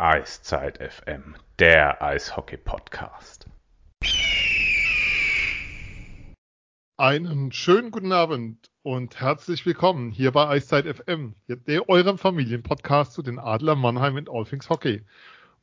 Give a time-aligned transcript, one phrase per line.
[0.00, 3.46] Eiszeit FM, der Eishockey-Podcast.
[6.96, 13.22] Einen schönen guten Abend und herzlich willkommen hier bei Eiszeit FM, der eurem Familienpodcast zu
[13.22, 15.04] den Adler Mannheim und All Things Hockey.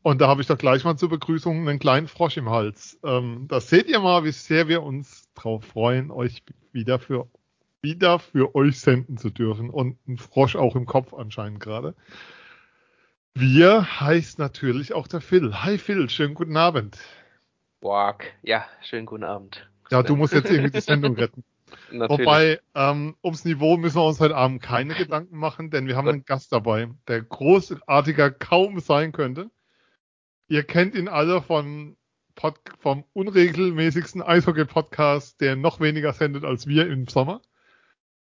[0.01, 2.99] Und da habe ich doch gleich mal zur Begrüßung einen kleinen Frosch im Hals.
[3.05, 6.43] Ähm, das seht ihr mal, wie sehr wir uns drauf freuen, euch
[6.73, 7.29] wieder für,
[7.81, 9.69] wieder für euch senden zu dürfen.
[9.69, 11.95] Und ein Frosch auch im Kopf anscheinend gerade.
[13.37, 15.61] Wir heißt natürlich auch der Phil.
[15.61, 16.97] Hi Phil, schönen guten Abend.
[17.81, 19.69] Borg, ja, schönen guten Abend.
[19.91, 21.43] Ja, du musst jetzt irgendwie die Sendung retten.
[21.91, 22.25] Natürlich.
[22.25, 26.07] Wobei, ähm, ums Niveau müssen wir uns heute Abend keine Gedanken machen, denn wir haben
[26.07, 29.51] einen Gast dabei, der großartiger kaum sein könnte.
[30.47, 31.97] Ihr kennt ihn alle von
[32.35, 37.41] Pod vom unregelmäßigsten Eishockey-Podcast, der noch weniger sendet als wir im Sommer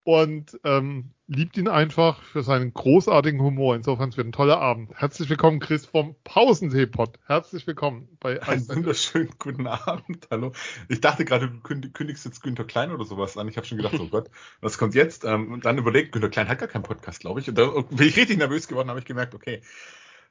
[0.05, 3.77] und ähm, liebt ihn einfach für seinen großartigen Humor.
[3.77, 4.93] Insofern es wird ein toller Abend.
[4.95, 7.19] Herzlich willkommen, Chris vom Pausentee-Pod.
[7.27, 10.27] Herzlich willkommen bei Einen wunderschönen guten Abend.
[10.31, 10.53] Hallo.
[10.89, 13.49] Ich dachte gerade, du kündigst jetzt Günther Klein oder sowas an.
[13.49, 15.25] Ich habe schon gedacht, oh Gott, was kommt jetzt?
[15.25, 17.49] Ähm, und dann überlegt, Günther Klein hat gar keinen Podcast, glaube ich.
[17.49, 19.63] Und da bin ich richtig nervös geworden, habe ich gemerkt, okay.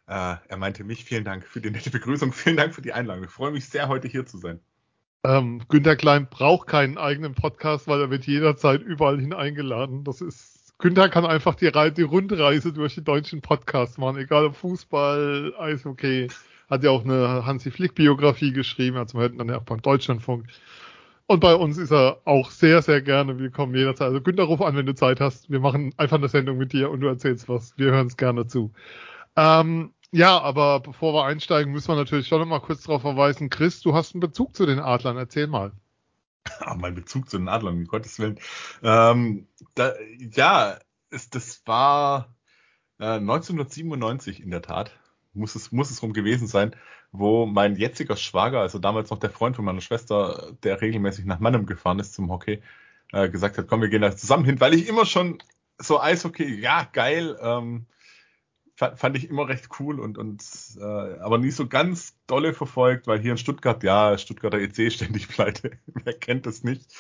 [0.08, 3.24] Äh, er meinte mich, vielen Dank für die nette Begrüßung, vielen Dank für die Einladung.
[3.24, 4.60] Ich freue mich sehr, heute hier zu sein.
[5.24, 10.04] Ähm, Günter Klein braucht keinen eigenen Podcast, weil er wird jederzeit überall hin eingeladen.
[10.04, 14.56] Das ist, Günter kann einfach die, die Rundreise durch die deutschen Podcasts machen, egal ob
[14.56, 16.30] Fußball, Eishockey.
[16.70, 19.82] Hat ja auch eine Hansi Flick Biografie geschrieben, also wir hätten dann ja auch beim
[19.82, 20.46] Deutschlandfunk.
[21.28, 24.08] Und bei uns ist er auch sehr, sehr gerne willkommen jederzeit.
[24.08, 25.50] Also Günter, ruf an, wenn du Zeit hast.
[25.50, 27.78] Wir machen einfach eine Sendung mit dir und du erzählst was.
[27.78, 28.72] Wir hören es gerne zu.
[29.36, 33.50] Ähm, ja, aber bevor wir einsteigen, müssen wir natürlich schon noch mal kurz darauf verweisen.
[33.50, 35.18] Chris, du hast einen Bezug zu den Adlern.
[35.18, 35.72] Erzähl mal.
[36.60, 38.40] Ah, mein Bezug zu den Adlern, um Gottes Willen.
[38.82, 40.80] Ähm, da, ja,
[41.12, 42.34] es, das war
[43.00, 44.92] äh, 1997 in der Tat.
[45.34, 46.76] Muss es, muss es rum gewesen sein,
[47.12, 51.40] wo mein jetziger Schwager, also damals noch der Freund von meiner Schwester, der regelmäßig nach
[51.40, 52.62] Mannheim gefahren ist zum Hockey,
[53.12, 55.42] äh, gesagt hat, komm, wir gehen da zusammen hin, weil ich immer schon
[55.78, 57.86] so Eishockey, ja, geil, ähm,
[58.96, 60.44] fand ich immer recht cool und, und
[60.80, 65.28] äh, aber nie so ganz dolle verfolgt, weil hier in Stuttgart, ja, Stuttgarter EC ständig
[65.28, 65.72] pleite.
[65.86, 66.94] Wer kennt das nicht?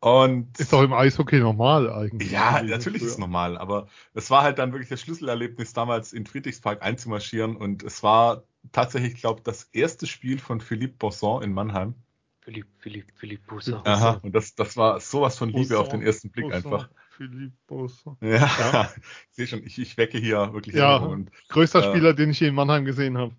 [0.00, 2.30] Und ist doch im Eishockey normal eigentlich.
[2.30, 6.24] Ja, natürlich ist es normal, aber es war halt dann wirklich das Schlüsselerlebnis, damals in
[6.24, 11.52] Friedrichspark einzumarschieren und es war tatsächlich, ich glaube, das erste Spiel von Philippe Bosson in
[11.52, 11.94] Mannheim.
[12.42, 13.80] Philippe, Philippe, Philippe Bosson.
[13.84, 16.72] Aha, und das, das war sowas von Liebe Bosson, auf den ersten Blick Bosson.
[16.72, 16.88] einfach.
[17.18, 18.16] Philippe Bosso.
[18.20, 18.88] Ja, ja.
[19.30, 20.76] ich sehe schon, ich, ich wecke hier wirklich.
[20.76, 23.34] Ja, und, größter äh, Spieler, den ich hier in Mannheim gesehen habe.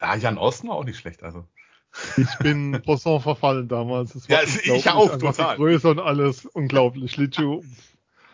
[0.00, 1.46] Ja, Jan Osten war auch nicht schlecht, also.
[2.16, 4.26] Ich bin Bosson verfallen damals.
[4.26, 5.54] ja, ich auch total.
[5.54, 7.16] Die Größe und alles unglaublich.
[7.16, 7.62] Litschu.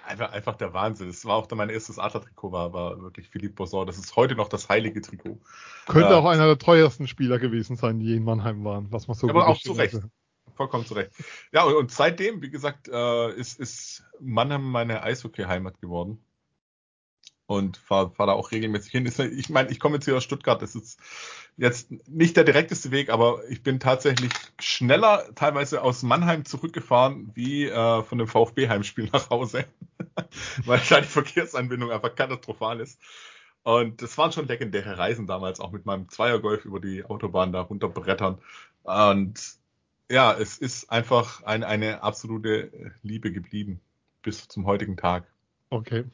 [0.07, 1.09] Einfach, einfach der Wahnsinn.
[1.09, 3.87] Das war auch mein erstes Adler-Trikot, war, war wirklich Philippe Bosson.
[3.87, 5.39] Das ist heute noch das heilige Trikot.
[5.87, 9.17] Könnte äh, auch einer der teuersten Spieler gewesen sein, die in Mannheim waren, was man
[9.17, 9.95] so Aber auch zu Recht.
[9.95, 10.11] Hatte
[10.61, 11.13] vollkommen zurecht.
[11.53, 16.23] Ja, und, und seitdem, wie gesagt, äh, ist, ist Mannheim meine Eishockey-Heimat geworden.
[17.47, 19.07] Und fahre fahr da auch regelmäßig hin.
[19.07, 20.61] Ist, ich meine, ich komme jetzt hier aus Stuttgart.
[20.61, 21.01] Das ist
[21.57, 27.65] jetzt nicht der direkteste Weg, aber ich bin tatsächlich schneller teilweise aus Mannheim zurückgefahren, wie
[27.65, 29.65] äh, von dem VfB-Heimspiel nach Hause.
[30.67, 33.01] Weil da die Verkehrsanbindung einfach katastrophal ist.
[33.63, 37.63] Und das waren schon legendäre Reisen damals, auch mit meinem Zweiergolf über die Autobahn da
[37.63, 38.39] runterbrettern.
[38.83, 39.60] Und
[40.11, 43.81] ja, es ist einfach ein, eine absolute Liebe geblieben
[44.23, 45.27] bis zum heutigen Tag.
[45.71, 46.05] Okay.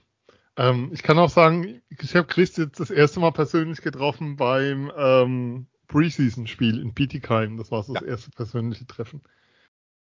[0.56, 4.92] Ähm, ich kann auch sagen, ich habe Chris jetzt das erste Mal persönlich getroffen beim
[4.96, 7.56] ähm, Preseason-Spiel in Bietigheim.
[7.56, 8.08] Das war so das ja.
[8.08, 9.22] erste persönliche Treffen.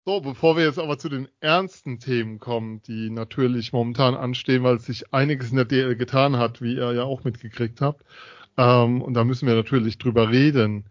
[0.05, 4.79] So, bevor wir jetzt aber zu den ernsten Themen kommen, die natürlich momentan anstehen, weil
[4.79, 8.03] sich einiges in der DL getan hat, wie ihr ja auch mitgekriegt habt.
[8.57, 10.85] Ähm, und da müssen wir natürlich drüber reden.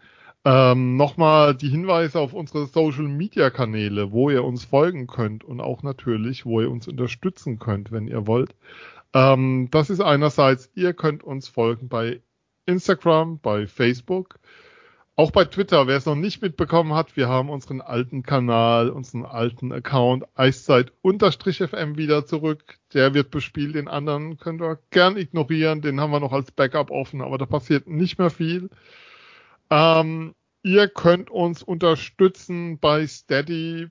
[0.48, 5.60] Ähm, Nochmal die Hinweise auf unsere Social Media Kanäle, wo ihr uns folgen könnt und
[5.60, 8.56] auch natürlich, wo ihr uns unterstützen könnt, wenn ihr wollt.
[9.12, 12.22] Ähm, das ist einerseits, ihr könnt uns folgen bei
[12.64, 14.38] Instagram, bei Facebook,
[15.16, 15.86] auch bei Twitter.
[15.86, 21.98] Wer es noch nicht mitbekommen hat, wir haben unseren alten Kanal, unseren alten Account Eiszeit-FM
[21.98, 22.78] wieder zurück.
[22.94, 26.90] Der wird bespielt, den anderen könnt ihr gern ignorieren, den haben wir noch als Backup
[26.90, 28.70] offen, aber da passiert nicht mehr viel.
[29.70, 33.90] Ähm, ihr könnt uns unterstützen bei steady.de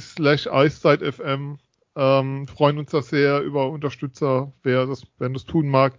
[0.00, 1.56] slash eiszeitfm.
[1.96, 5.98] Ähm, freuen uns da sehr über Unterstützer, wer das, wenn das tun mag.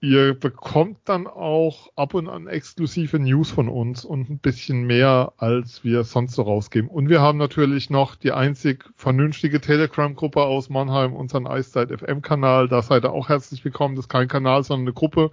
[0.00, 5.32] Ihr bekommt dann auch ab und an exklusive News von uns und ein bisschen mehr,
[5.38, 6.88] als wir sonst so rausgeben.
[6.88, 12.68] Und wir haben natürlich noch die einzig vernünftige Telegram-Gruppe aus Mannheim, unseren Eiszeit FM-Kanal.
[12.68, 13.96] Da seid ihr auch herzlich willkommen.
[13.96, 15.32] Das ist kein Kanal, sondern eine Gruppe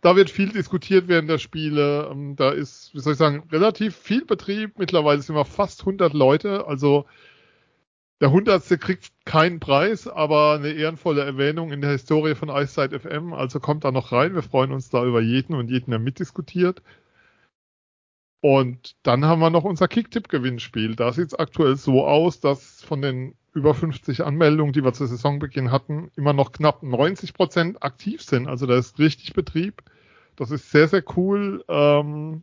[0.00, 2.08] da wird viel diskutiert während der Spiele.
[2.10, 4.78] Ähm, da ist, wie soll ich sagen, relativ viel Betrieb.
[4.78, 6.66] Mittlerweile sind wir fast 100 Leute.
[6.66, 7.06] Also
[8.20, 13.32] der Hundertste kriegt keinen Preis, aber eine ehrenvolle Erwähnung in der Historie von Eiszeit FM.
[13.32, 14.34] Also kommt da noch rein.
[14.34, 16.82] Wir freuen uns da über jeden und jeden, der mitdiskutiert.
[18.40, 20.94] Und dann haben wir noch unser Kicktipp-Gewinnspiel.
[20.94, 25.06] Da sieht es aktuell so aus, dass von den über 50 Anmeldungen, die wir zu
[25.06, 28.48] Saisonbeginn hatten, immer noch knapp 90 Prozent aktiv sind.
[28.48, 29.82] Also da ist richtig Betrieb.
[30.36, 31.64] Das ist sehr, sehr cool.
[31.68, 32.42] Ähm,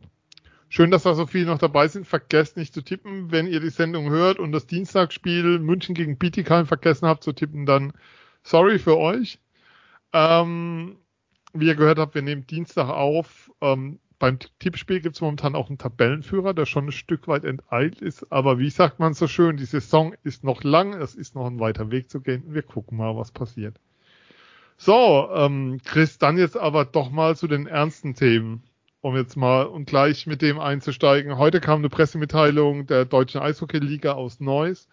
[0.68, 2.06] schön, dass da so viele noch dabei sind.
[2.06, 6.66] Vergesst nicht zu tippen, wenn ihr die Sendung hört und das Dienstagsspiel München gegen Bietigheim
[6.66, 7.92] vergessen habt zu tippen, dann
[8.42, 9.40] sorry für euch.
[10.12, 10.98] Ähm,
[11.54, 13.50] wie ihr gehört habt, wir nehmen Dienstag auf.
[13.60, 18.00] Ähm, beim Tippspiel gibt es momentan auch einen Tabellenführer, der schon ein Stück weit enteilt
[18.00, 18.32] ist.
[18.32, 21.60] Aber wie sagt man so schön, die Saison ist noch lang, es ist noch ein
[21.60, 22.42] weiter Weg zu gehen.
[22.48, 23.78] Wir gucken mal, was passiert.
[24.78, 28.62] So, ähm, Chris, dann jetzt aber doch mal zu den ernsten Themen,
[29.00, 31.38] um jetzt mal und gleich mit dem einzusteigen.
[31.38, 34.88] Heute kam eine Pressemitteilung der Deutschen Eishockey-Liga aus Neuss.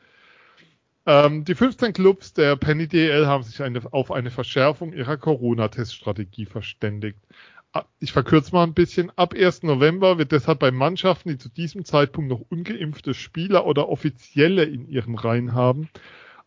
[1.06, 6.46] Ähm, die 15 Clubs der Penny DL haben sich eine, auf eine Verschärfung ihrer Corona-Teststrategie
[6.46, 7.19] verständigt
[8.00, 9.64] ich verkürze mal ein bisschen, ab 1.
[9.64, 14.88] November wird deshalb bei Mannschaften, die zu diesem Zeitpunkt noch ungeimpfte Spieler oder Offizielle in
[14.88, 15.90] ihren Reihen haben,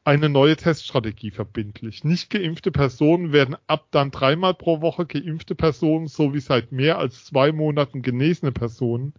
[0.05, 2.05] eine neue Teststrategie verbindlich.
[2.05, 7.25] Nicht geimpfte Personen werden ab dann dreimal pro Woche geimpfte Personen sowie seit mehr als
[7.25, 9.15] zwei Monaten genesene Personen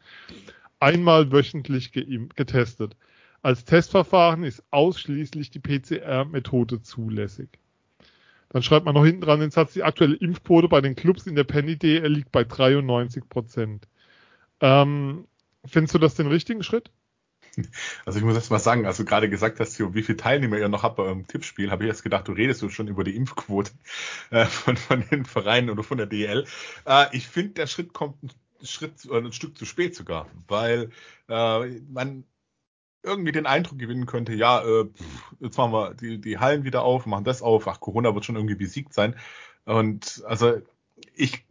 [0.79, 2.95] einmal wöchentlich getestet.
[3.41, 7.49] Als Testverfahren ist ausschließlich die PCR-Methode zulässig.
[8.49, 11.35] Dann schreibt man noch hinten dran den Satz, die aktuelle Impfquote bei den Clubs in
[11.35, 13.87] der Penny DL liegt bei 93 Prozent.
[14.61, 15.27] Ähm,
[15.65, 16.91] findest du das den richtigen Schritt?
[18.05, 20.69] Also ich muss erst mal sagen, als du gerade gesagt hast, wie viele Teilnehmer ihr
[20.69, 23.15] noch habt bei eurem Tippspiel, habe ich jetzt gedacht, du redest du schon über die
[23.15, 23.71] Impfquote
[24.29, 26.45] äh, von, von den Vereinen oder von der DL.
[26.85, 28.29] Äh, ich finde, der Schritt kommt ein
[28.63, 30.91] Schritt, äh, ein Stück zu spät sogar, weil
[31.27, 32.23] man
[33.07, 34.85] irgendwie den Eindruck gewinnen könnte, ja, äh,
[35.39, 38.35] jetzt machen wir die, die Hallen wieder auf, machen das auf, ach, Corona wird schon
[38.35, 39.15] irgendwie besiegt sein.
[39.65, 40.61] Und also
[41.15, 41.45] ich,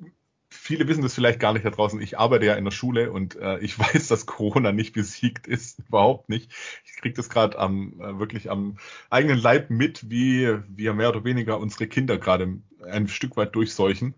[0.48, 2.00] viele wissen das vielleicht gar nicht da draußen.
[2.00, 5.78] Ich arbeite ja in der Schule und äh, ich weiß, dass Corona nicht besiegt ist,
[5.88, 6.52] überhaupt nicht.
[6.84, 8.78] Ich kriege das gerade am äh, wirklich am
[9.10, 14.14] eigenen Leib mit, wie wir mehr oder weniger unsere Kinder gerade ein Stück weit durchseuchen.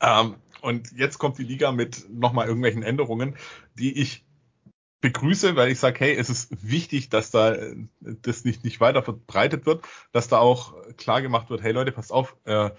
[0.00, 3.36] Ähm, und jetzt kommt die Liga mit nochmal irgendwelchen Änderungen,
[3.78, 4.24] die ich
[5.00, 9.02] begrüße, weil ich sage, hey, es ist wichtig, dass da äh, das nicht, nicht weiter
[9.02, 12.70] verbreitet wird, dass da auch klar gemacht wird, hey Leute, passt auf, äh,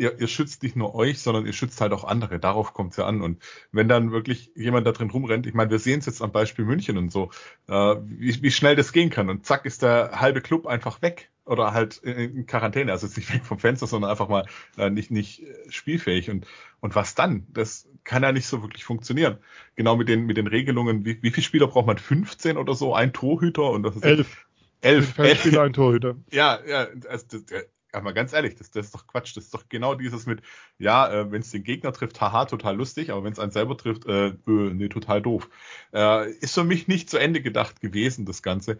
[0.00, 2.38] ihr, ihr schützt nicht nur euch, sondern ihr schützt halt auch andere.
[2.38, 3.20] Darauf kommt es ja an.
[3.20, 6.32] Und wenn dann wirklich jemand da drin rumrennt, ich meine, wir sehen es jetzt am
[6.32, 7.30] Beispiel München und so,
[7.68, 9.28] äh, wie, wie schnell das gehen kann.
[9.28, 13.32] Und zack ist der halbe Club einfach weg oder halt in Quarantäne, also jetzt nicht
[13.34, 14.46] weg vom Fenster, sondern einfach mal
[14.78, 16.46] äh, nicht nicht äh, spielfähig und
[16.80, 17.46] und was dann?
[17.52, 19.38] Das kann ja nicht so wirklich funktionieren.
[19.76, 21.98] Genau mit den mit den Regelungen, wie, wie viele Spieler braucht man?
[21.98, 24.46] 15 oder so, ein Torhüter und das ist elf.
[24.82, 26.16] Elf, elf Spieler, ein Torhüter.
[26.30, 27.44] Ja, ja, also das,
[27.92, 29.36] ja, mal ganz ehrlich, das, das ist doch Quatsch.
[29.36, 30.42] Das ist doch genau dieses mit,
[30.78, 33.76] ja, äh, wenn es den Gegner trifft, haha, total lustig, aber wenn es einen selber
[33.76, 35.48] trifft, äh, äh, nee, total doof.
[35.92, 38.78] Äh, ist für mich nicht zu Ende gedacht gewesen, das Ganze.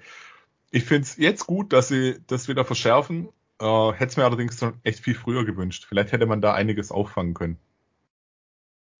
[0.70, 3.28] Ich finde es jetzt gut, dass sie das wieder verschärfen.
[3.61, 5.86] Äh, Hätte es mir allerdings echt viel früher gewünscht.
[5.89, 7.58] Vielleicht hätte man da einiges auffangen können.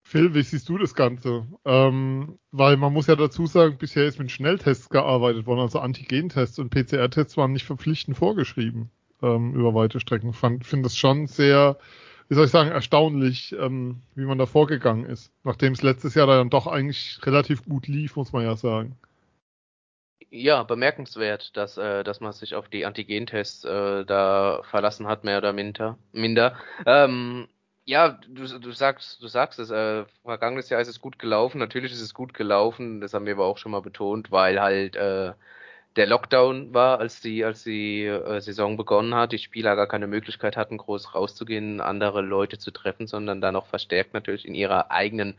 [0.03, 1.45] Phil, wie siehst du das Ganze?
[1.63, 6.59] Ähm, weil man muss ja dazu sagen, bisher ist mit Schnelltests gearbeitet worden, also Antigentests
[6.59, 10.31] und PCR-Tests waren nicht verpflichtend vorgeschrieben ähm, über weite Strecken.
[10.31, 11.77] Ich finde das schon sehr,
[12.27, 15.31] wie soll ich sagen, erstaunlich, ähm, wie man da vorgegangen ist.
[15.43, 18.97] Nachdem es letztes Jahr dann doch eigentlich relativ gut lief, muss man ja sagen.
[20.33, 25.39] Ja, bemerkenswert, dass, äh, dass man sich auf die Antigentests äh, da verlassen hat, mehr
[25.39, 25.97] oder minder.
[26.13, 26.57] minder.
[26.85, 27.49] Ähm,
[27.83, 31.59] ja, du, du sagst, du sagst es, äh, vergangenes Jahr ist es gut gelaufen.
[31.59, 34.95] Natürlich ist es gut gelaufen, das haben wir aber auch schon mal betont, weil halt
[34.95, 35.33] äh,
[35.97, 40.07] der Lockdown war, als die, als die äh, Saison begonnen hat, die Spieler gar keine
[40.07, 44.91] Möglichkeit hatten, groß rauszugehen, andere Leute zu treffen, sondern dann auch verstärkt natürlich in ihrer
[44.91, 45.35] eigenen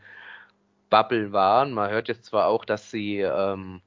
[0.91, 1.73] Bubble waren.
[1.73, 3.81] Man hört jetzt zwar auch, dass sie ähm,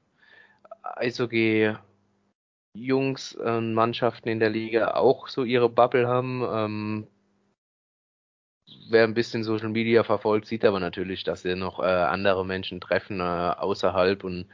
[0.95, 1.75] Eishockey
[2.73, 6.43] Jungs und Mannschaften in der Liga auch so ihre Bubble haben.
[6.49, 7.07] Ähm,
[8.89, 12.81] wer ein bisschen Social Media verfolgt, sieht aber natürlich, dass sie noch äh, andere Menschen
[12.81, 14.47] treffen äh, außerhalb und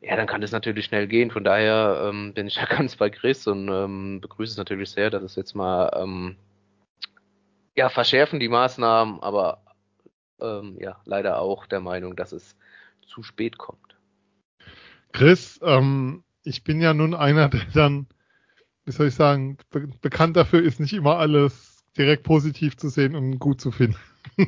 [0.00, 1.30] ja, dann kann das natürlich schnell gehen.
[1.30, 5.10] Von daher ähm, bin ich ja ganz bei Chris und ähm, begrüße es natürlich sehr,
[5.10, 6.36] dass es jetzt mal ähm,
[7.76, 9.62] ja verschärfen die Maßnahmen, aber
[10.40, 12.56] ähm, ja leider auch der Meinung, dass es
[13.06, 13.91] zu spät kommt.
[15.12, 18.06] Chris, ähm, ich bin ja nun einer, der dann,
[18.84, 23.14] wie soll ich sagen, be bekannt dafür ist, nicht immer alles direkt positiv zu sehen
[23.14, 23.96] und gut zu finden.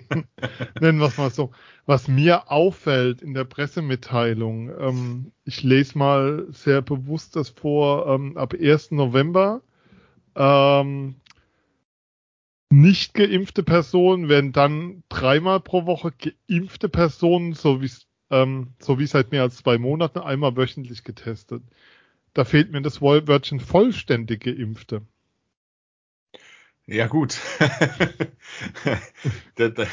[0.80, 1.50] Nennen wir es mal so.
[1.84, 8.36] Was mir auffällt in der Pressemitteilung, ähm, ich lese mal sehr bewusst das vor, ähm,
[8.36, 8.92] ab 1.
[8.92, 9.62] November
[10.36, 11.16] ähm,
[12.70, 16.12] nicht geimpfte Personen werden dann dreimal pro Woche
[16.48, 17.90] geimpfte Personen, so wie
[18.30, 21.62] ähm, so wie seit mehr als zwei Monaten, einmal wöchentlich getestet.
[22.32, 25.02] Da fehlt mir das Wörtchen vollständig geimpfte.
[26.86, 27.38] Ja, gut.
[29.54, 29.88] das,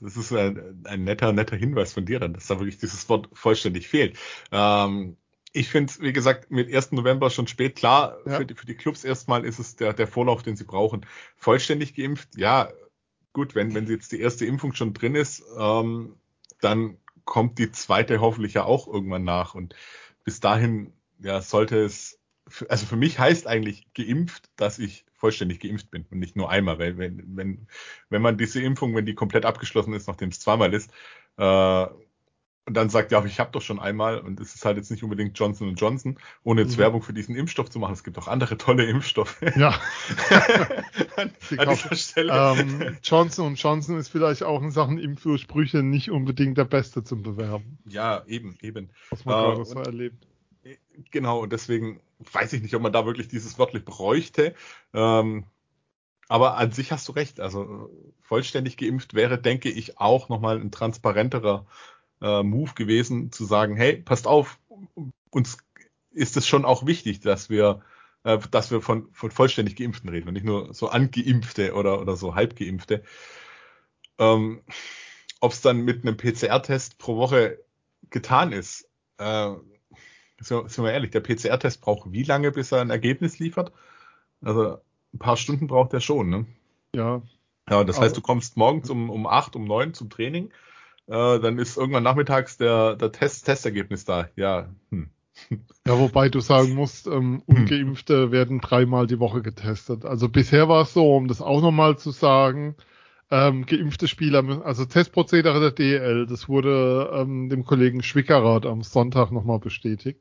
[0.00, 3.88] ist ein, ein, netter, netter Hinweis von dir dann, dass da wirklich dieses Wort vollständig
[3.88, 4.18] fehlt.
[4.50, 5.18] Ähm,
[5.52, 6.92] ich finde es, wie gesagt, mit 1.
[6.92, 7.76] November schon spät.
[7.76, 8.38] Klar, ja.
[8.38, 11.04] für, die, für die Clubs erstmal ist es der, der Vorlauf, den sie brauchen.
[11.36, 12.72] Vollständig geimpft, ja,
[13.34, 16.16] gut, wenn, wenn jetzt die erste Impfung schon drin ist, ähm,
[16.62, 19.54] dann kommt die zweite hoffentlich ja auch irgendwann nach.
[19.54, 19.74] Und
[20.24, 22.18] bis dahin, ja, sollte es,
[22.68, 26.78] also für mich heißt eigentlich geimpft, dass ich vollständig geimpft bin und nicht nur einmal,
[26.78, 27.68] weil wenn, wenn,
[28.08, 30.90] wenn man diese Impfung, wenn die komplett abgeschlossen ist, nachdem es zweimal ist,
[31.38, 31.86] äh,
[32.64, 35.02] und dann sagt, ja, ich habe doch schon einmal und es ist halt jetzt nicht
[35.02, 36.82] unbedingt Johnson Johnson, ohne jetzt mhm.
[36.82, 37.92] Werbung für diesen Impfstoff zu machen.
[37.92, 39.42] Es gibt auch andere tolle Impfstoffe.
[39.56, 39.70] Ja.
[41.16, 42.32] an, an dieser Stelle.
[42.32, 47.78] Ähm, Johnson Johnson ist vielleicht auch in Sachen Impfursprüche nicht unbedingt der Beste zum Bewerben.
[47.84, 48.90] Ja, eben, eben.
[49.10, 50.26] Was man äh, gerade so erlebt.
[51.10, 52.00] Genau, und deswegen
[52.32, 54.54] weiß ich nicht, ob man da wirklich dieses wörtlich bräuchte.
[54.94, 55.44] Ähm,
[56.28, 57.40] aber an sich hast du recht.
[57.40, 57.90] Also
[58.20, 61.66] vollständig geimpft wäre, denke ich, auch nochmal ein transparenterer
[62.22, 64.58] äh, Move gewesen, zu sagen, hey, passt auf,
[65.30, 65.58] uns
[66.12, 67.82] ist es schon auch wichtig, dass wir,
[68.24, 72.16] äh, dass wir von, von vollständig Geimpften reden und nicht nur so Angeimpfte oder, oder
[72.16, 73.02] so Halbgeimpfte.
[74.18, 74.62] Ähm,
[75.40, 77.58] Ob es dann mit einem PCR-Test pro Woche
[78.10, 78.88] getan ist,
[79.18, 79.50] äh,
[80.40, 83.72] so, sind wir ehrlich, der PCR-Test braucht wie lange, bis er ein Ergebnis liefert?
[84.40, 84.78] Also
[85.14, 86.46] ein paar Stunden braucht er schon, ne?
[86.94, 87.22] Ja.
[87.70, 90.50] Ja, das heißt, du kommst morgens um, um acht, um neun zum Training,
[91.12, 94.28] äh, dann ist irgendwann nachmittags der, der Test, Testergebnis da.
[94.34, 95.10] Ja, hm.
[95.86, 97.56] Ja, wobei du sagen musst, ähm, hm.
[97.56, 100.04] Ungeimpfte werden dreimal die Woche getestet.
[100.06, 102.76] Also bisher war es so, um das auch nochmal zu sagen,
[103.30, 109.32] ähm, geimpfte Spieler, also Testprozedere der DL, das wurde ähm, dem Kollegen Schwickerath am Sonntag
[109.32, 110.20] nochmal bestätigt.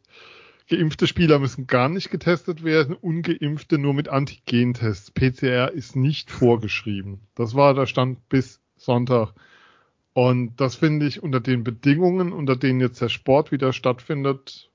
[0.69, 5.12] Geimpfte Spieler müssen gar nicht getestet werden, ungeimpfte nur mit Antigentests.
[5.12, 7.21] PCR ist nicht vorgeschrieben.
[7.36, 9.33] Das war der Stand bis Sonntag.
[10.13, 14.70] Und das finde ich unter den Bedingungen, unter denen jetzt der Sport wieder stattfindet,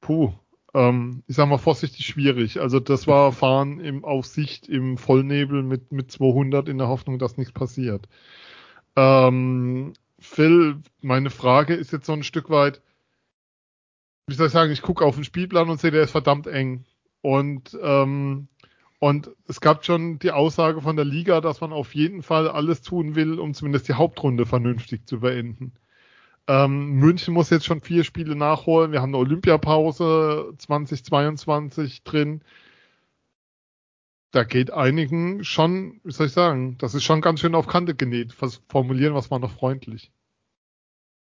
[0.00, 0.32] puh,
[0.72, 2.60] ähm, ich sag mal vorsichtig schwierig.
[2.60, 7.36] Also das war Fahren im Aufsicht im Vollnebel mit, mit 200 in der Hoffnung, dass
[7.36, 8.08] nichts passiert.
[8.96, 12.82] Ähm, Phil, meine Frage ist jetzt so ein Stück weit,
[14.26, 16.84] wie soll ich sagen, ich gucke auf den Spielplan und sehe, der ist verdammt eng.
[17.20, 18.48] Und ähm,
[19.00, 22.82] und es gab schon die Aussage von der Liga, dass man auf jeden Fall alles
[22.82, 25.72] tun will, um zumindest die Hauptrunde vernünftig zu beenden.
[26.46, 28.92] Ähm, München muss jetzt schon vier Spiele nachholen.
[28.92, 32.42] Wir haben eine Olympiapause 2022 drin.
[34.32, 37.94] Da geht einigen schon, wie soll ich sagen, das ist schon ganz schön auf Kante
[37.94, 38.34] genäht.
[38.68, 40.12] Formulieren wir es mal noch freundlich.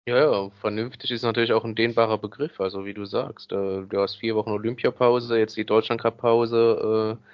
[0.08, 3.52] Ja, ja, vernünftig ist natürlich auch ein dehnbarer Begriff, also wie du sagst.
[3.52, 7.26] Äh, du hast vier Wochen Olympiapause, jetzt die Deutschland Cup Pause, äh,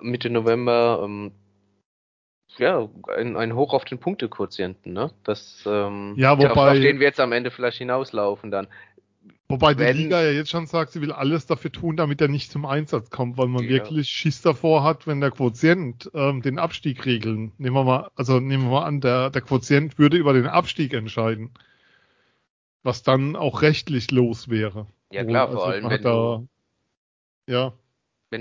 [0.00, 1.32] Mitte November, ähm,
[2.58, 5.12] ja, ein, ein Hoch auf den Punktequotienten, ne?
[5.24, 8.68] Das, ähm, ja, wobei, auf, den wir jetzt am Ende vielleicht hinauslaufen dann.
[9.48, 12.50] Wobei die Liga ja jetzt schon sagt, sie will alles dafür tun, damit er nicht
[12.50, 13.70] zum Einsatz kommt, weil man ja.
[13.70, 17.52] wirklich Schiss davor hat, wenn der Quotient ähm, den Abstieg regeln.
[17.58, 20.94] Nehmen wir mal, also nehmen wir mal an, der, der Quotient würde über den Abstieg
[20.94, 21.50] entscheiden.
[22.82, 24.86] Was dann auch rechtlich los wäre.
[25.10, 26.42] Ja klar, also vor allem wenn da,
[27.46, 27.72] Ja.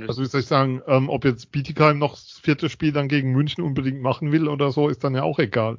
[0.02, 3.32] Also wie soll ich sagen, ähm, ob jetzt Bietigheim noch das vierte Spiel dann gegen
[3.32, 5.78] München unbedingt machen will oder so, ist dann ja auch egal.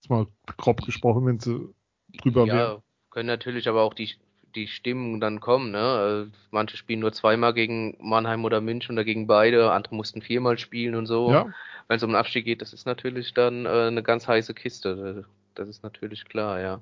[0.00, 1.74] Jetzt mal grob gesprochen, wenn sie
[2.22, 2.82] drüber ja, wären.
[3.10, 4.10] können natürlich aber auch die,
[4.54, 6.28] die Stimmen dann kommen, ne?
[6.28, 10.58] Äh, manche spielen nur zweimal gegen Mannheim oder München oder gegen beide, andere mussten viermal
[10.58, 11.30] spielen und so.
[11.30, 11.46] Ja.
[11.88, 15.24] Wenn es um den Abstieg geht, das ist natürlich dann äh, eine ganz heiße Kiste.
[15.54, 16.80] Das ist natürlich klar, ja.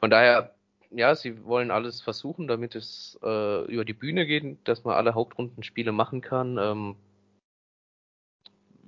[0.00, 0.54] Von daher
[0.90, 5.14] ja, sie wollen alles versuchen, damit es äh, über die Bühne geht, dass man alle
[5.14, 6.58] Hauptrundenspiele machen kann.
[6.58, 6.96] Ähm,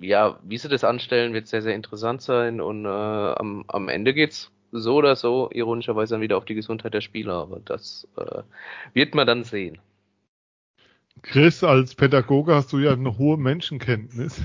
[0.00, 4.14] ja, wie sie das anstellen, wird sehr, sehr interessant sein und äh, am, am Ende
[4.14, 8.42] geht's so oder so ironischerweise dann wieder auf die Gesundheit der Spieler, aber das äh,
[8.94, 9.78] wird man dann sehen.
[11.20, 14.40] Chris, als Pädagoge hast du ja eine hohe Menschenkenntnis.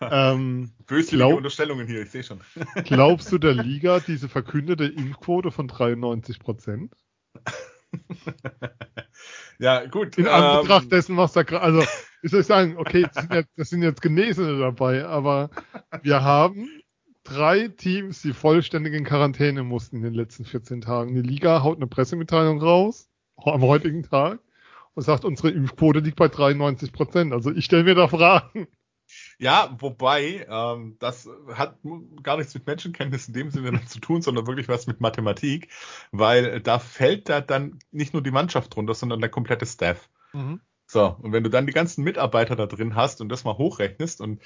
[0.00, 2.40] Ähm, glaub, Unterstellungen hier, ich sehe schon.
[2.84, 6.90] glaubst du der Liga diese verkündete Impfquote von 93%
[9.58, 10.18] ja, gut.
[10.18, 11.84] In ähm, Anbetracht dessen, was da gerade, also
[12.22, 15.50] wie soll ich sagen, okay, das sind, jetzt, das sind jetzt Genesene dabei, aber
[16.02, 16.68] wir haben
[17.22, 21.14] drei Teams, die vollständig in Quarantäne mussten in den letzten 14 Tagen.
[21.14, 24.40] Die Liga haut eine Pressemitteilung raus am heutigen Tag
[24.94, 27.32] und sagt, unsere Impfquote liegt bei 93 Prozent.
[27.32, 28.68] Also ich stelle mir da Fragen.
[29.38, 31.78] Ja, wobei, ähm, das hat
[32.22, 35.68] gar nichts mit Menschenkenntnis in dem Sinne zu tun, sondern wirklich was mit Mathematik,
[36.12, 40.08] weil da fällt da dann nicht nur die Mannschaft drunter, sondern der komplette Staff.
[40.32, 40.60] Mhm.
[40.86, 44.20] So, und wenn du dann die ganzen Mitarbeiter da drin hast und das mal hochrechnest
[44.20, 44.40] und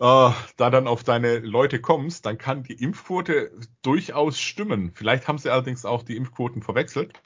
[0.00, 3.52] äh, da dann auf deine Leute kommst, dann kann die Impfquote
[3.82, 4.92] durchaus stimmen.
[4.94, 7.20] Vielleicht haben sie allerdings auch die Impfquoten verwechselt.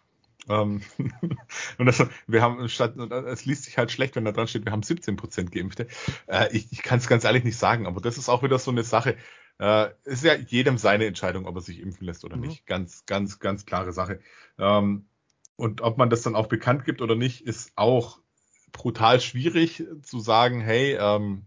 [0.49, 0.83] Ähm,
[1.79, 4.73] und das, wir haben statt, es liest sich halt schlecht, wenn da dran steht, wir
[4.73, 5.87] haben 17 Prozent Geimpfte.
[6.27, 8.71] Äh, ich ich kann es ganz ehrlich nicht sagen, aber das ist auch wieder so
[8.71, 9.17] eine Sache.
[9.59, 12.43] Äh, ist ja jedem seine Entscheidung, ob er sich impfen lässt oder mhm.
[12.43, 12.67] nicht.
[12.67, 14.21] Ganz, ganz, ganz klare Sache.
[14.59, 15.07] Ähm,
[15.57, 18.19] und ob man das dann auch bekannt gibt oder nicht, ist auch
[18.73, 21.47] brutal schwierig zu sagen, hey, ähm,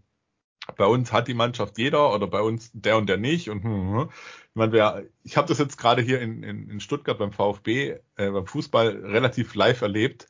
[0.76, 3.50] bei uns hat die Mannschaft jeder oder bei uns der und der nicht.
[3.50, 3.98] Und hm, hm.
[4.00, 4.08] hm.
[4.10, 8.30] ich meine, ich habe das jetzt gerade hier in, in, in Stuttgart beim VfB, äh,
[8.30, 10.28] beim Fußball relativ live erlebt,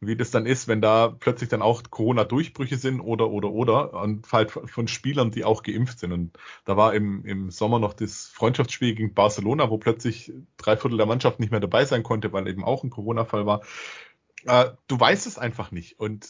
[0.00, 4.30] wie das dann ist, wenn da plötzlich dann auch Corona-Durchbrüche sind oder oder oder und
[4.30, 6.12] halt von Spielern, die auch geimpft sind.
[6.12, 10.98] Und da war im, im Sommer noch das Freundschaftsspiel gegen Barcelona, wo plötzlich drei Viertel
[10.98, 13.62] der Mannschaft nicht mehr dabei sein konnte, weil eben auch ein Corona-Fall war.
[14.44, 15.98] Äh, du weißt es einfach nicht.
[15.98, 16.28] Und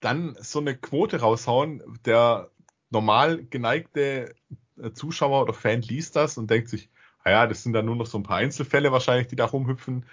[0.00, 2.50] dann so eine Quote raushauen, der
[2.90, 4.34] normal geneigte
[4.80, 6.88] äh, Zuschauer oder Fan liest das und denkt sich,
[7.24, 10.06] naja, ah das sind dann nur noch so ein paar Einzelfälle wahrscheinlich, die da rumhüpfen.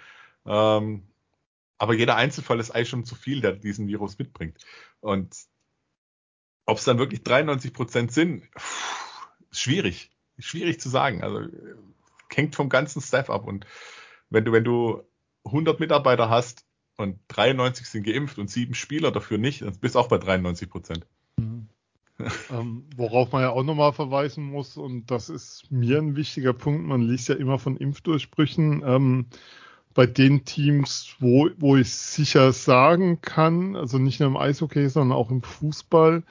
[0.44, 1.02] Ähm,
[1.78, 4.58] aber jeder Einzelfall ist eigentlich schon zu viel, der diesen Virus mitbringt.
[5.00, 5.34] Und
[6.66, 10.10] ob es dann wirklich 93 Prozent sind, pff, schwierig.
[10.38, 11.22] Schwierig zu sagen.
[11.22, 11.48] Also
[12.34, 13.46] hängt vom ganzen Staff ab.
[13.46, 13.66] Und
[14.28, 15.02] wenn du, wenn du
[15.44, 16.66] 100 Mitarbeiter hast
[16.96, 20.68] und 93 sind geimpft und sieben Spieler dafür nicht, dann bist du auch bei 93
[20.68, 21.06] Prozent.
[21.36, 21.68] Mhm.
[22.50, 26.86] Ähm, worauf man ja auch nochmal verweisen muss, und das ist mir ein wichtiger Punkt,
[26.86, 28.82] man liest ja immer von Impfdurchbrüchen.
[28.86, 29.26] Ähm,
[29.94, 35.16] bei den Teams, wo, wo ich sicher sagen kann, also nicht nur im Eishockey, sondern
[35.16, 36.22] auch im Fußball,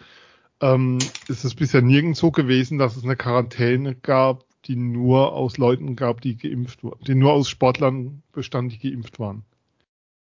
[0.61, 5.57] ähm, ist es bisher nirgends so gewesen, dass es eine Quarantäne gab, die nur aus
[5.57, 9.43] Leuten gab, die geimpft wurden, die nur aus Sportlern bestand, die geimpft waren.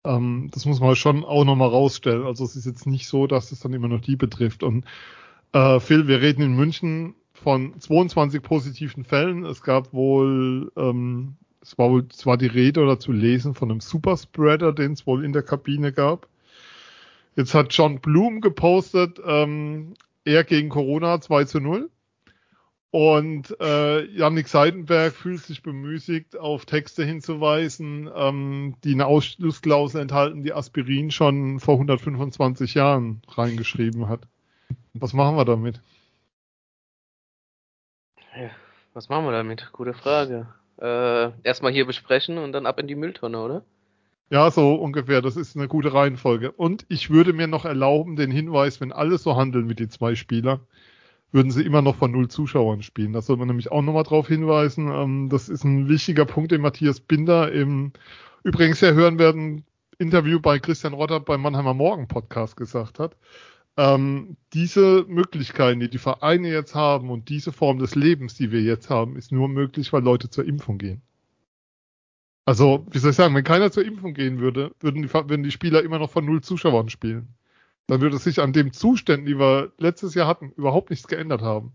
[0.05, 2.25] Ähm, das muss man schon auch nochmal rausstellen.
[2.25, 4.63] Also es ist jetzt nicht so, dass es dann immer noch die betrifft.
[4.63, 4.86] Und
[5.55, 9.45] äh, Phil, wir reden in München von 22 positiven Fällen.
[9.45, 13.71] Es gab wohl, ähm, es war wohl, es war die Rede oder zu lesen von
[13.71, 16.27] einem Superspreader, den es wohl in der Kabine gab.
[17.37, 19.93] Jetzt hat John Bloom gepostet, ähm,
[20.25, 21.89] er gegen Corona 2 zu 0.
[22.91, 30.43] Und äh, Yannick Seidenberg fühlt sich bemüßigt, auf Texte hinzuweisen, ähm, die eine Ausschlussklausel enthalten,
[30.43, 34.27] die Aspirin schon vor 125 Jahren reingeschrieben hat.
[34.97, 35.81] Was machen wir damit?
[38.34, 38.49] Ja,
[38.93, 39.69] was machen wir damit?
[39.73, 40.47] Gute Frage.
[40.79, 43.65] Äh, erstmal hier besprechen und dann ab in die Mülltonne, oder?
[44.29, 45.21] Ja, so ungefähr.
[45.21, 46.53] Das ist eine gute Reihenfolge.
[46.53, 50.15] Und ich würde mir noch erlauben, den Hinweis, wenn alle so handeln wie die zwei
[50.15, 50.62] Spieler,
[51.34, 53.12] würden sie immer noch von null Zuschauern spielen.
[53.12, 54.89] Das soll man nämlich auch nochmal drauf hinweisen.
[54.89, 57.91] Ähm, das ist ein wichtiger Punkt, den Matthias Binder im
[58.43, 59.65] übrigens ja hören werden
[59.97, 63.17] Interview bei Christian Rotter beim Mannheimer Morgen Podcast gesagt hat
[63.77, 68.61] ähm, diese Möglichkeiten, die die Vereine jetzt haben und diese Form des Lebens, die wir
[68.61, 71.01] jetzt haben, ist nur möglich, weil Leute zur Impfung gehen.
[72.45, 75.51] Also, wie soll ich sagen, wenn keiner zur Impfung gehen würde, würden die, würden die
[75.51, 77.29] Spieler immer noch von null Zuschauern spielen.
[77.88, 81.73] Dann würde sich an dem Zuständen, die wir letztes Jahr hatten, überhaupt nichts geändert haben.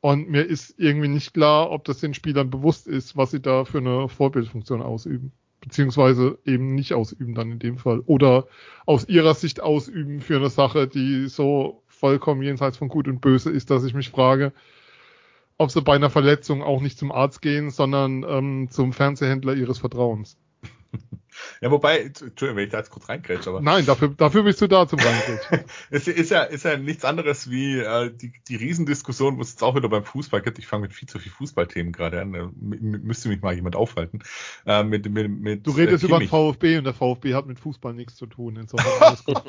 [0.00, 3.64] Und mir ist irgendwie nicht klar, ob das den Spielern bewusst ist, was sie da
[3.64, 5.32] für eine Vorbildfunktion ausüben
[5.62, 8.00] beziehungsweise eben nicht ausüben dann in dem Fall.
[8.00, 8.46] Oder
[8.84, 13.50] aus ihrer Sicht ausüben für eine Sache, die so vollkommen jenseits von Gut und Böse
[13.50, 14.52] ist, dass ich mich frage,
[15.56, 19.78] ob sie bei einer Verletzung auch nicht zum Arzt gehen, sondern ähm, zum Fernsehhändler ihres
[19.78, 20.36] Vertrauens.
[21.60, 23.60] Ja, wobei, Entschuldigung, wenn ich da jetzt kurz reinkrätsche, aber.
[23.60, 25.64] Nein, dafür, dafür bist du da zum Reinkrätschen.
[25.90, 29.62] es ist ja, ist ja nichts anderes wie äh, die, die Riesendiskussion, wo es jetzt
[29.62, 30.58] auch wieder beim Fußball gibt.
[30.58, 32.32] Ich fange mit viel zu viel Fußballthemen gerade an.
[32.32, 34.22] Da müsste mich mal jemand aufhalten.
[34.66, 37.58] Äh, mit, mit, mit, du redest äh, über den VfB und der VfB hat mit
[37.58, 38.56] Fußball nichts zu tun.
[38.56, 39.42] Insofern alles gut.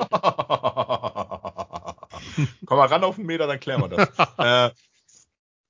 [2.64, 4.08] Komm mal ran auf den Meter, dann klären wir das.
[4.38, 4.74] äh,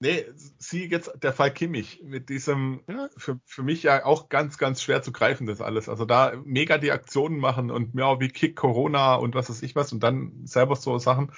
[0.01, 0.25] Nee,
[0.59, 4.83] sieh jetzt der Fall Kimmich mit diesem, ja, für, für mich ja auch ganz, ganz
[4.83, 5.89] schwer zu greifen, das alles.
[5.89, 9.77] Also da mega die Aktionen machen und ja, wie Kick Corona und was weiß ich
[9.77, 11.33] was und dann selber so Sachen.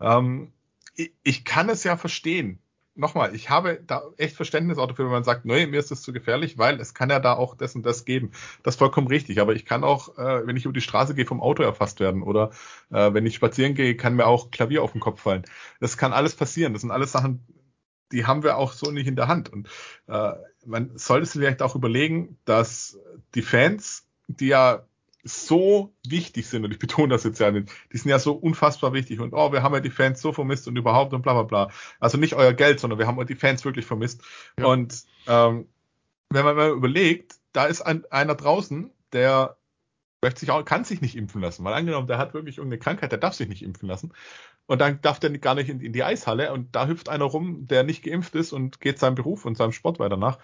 [0.00, 0.52] Ähm,
[0.94, 2.60] ich, ich kann es ja verstehen.
[2.94, 6.02] nochmal, ich habe da echt Verständnis auch dafür, wenn man sagt, nee, mir ist das
[6.02, 8.32] zu gefährlich, weil es kann ja da auch das und das geben.
[8.62, 9.40] Das ist vollkommen richtig.
[9.40, 12.22] Aber ich kann auch, äh, wenn ich über die Straße gehe, vom Auto erfasst werden.
[12.22, 12.50] Oder
[12.90, 15.44] äh, wenn ich spazieren gehe, kann mir auch Klavier auf den Kopf fallen.
[15.80, 16.72] Das kann alles passieren.
[16.74, 17.40] Das sind alles Sachen,
[18.12, 19.52] die haben wir auch so nicht in der Hand.
[19.52, 19.68] Und
[20.06, 20.32] äh,
[20.64, 22.98] man sollte sich vielleicht auch überlegen, dass
[23.34, 24.84] die Fans, die ja
[25.24, 28.92] so wichtig sind, und ich betone das jetzt ja nicht, die sind ja so unfassbar
[28.92, 31.42] wichtig und oh, wir haben ja die Fans so vermisst und überhaupt und bla bla
[31.44, 31.70] bla.
[32.00, 34.22] Also nicht euer Geld, sondern wir haben die Fans wirklich vermisst.
[34.58, 34.66] Ja.
[34.66, 35.68] Und ähm,
[36.30, 39.56] wenn man mal überlegt, da ist ein, einer draußen, der
[40.22, 41.64] möchte sich auch, kann sich nicht impfen lassen.
[41.64, 44.12] Weil angenommen, der hat wirklich irgendeine Krankheit, der darf sich nicht impfen lassen.
[44.72, 47.66] Und dann darf der gar nicht in, in die Eishalle und da hüpft einer rum,
[47.66, 50.38] der nicht geimpft ist und geht seinem Beruf und seinem Sport weiter nach.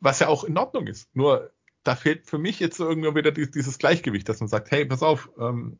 [0.00, 1.08] Was ja auch in Ordnung ist.
[1.16, 1.50] Nur
[1.82, 5.30] da fehlt für mich jetzt irgendwie wieder dieses Gleichgewicht, dass man sagt, hey, pass auf,
[5.40, 5.78] ähm,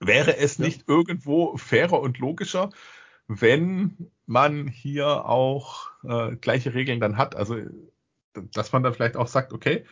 [0.00, 0.94] wäre es nicht ja.
[0.94, 2.70] irgendwo fairer und logischer,
[3.26, 7.36] wenn man hier auch äh, gleiche Regeln dann hat?
[7.36, 7.58] Also,
[8.32, 9.84] dass man dann vielleicht auch sagt, okay,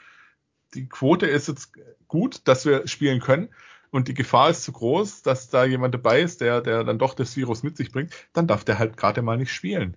[0.73, 1.75] die Quote ist jetzt
[2.09, 3.51] gut, dass wir spielen können
[3.97, 7.15] und die Gefahr ist zu groß, dass da jemand dabei ist, der, der dann doch
[7.15, 9.97] das Virus mit sich bringt, dann darf der halt gerade mal nicht spielen.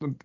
[0.00, 0.20] Und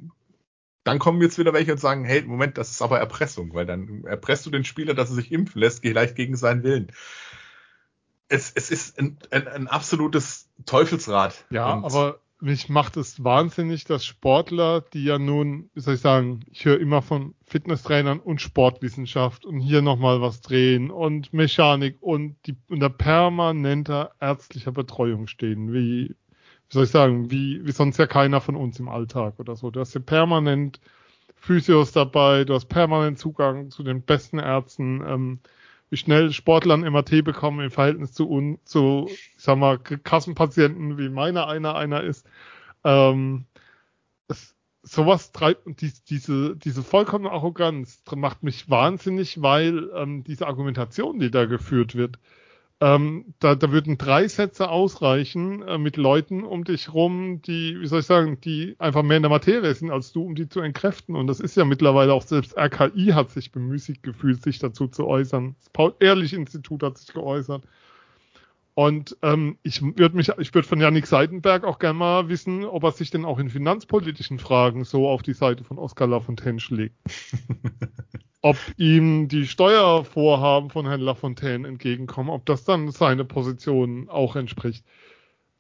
[0.84, 4.04] dann kommen jetzt wieder welche und sagen, hey, Moment, das ist aber Erpressung, weil dann
[4.06, 6.92] erpresst du den Spieler, dass er sich impfen lässt, vielleicht gegen seinen Willen.
[8.28, 11.46] Es, es ist ein, ein, ein absolutes Teufelsrad.
[11.52, 16.42] Ja, aber mich macht es wahnsinnig, dass Sportler, die ja nun, wie soll ich sagen,
[16.52, 22.36] ich höre immer von Fitnesstrainern und Sportwissenschaft und hier nochmal was drehen und Mechanik und
[22.48, 26.16] die unter permanenter ärztlicher Betreuung stehen, wie
[26.72, 29.72] wie soll ich sagen, wie, wie sonst ja keiner von uns im Alltag oder so.
[29.72, 30.80] Du hast ja permanent
[31.36, 35.40] Physios dabei, du hast permanent Zugang zu den besten Ärzten, ähm,
[35.92, 40.98] wie schnell Sportler ein MRT bekommen im Verhältnis zu, un, zu ich sag mal, Kassenpatienten,
[40.98, 42.26] wie meiner einer einer ist.
[42.86, 43.46] Ähm,
[44.28, 50.48] das, sowas treibt und die, diese, diese vollkommene Arroganz macht mich wahnsinnig, weil ähm, diese
[50.48, 52.20] Argumentation, die da geführt wird,
[52.82, 57.86] ähm, da, da würden drei Sätze ausreichen äh, mit Leuten um dich rum, die, wie
[57.86, 60.62] soll ich sagen, die einfach mehr in der Materie sind als du, um die zu
[60.62, 61.16] entkräften.
[61.16, 65.06] Und das ist ja mittlerweile auch selbst RKI hat sich bemüßigt gefühlt, sich dazu zu
[65.06, 65.56] äußern.
[65.60, 67.64] Das Paul-Ehrlich-Institut hat sich geäußert.
[68.74, 72.84] Und ähm, ich würde mich, ich würde von Janik Seidenberg auch gerne mal wissen, ob
[72.84, 76.96] er sich denn auch in finanzpolitischen Fragen so auf die Seite von Oskar Lafontaine schlägt.
[78.42, 84.84] ob ihm die Steuervorhaben von Herrn Lafontaine entgegenkommen, ob das dann seine Position auch entspricht.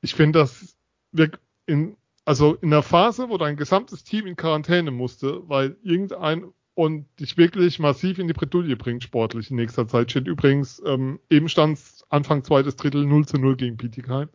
[0.02, 0.76] Ich finde, dass
[1.12, 1.32] wir
[1.68, 7.06] in, also in der Phase, wo dein gesamtes Team in Quarantäne musste, weil irgendein und
[7.20, 10.10] dich wirklich massiv in die Bredouille bringt, sportlich in nächster Zeit.
[10.10, 14.30] Steht übrigens ähm, eben stand Anfang zweites Drittel 0 zu 0 gegen Bietigheim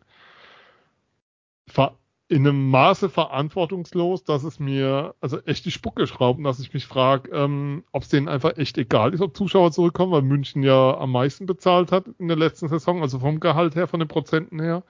[2.29, 6.85] in einem Maße verantwortungslos, dass es mir also echt die Spucke schraubt, dass ich mich
[6.85, 10.97] frage, ähm, ob es denen einfach echt egal ist, ob Zuschauer zurückkommen, weil München ja
[10.97, 14.59] am meisten bezahlt hat in der letzten Saison, also vom Gehalt her, von den Prozenten
[14.59, 14.83] her,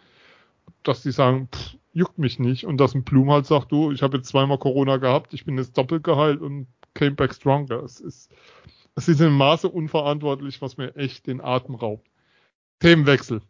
[0.82, 4.02] dass die sagen, pff, juckt mich nicht und dass ein Blum halt sagt, du, ich
[4.02, 7.84] habe jetzt zweimal Corona gehabt, ich bin jetzt doppelt geheilt und came back stronger.
[7.84, 8.32] Es ist,
[8.96, 12.08] es ist im Maße unverantwortlich, was mir echt den Atem raubt.
[12.80, 13.42] Themenwechsel.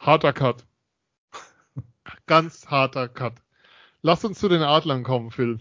[0.00, 0.64] Harter Cut
[2.26, 3.34] ganz harter Cut.
[4.02, 5.60] Lass uns zu den Adlern kommen, Phil.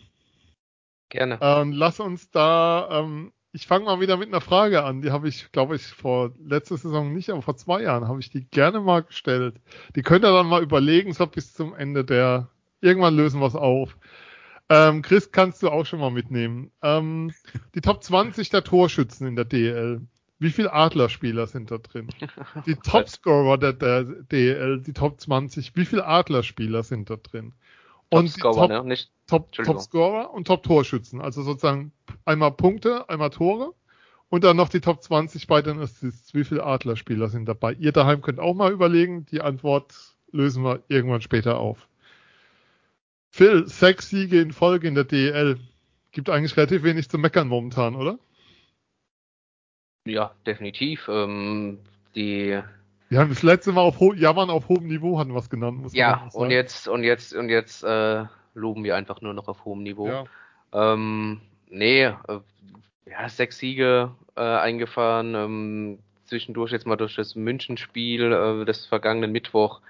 [1.10, 1.40] Gerne.
[1.42, 5.02] Ähm, lass uns da, ähm, ich fange mal wieder mit einer Frage an.
[5.02, 8.30] Die habe ich, glaube ich, vor letzter Saison nicht, aber vor zwei Jahren habe ich
[8.30, 9.60] die gerne mal gestellt.
[9.96, 13.56] Die könnt ihr dann mal überlegen, so bis zum Ende der, irgendwann lösen wir es
[13.56, 13.98] auf.
[14.70, 16.72] Ähm, Chris, kannst du auch schon mal mitnehmen.
[16.84, 17.34] Ähm,
[17.74, 20.02] die Top 20 der Torschützen in der DL.
[20.39, 22.08] Wie viele Adlerspieler sind da drin?
[22.65, 27.54] Die Topscorer der, der DL, die Top 20, wie viele Adlerspieler sind da drin?
[28.10, 28.84] Und Topscorer, Top, ne?
[28.86, 31.21] Nicht, Top, Topscorer und Top-Torschützen.
[31.21, 31.91] Also sozusagen
[32.25, 33.73] einmal Punkte, einmal Tore
[34.30, 36.34] und dann noch die Top 20 bei den Assists.
[36.34, 37.73] Wie viele Adlerspieler sind dabei?
[37.73, 39.25] Ihr daheim könnt auch mal überlegen.
[39.28, 39.93] Die Antwort
[40.32, 41.88] lösen wir irgendwann später auf.
[43.30, 45.60] Phil, sechs Siege in Folge in der DL.
[46.12, 48.17] Gibt eigentlich relativ wenig zu meckern momentan, oder?
[50.10, 51.08] Ja, definitiv.
[51.08, 51.80] Ähm,
[52.15, 52.62] die
[53.10, 55.82] wir haben das letzte Mal auf Jammern auf hohem Niveau hatten was genannt.
[55.82, 59.65] Muss ja, und jetzt und jetzt und jetzt äh, loben wir einfach nur noch auf
[59.65, 60.08] hohem Niveau.
[60.08, 60.24] Ja.
[60.72, 62.13] Ähm, nee, äh,
[63.08, 65.34] ja, sechs Siege äh, eingefahren.
[65.34, 69.82] Ähm, zwischendurch jetzt mal durch das Münchenspiel, äh, das vergangenen Mittwoch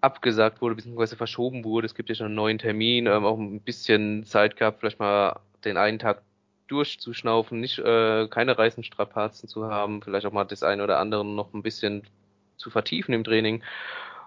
[0.00, 1.86] abgesagt wurde, beziehungsweise verschoben wurde.
[1.86, 5.40] Es gibt ja schon einen neuen Termin, ähm, auch ein bisschen Zeit gehabt, vielleicht mal
[5.64, 6.22] den einen Tag
[6.68, 11.52] durchzuschnaufen, nicht äh, keine Reißenstrapazen zu haben, vielleicht auch mal das eine oder andere noch
[11.54, 12.06] ein bisschen
[12.56, 13.62] zu vertiefen im Training.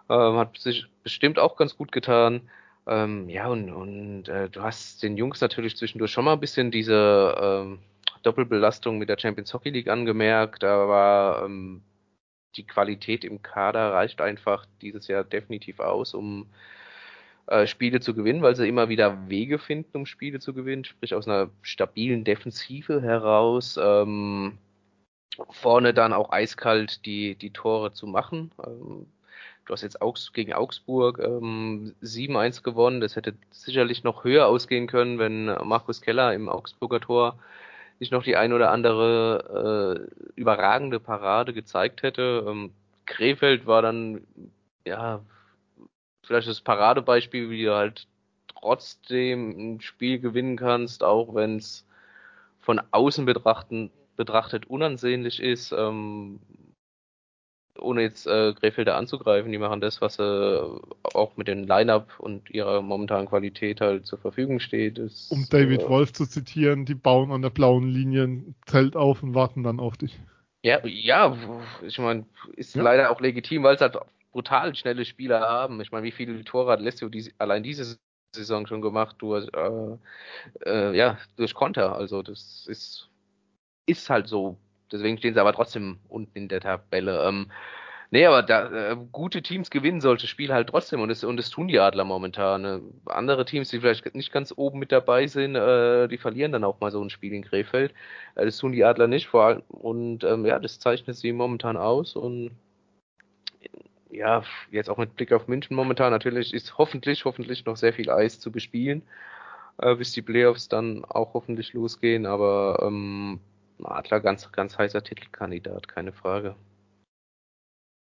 [0.09, 2.49] Ähm, hat sich bestimmt auch ganz gut getan.
[2.87, 6.71] Ähm, ja, und, und äh, du hast den Jungs natürlich zwischendurch schon mal ein bisschen
[6.71, 7.79] diese ähm,
[8.23, 11.83] Doppelbelastung mit der Champions Hockey League angemerkt, aber ähm,
[12.55, 16.47] die Qualität im Kader reicht einfach dieses Jahr definitiv aus, um
[17.47, 21.15] äh, Spiele zu gewinnen, weil sie immer wieder Wege finden, um Spiele zu gewinnen, sprich
[21.15, 23.79] aus einer stabilen Defensive heraus.
[23.81, 24.57] Ähm,
[25.49, 28.51] vorne dann auch eiskalt die, die Tore zu machen.
[28.65, 29.07] Ähm,
[29.65, 33.01] du hast jetzt Augs gegen Augsburg ähm, 7-1 gewonnen.
[33.01, 37.39] Das hätte sicherlich noch höher ausgehen können, wenn Markus Keller im Augsburger Tor
[37.99, 42.45] nicht noch die ein oder andere äh, überragende Parade gezeigt hätte.
[42.47, 42.71] Ähm,
[43.05, 44.21] Krefeld war dann
[44.85, 45.21] ja
[46.31, 48.07] vielleicht das Paradebeispiel, wie du halt
[48.47, 51.85] trotzdem ein Spiel gewinnen kannst, auch wenn es
[52.61, 56.39] von außen betrachten, betrachtet unansehnlich ist, ähm,
[57.77, 60.59] ohne jetzt äh, Krefelder anzugreifen, die machen das, was äh,
[61.13, 64.99] auch mit dem Line-Up und ihrer momentanen Qualität halt zur Verfügung steht.
[64.99, 68.95] Ist, um David äh, Wolf zu zitieren, die bauen an der blauen Linie ein Zelt
[68.95, 70.19] auf und warten dann auf dich.
[70.63, 71.35] Ja, ja,
[71.81, 72.83] ich meine, ist ja.
[72.83, 73.97] leider auch legitim, weil es halt
[74.31, 75.81] brutal schnelle Spieler haben.
[75.81, 77.97] Ich meine, wie viele Tore hat Alessio die, allein diese
[78.35, 79.97] Saison schon gemacht durch, äh,
[80.65, 81.95] äh, ja, durch Konter.
[81.95, 83.09] Also das ist,
[83.85, 84.57] ist halt so.
[84.91, 87.25] Deswegen stehen sie aber trotzdem unten in der Tabelle.
[87.27, 87.51] Ähm,
[88.11, 91.49] nee, aber da, äh, gute Teams gewinnen solche Spiele halt trotzdem und das, und das
[91.49, 92.65] tun die Adler momentan.
[92.65, 96.63] Äh, andere Teams, die vielleicht nicht ganz oben mit dabei sind, äh, die verlieren dann
[96.63, 97.93] auch mal so ein Spiel in Krefeld.
[98.35, 101.77] Äh, das tun die Adler nicht, vor allem, und ähm, ja, das zeichnet sie momentan
[101.77, 102.51] aus und
[104.11, 108.09] ja, jetzt auch mit Blick auf München momentan natürlich ist hoffentlich, hoffentlich noch sehr viel
[108.09, 109.01] Eis zu bespielen,
[109.77, 113.39] äh, bis die Playoffs dann auch hoffentlich losgehen, aber ähm,
[113.83, 116.55] Adler ganz, ganz heißer Titelkandidat, keine Frage.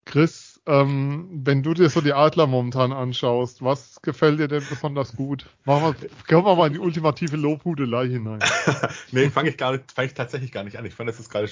[0.05, 5.15] Chris, ähm, wenn du dir so die Adler momentan anschaust, was gefällt dir denn besonders
[5.15, 5.47] gut?
[5.65, 8.41] Machen wir, kommen wir mal in die ultimative Lobhudelei hinein.
[9.12, 10.85] nee, fange ich, gar nicht, fang ich tatsächlich gar nicht an.
[10.85, 11.49] Ich fand das jetzt gerade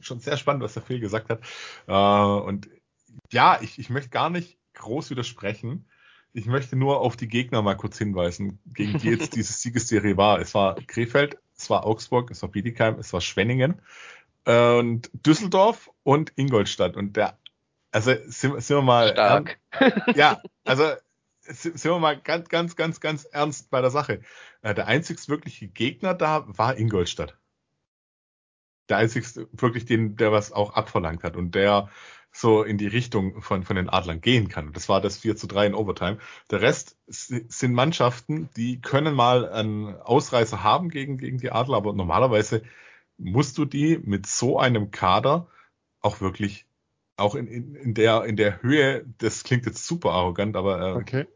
[0.00, 1.40] schon sehr spannend, was der Phil gesagt hat.
[1.86, 2.68] Äh, und
[3.30, 5.88] ja, ich, ich möchte gar nicht groß widersprechen.
[6.32, 10.40] Ich möchte nur auf die Gegner mal kurz hinweisen, gegen die jetzt diese Siegesserie war.
[10.40, 13.80] Es war Krefeld, es war Augsburg, es war Bietigheim, es war Schwenningen
[14.48, 16.96] und Düsseldorf und Ingolstadt.
[16.96, 17.38] Und der,
[17.90, 19.10] also sind, sind wir mal.
[19.10, 19.58] Stark.
[20.14, 20.92] ja, also
[21.40, 24.22] sind wir mal ganz, ganz, ganz, ganz ernst bei der Sache.
[24.62, 27.36] Äh, der einzigste wirkliche Gegner da war Ingolstadt.
[28.88, 31.90] Der einzigste wirklich, den, der was auch abverlangt hat und der
[32.38, 34.72] so in die Richtung von, von den Adlern gehen kann.
[34.72, 36.18] Das war das 4 zu 3 in Overtime.
[36.50, 41.92] Der Rest sind Mannschaften, die können mal einen Ausreißer haben gegen, gegen die Adler, aber
[41.92, 42.62] normalerweise
[43.16, 45.48] musst du die mit so einem Kader
[46.00, 46.66] auch wirklich
[47.16, 50.92] auch in, in, in der in der Höhe, das klingt jetzt super arrogant, aber äh,
[50.92, 51.26] okay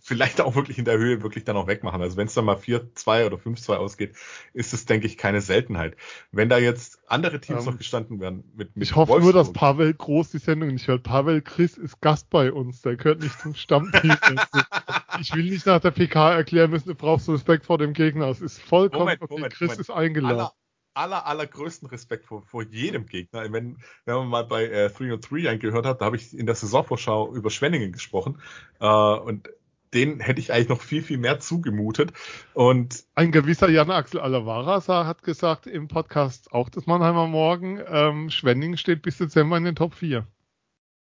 [0.00, 2.02] vielleicht auch wirklich in der Höhe wirklich dann auch wegmachen.
[2.02, 4.16] Also wenn es dann mal 4-2 oder 5-2 ausgeht,
[4.52, 5.96] ist es, denke ich, keine Seltenheit.
[6.32, 9.34] Wenn da jetzt andere Teams ähm, noch gestanden werden mit, mit Ich hoffe Wolfsburg.
[9.34, 11.04] nur, dass Pavel groß die Sendung nicht hört.
[11.04, 14.16] Pavel Chris ist Gast bei uns, der gehört nicht zum Stammteam.
[15.20, 18.28] ich will nicht nach der PK erklären müssen, du brauchst Respekt vor dem Gegner.
[18.28, 19.34] Es ist vollkommen Moment, okay.
[19.34, 19.80] Moment, Chris Moment.
[19.80, 20.38] ist eingeladen.
[20.40, 20.52] Aller,
[20.94, 23.44] aller, allergrößten Respekt vor, vor jedem Gegner.
[23.52, 26.46] Wenn, wenn man mal bei äh, 3 und 3 eingehört hat, da habe ich in
[26.46, 28.40] der Saisonvorschau über Schwenningen gesprochen.
[28.80, 29.48] Äh, und
[29.96, 32.12] den hätte ich eigentlich noch viel, viel mehr zugemutet.
[32.52, 38.30] Und ein gewisser Jan Axel Alavara hat gesagt im Podcast auch des Mannheimer Morgen, ähm,
[38.30, 40.26] Schwenning steht bis Dezember in den Top 4.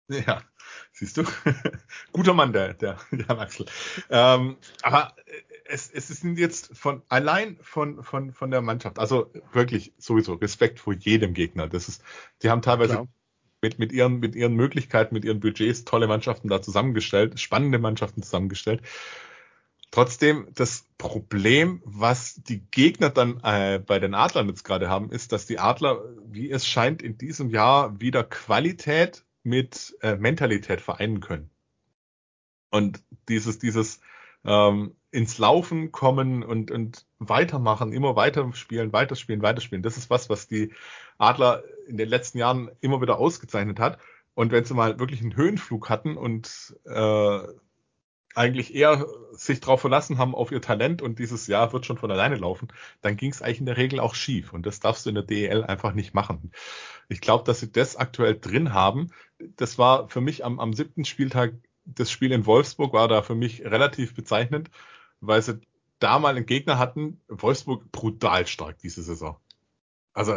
[0.08, 0.42] Ja,
[0.92, 1.24] siehst du?
[2.12, 3.64] Guter Mann, der, der Jan Axel.
[4.10, 5.14] Ähm, aber
[5.64, 10.78] es, es sind jetzt von allein von, von, von der Mannschaft, also wirklich sowieso Respekt
[10.78, 11.68] vor jedem Gegner.
[11.68, 12.04] Das ist,
[12.42, 13.08] die haben teilweise Klar
[13.64, 18.22] mit, mit, ihren, mit ihren Möglichkeiten, mit ihren Budgets tolle Mannschaften da zusammengestellt, spannende Mannschaften
[18.22, 18.82] zusammengestellt.
[19.90, 25.32] Trotzdem, das Problem, was die Gegner dann äh, bei den Adlern jetzt gerade haben, ist,
[25.32, 31.20] dass die Adler, wie es scheint, in diesem Jahr wieder Qualität mit äh, Mentalität vereinen
[31.20, 31.48] können.
[32.70, 34.00] Und dieses, dieses
[34.44, 39.82] ähm, ins Laufen kommen und, und weitermachen, immer weiter spielen, weiterspielen, weiterspielen.
[39.82, 40.72] Das ist was, was die
[41.18, 43.98] Adler in den letzten Jahren immer wieder ausgezeichnet hat.
[44.34, 47.40] Und wenn sie mal wirklich einen Höhenflug hatten und äh,
[48.34, 52.10] eigentlich eher sich darauf verlassen haben auf ihr Talent und dieses Jahr wird schon von
[52.10, 52.66] alleine laufen,
[53.00, 54.52] dann ging es eigentlich in der Regel auch schief.
[54.52, 56.50] Und das darfst du in der DEL einfach nicht machen.
[57.08, 59.12] Ich glaube, dass sie das aktuell drin haben.
[59.38, 63.36] Das war für mich am, am siebten Spieltag, das Spiel in Wolfsburg war da für
[63.36, 64.70] mich relativ bezeichnend,
[65.20, 65.60] weil sie
[65.98, 67.20] da mal einen Gegner hatten.
[67.28, 69.36] Wolfsburg brutal stark diese Saison.
[70.12, 70.34] Also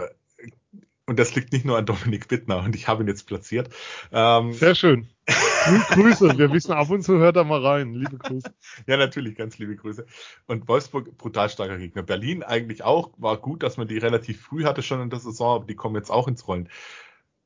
[1.07, 3.73] Und das liegt nicht nur an Dominik Bittner und ich habe ihn jetzt platziert.
[4.11, 5.07] Ähm, Sehr schön.
[5.91, 7.93] Grüße, wir wissen ab und zu hört er mal rein.
[7.93, 8.53] Liebe Grüße.
[8.87, 10.05] ja, natürlich, ganz liebe Grüße.
[10.47, 12.03] Und Wolfsburg, brutal starker Gegner.
[12.03, 15.55] Berlin eigentlich auch, war gut, dass man die relativ früh hatte schon in der Saison,
[15.55, 16.69] aber die kommen jetzt auch ins Rollen.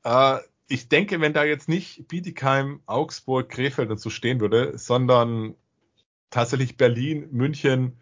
[0.02, 5.54] Äh, ich denke, wenn da jetzt nicht Bietigheim, Augsburg, Krefeld und so stehen würde, sondern
[6.32, 8.00] tatsächlich Berlin, München,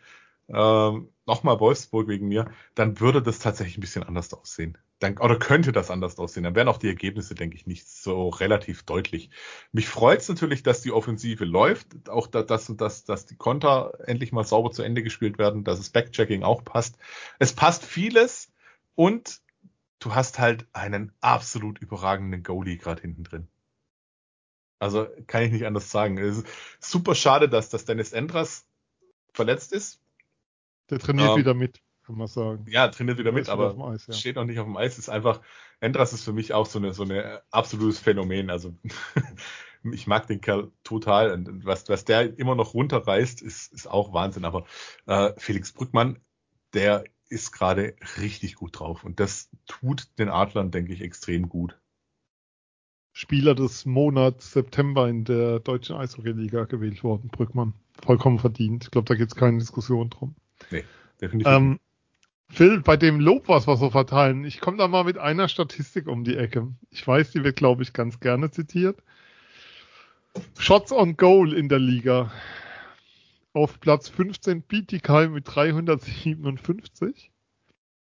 [0.48, 4.78] ähm, nochmal Wolfsburg wegen mir, dann würde das tatsächlich ein bisschen anders aussehen.
[4.98, 6.42] Dann, oder könnte das anders aussehen.
[6.42, 9.30] Dann wären auch die Ergebnisse, denke ich, nicht so relativ deutlich.
[9.72, 13.94] Mich freut es natürlich, dass die Offensive läuft, auch da, dass, dass, dass die Konter
[14.06, 16.98] endlich mal sauber zu Ende gespielt werden, dass das Backchecking auch passt.
[17.38, 18.52] Es passt vieles
[18.94, 19.40] und
[20.00, 23.48] du hast halt einen absolut überragenden Goalie gerade hinten drin.
[24.80, 26.18] Also kann ich nicht anders sagen.
[26.18, 26.46] Es ist
[26.80, 28.66] super schade, dass, dass Dennis Endras
[29.32, 30.00] verletzt ist.
[30.88, 32.64] Der trainiert ähm, wieder mit, kann man sagen.
[32.66, 34.14] Ja, trainiert wieder mit, aber Eis, ja.
[34.14, 34.98] steht noch nicht auf dem Eis.
[34.98, 35.42] Ist einfach,
[35.80, 38.48] Endras ist für mich auch so eine, so eine absolutes Phänomen.
[38.48, 38.74] Also
[39.92, 44.14] ich mag den Kerl total und was, was der immer noch runterreißt, ist, ist auch
[44.14, 44.46] Wahnsinn.
[44.46, 44.64] Aber
[45.06, 46.18] äh, Felix Brückmann,
[46.72, 51.79] der ist gerade richtig gut drauf und das tut den Adlern, denke ich, extrem gut.
[53.20, 57.74] Spieler des Monats September in der deutschen Eishockey-Liga gewählt worden, Brückmann.
[58.02, 58.84] Vollkommen verdient.
[58.84, 60.34] Ich glaube, da gibt es keine Diskussion drum.
[60.70, 60.84] Nee,
[61.20, 61.52] definitiv.
[61.52, 61.78] Ähm,
[62.48, 66.08] Phil, bei dem Lob, was wir so verteilen, ich komme da mal mit einer Statistik
[66.08, 66.68] um die Ecke.
[66.88, 69.02] Ich weiß, die wird, glaube ich, ganz gerne zitiert.
[70.58, 72.32] Shots on Goal in der Liga.
[73.52, 77.30] Auf Platz 15 Bietigheim mit 357.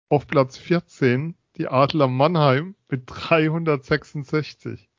[0.09, 4.89] Auf Platz 14 die Adler Mannheim mit 366.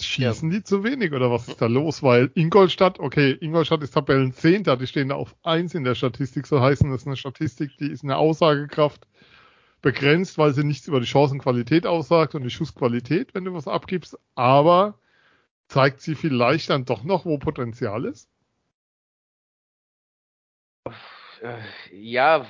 [0.00, 0.58] Schießen ja.
[0.58, 2.02] die zu wenig oder was ist da los?
[2.02, 6.60] Weil Ingolstadt, okay, Ingolstadt ist Tabellenzehnter, die stehen da auf eins in der Statistik, so
[6.60, 9.06] heißen das eine Statistik, die ist eine Aussagekraft
[9.82, 14.18] begrenzt, weil sie nichts über die Chancenqualität aussagt und die Schussqualität, wenn du was abgibst,
[14.34, 14.98] aber
[15.68, 18.28] zeigt sie vielleicht dann doch noch, wo Potenzial ist?
[21.40, 21.58] Äh,
[21.92, 22.46] ja,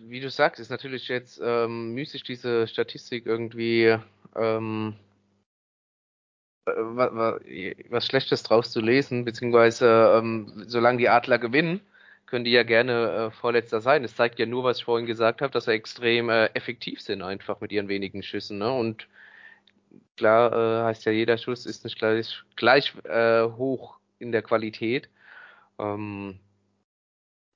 [0.00, 3.96] wie du sagst, ist natürlich jetzt ähm, müßig, diese Statistik irgendwie
[4.36, 4.94] ähm,
[6.76, 11.80] was Schlechtes draus zu lesen, beziehungsweise ähm, solange die Adler gewinnen,
[12.26, 14.04] können die ja gerne äh, Vorletzter sein.
[14.04, 17.22] Es zeigt ja nur, was ich vorhin gesagt habe, dass sie extrem äh, effektiv sind,
[17.22, 18.58] einfach mit ihren wenigen Schüssen.
[18.58, 18.72] Ne?
[18.72, 19.08] Und
[20.16, 25.08] klar äh, heißt ja, jeder Schuss ist nicht gleich, gleich äh, hoch in der Qualität.
[25.78, 26.38] Ähm,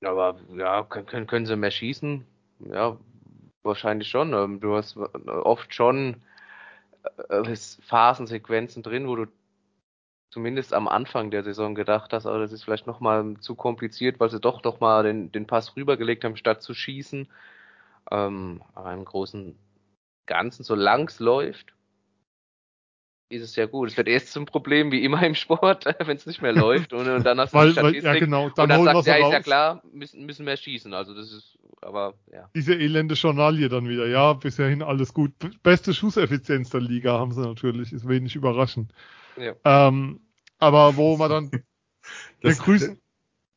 [0.02, 2.26] aber ja, können, können sie mehr schießen?
[2.70, 2.96] Ja,
[3.62, 4.32] wahrscheinlich schon.
[4.32, 6.22] Ähm, du hast oft schon
[7.28, 9.26] äh, Phasensequenzen drin, wo du
[10.30, 14.30] zumindest am Anfang der Saison gedacht hast, aber das ist vielleicht nochmal zu kompliziert, weil
[14.30, 17.28] sie doch doch mal den, den Pass rübergelegt haben, statt zu schießen.
[18.10, 19.56] Ähm, aber im großen
[20.26, 21.74] Ganzen, solange es läuft,
[23.28, 23.90] ist es ja gut.
[23.90, 27.08] Es wird erst zum Problem, wie immer im Sport, wenn es nicht mehr läuft und,
[27.08, 29.32] und dann hast du weil, Statistik weil, ja, genau, dann und dann sagst ja, ist
[29.32, 30.94] ja klar, müssen, müssen wir schießen.
[30.94, 32.48] Also das ist aber ja.
[32.54, 34.06] Diese elende Journalie dann wieder.
[34.06, 35.32] Ja, bisherhin alles gut.
[35.62, 38.92] Beste Schusseffizienz der Liga haben sie natürlich, ist wenig überraschend.
[39.36, 39.54] Ja.
[39.64, 40.20] Ähm,
[40.58, 41.50] aber wo man dann
[42.40, 43.01] das, wir grüßen.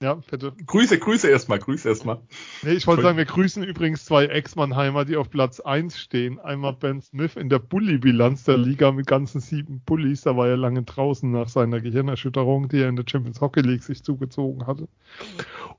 [0.01, 0.51] Ja, bitte.
[0.65, 2.19] Grüße, Grüße erstmal, Grüße erstmal.
[2.63, 6.37] Nee, ich wollte sagen, wir grüßen übrigens zwei Ex-Mannheimer, die auf Platz 1 stehen.
[6.37, 10.21] Einmal Ben Smith in der Bully-Bilanz der Liga mit ganzen sieben Bullies.
[10.21, 13.83] Da war er lange draußen nach seiner Gehirnerschütterung, die er in der Champions Hockey League
[13.83, 14.89] sich zugezogen hatte.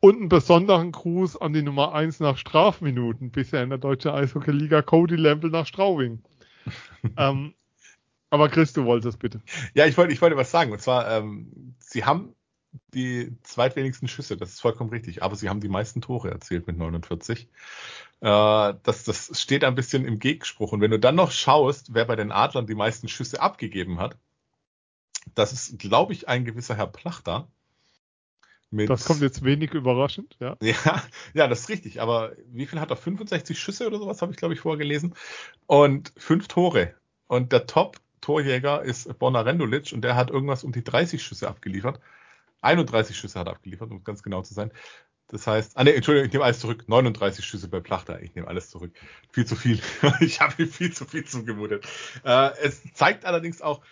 [0.00, 4.80] Und einen besonderen Gruß an die Nummer 1 nach Strafminuten, bisher in der deutschen Eishockey-Liga,
[4.80, 6.22] Cody Lample nach Straubing.
[7.18, 7.52] ähm,
[8.30, 9.42] aber Chris, du wolltest bitte.
[9.74, 10.72] Ja, ich wollte, ich wollte was sagen.
[10.72, 12.35] Und zwar, ähm, sie haben
[12.94, 16.76] die zweitwenigsten Schüsse, das ist vollkommen richtig, aber sie haben die meisten Tore erzielt mit
[16.76, 17.48] 49.
[18.20, 20.72] Äh, das, das steht ein bisschen im Gegenspruch.
[20.72, 24.16] Und wenn du dann noch schaust, wer bei den Adlern die meisten Schüsse abgegeben hat,
[25.34, 27.48] das ist, glaube ich, ein gewisser Herr Plachter.
[28.70, 30.56] Mit, das kommt jetzt wenig überraschend, ja.
[30.60, 31.02] Ja,
[31.34, 32.00] ja, das ist richtig.
[32.00, 32.96] Aber wie viel hat er?
[32.96, 35.14] 65 Schüsse oder sowas, habe ich, glaube ich, vorgelesen.
[35.66, 36.94] Und fünf Tore.
[37.28, 42.00] Und der Top-Torjäger ist Bonner Rendulic und der hat irgendwas um die 30 Schüsse abgeliefert.
[42.62, 44.72] 31 Schüsse hat er abgeliefert, um ganz genau zu sein.
[45.28, 46.84] Das heißt, ah ne, Entschuldigung, ich nehme alles zurück.
[46.88, 48.22] 39 Schüsse bei Plachter.
[48.22, 48.92] Ich nehme alles zurück.
[49.32, 49.80] Viel zu viel.
[50.20, 51.84] ich habe ihm viel zu viel zugemutet.
[52.24, 53.82] Äh, es zeigt allerdings auch,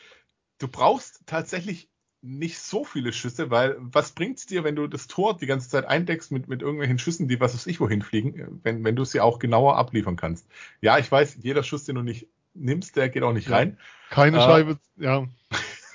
[0.59, 1.89] du brauchst tatsächlich
[2.23, 5.85] nicht so viele Schüsse, weil was bringt's dir, wenn du das Tor die ganze Zeit
[5.85, 9.21] eindeckst mit, mit irgendwelchen Schüssen, die was weiß ich wohin fliegen, wenn, wenn du sie
[9.21, 10.47] auch genauer abliefern kannst.
[10.81, 13.79] Ja, ich weiß, jeder Schuss, den du nicht nimmst, der geht auch nicht rein.
[14.09, 15.27] Keine äh, Scheibe, ja.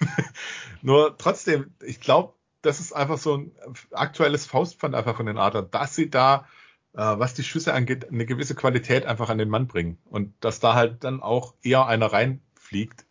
[0.84, 3.52] Nur trotzdem, ich glaube, das ist einfach so ein
[3.92, 6.46] aktuelles Faustpfand einfach von den Adlern, dass sie da
[6.94, 9.98] äh, was die Schüsse angeht, eine gewisse Qualität einfach an den Mann bringen.
[10.06, 13.06] Und dass da halt dann auch eher einer reinfliegt,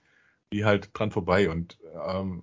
[0.51, 1.51] wie halt dran vorbei.
[1.51, 2.43] Und ähm,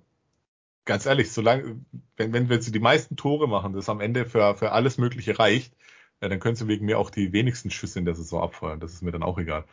[0.84, 1.80] ganz ehrlich, solange,
[2.16, 5.74] wenn, wenn wir die meisten Tore machen, das am Ende für, für alles Mögliche reicht,
[6.22, 8.80] ja, dann können sie wegen mir auch die wenigsten Schüsse in der Saison abfeuern.
[8.80, 9.64] Das ist mir dann auch egal.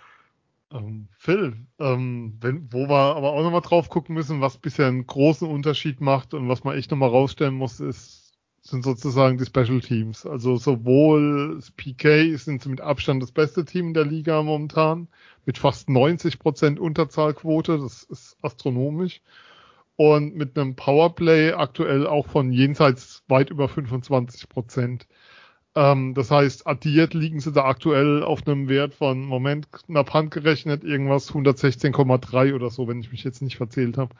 [0.74, 5.06] Ähm, Phil, ähm, wenn, wo wir aber auch nochmal drauf gucken müssen, was bisher einen
[5.06, 9.82] großen Unterschied macht und was man echt nochmal rausstellen muss, ist, sind sozusagen die Special
[9.82, 10.26] Teams.
[10.26, 15.10] Also sowohl das PK sind mit Abstand das beste Team in der Liga momentan,
[15.46, 19.22] mit fast 90 Prozent Unterzahlquote, das ist astronomisch.
[19.96, 25.08] Und mit einem Powerplay aktuell auch von jenseits weit über 25 Prozent.
[25.76, 30.84] Ähm, das heißt, addiert liegen sie da aktuell auf einem Wert von, Moment, knapp handgerechnet,
[30.84, 34.16] irgendwas 116,3 oder so, wenn ich mich jetzt nicht verzählt habe.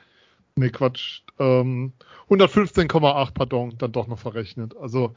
[0.56, 1.22] Nee, Quatsch.
[1.40, 1.94] Ähm,
[2.30, 4.76] 115,8, pardon, dann doch noch verrechnet.
[4.78, 5.16] Also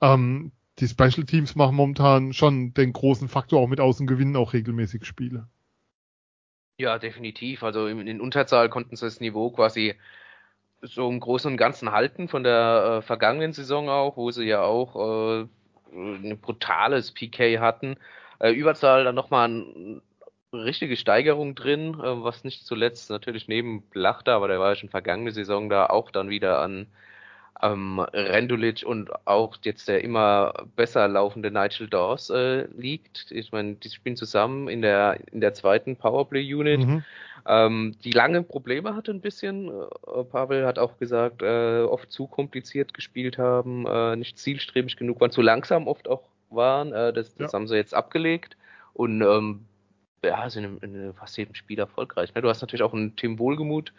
[0.00, 4.52] ähm, die Special Teams machen momentan schon den großen Faktor auch mit außen gewinnen auch
[4.52, 5.48] regelmäßig Spiele.
[6.78, 7.62] Ja, definitiv.
[7.64, 9.94] Also in, in Unterzahl konnten sie das Niveau quasi
[10.80, 14.62] so im Großen und Ganzen halten von der äh, vergangenen Saison auch, wo sie ja
[14.62, 15.48] auch äh,
[15.92, 17.96] ein brutales PK hatten.
[18.40, 20.00] Äh, Überzahl dann nochmal eine
[20.52, 24.88] richtige Steigerung drin, äh, was nicht zuletzt natürlich neben Blachter, aber der war ja schon
[24.88, 26.86] vergangene Saison da auch dann wieder an
[27.62, 33.30] ähm, Rendulic und auch jetzt der immer besser laufende Nigel Dawes äh, liegt.
[33.30, 36.86] Ich meine, die spielen zusammen in der in der zweiten Powerplay-Unit.
[36.86, 37.04] Mhm.
[37.46, 39.68] Ähm, die lange Probleme hatte ein bisschen.
[39.68, 45.20] Äh, Pavel hat auch gesagt, äh, oft zu kompliziert gespielt haben, äh, nicht zielstrebig genug
[45.20, 46.92] waren, zu langsam oft auch waren.
[46.92, 47.58] Äh, das das ja.
[47.58, 48.56] haben sie jetzt abgelegt
[48.92, 49.64] und ähm,
[50.24, 52.34] ja, sind in, fast jedem Spiel erfolgreich.
[52.34, 52.42] Ne?
[52.42, 53.92] Du hast natürlich auch einen Tim Wohlgemuth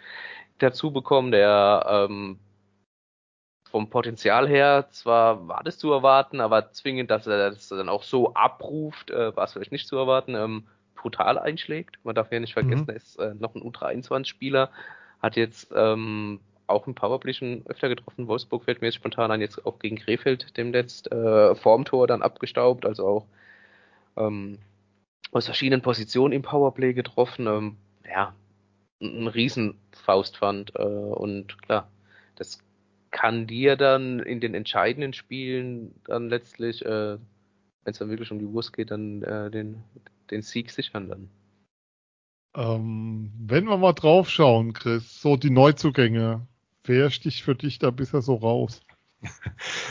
[0.59, 2.37] dazu bekommen, der ähm,
[3.71, 8.03] vom Potenzial her zwar war das zu erwarten, aber zwingend, dass er das dann auch
[8.03, 10.35] so abruft, äh, war es vielleicht nicht zu erwarten.
[10.35, 10.63] Ähm,
[10.95, 11.97] brutal einschlägt.
[12.03, 12.89] Man darf ja nicht vergessen, mhm.
[12.89, 14.69] er ist äh, noch ein U23-Spieler,
[15.21, 18.27] hat jetzt ähm, auch im Powerplay schon öfter getroffen.
[18.27, 22.85] Wolfsburg fällt mir jetzt spontan an, jetzt auch gegen Krefeld demnächst äh, Formtor dann abgestaubt,
[22.85, 23.25] also auch
[24.17, 24.59] ähm,
[25.31, 27.47] aus verschiedenen Positionen im Powerplay getroffen.
[27.47, 28.33] Ähm, ja,
[29.01, 31.87] ein riesen Faustpfand äh, und klar,
[32.35, 32.59] das
[33.11, 37.17] kann dir dann in den entscheidenden Spielen dann letztlich, äh,
[37.83, 39.83] wenn es dann wirklich um die Wurst geht, dann äh, den,
[40.31, 41.29] den Sieg sichern dann.
[42.55, 46.47] Ähm, wenn wir mal drauf schauen, Chris, so die Neuzugänge,
[46.83, 48.81] wer sticht für dich da bisher so raus?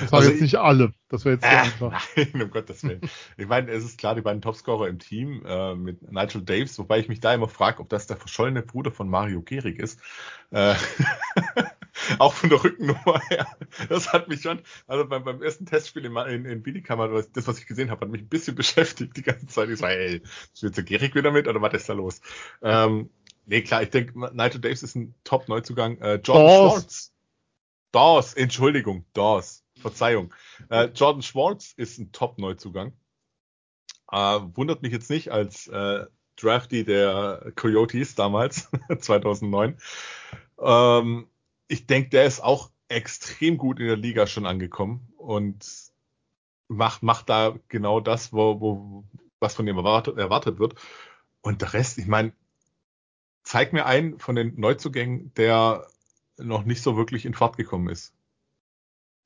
[0.00, 2.02] Das waren also jetzt nicht alle, das wäre jetzt äh, einfach.
[2.16, 3.02] Nein, um Gottes Willen.
[3.36, 6.98] Ich meine, es ist klar, die beiden Topscorer im Team äh, mit Nigel Daves, wobei
[6.98, 10.00] ich mich da immer frage, ob das der verschollene Bruder von Mario Gehrig ist.
[10.50, 10.74] Äh,
[12.18, 13.46] auch von der Rückennummer her.
[13.88, 17.58] Das hat mich schon, also beim, beim ersten Testspiel in, in, in Bietigkammer, das, was
[17.58, 19.68] ich gesehen habe, hat mich ein bisschen beschäftigt die ganze Zeit.
[19.68, 22.20] Ich so, ey, ist jetzt der Gehrig wieder mit oder was ist da los?
[22.62, 23.10] Ähm,
[23.46, 25.98] nee, klar, ich denke, Nigel Davis ist ein Top-Neuzugang.
[25.98, 26.72] Äh, Jordan Dawes.
[26.72, 27.12] Schwartz.
[27.92, 29.64] Dawes, Entschuldigung, Dawes.
[29.78, 30.34] Verzeihung.
[30.70, 32.92] Äh, Jordan Schwartz ist ein Top-Neuzugang.
[34.10, 36.06] Äh, wundert mich jetzt nicht als äh,
[36.36, 39.76] Drafty der Coyotes damals, 2009.
[40.60, 41.28] Ähm,
[41.68, 45.64] ich denke, der ist auch extrem gut in der Liga schon angekommen und
[46.68, 49.04] macht, macht da genau das, wo, wo,
[49.40, 50.74] was von ihm erwartet, erwartet wird.
[51.42, 52.32] Und der Rest, ich meine,
[53.42, 55.86] zeig mir einen von den Neuzugängen, der
[56.38, 58.14] noch nicht so wirklich in Fahrt gekommen ist.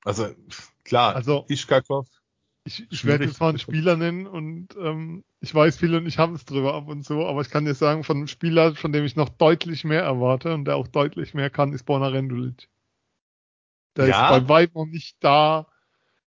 [0.04, 0.34] Also
[0.84, 2.08] klar, also, Ischkakov.
[2.64, 6.18] Ich, ich werde jetzt mal einen Spieler nennen und ähm, ich weiß, viele und ich
[6.18, 8.92] haben es drüber ab und zu, aber ich kann dir sagen, von einem Spieler, von
[8.92, 12.68] dem ich noch deutlich mehr erwarte und der auch deutlich mehr kann, ist Borna Rendulic.
[13.96, 14.36] Der ja.
[14.36, 15.66] ist bei weit noch nicht da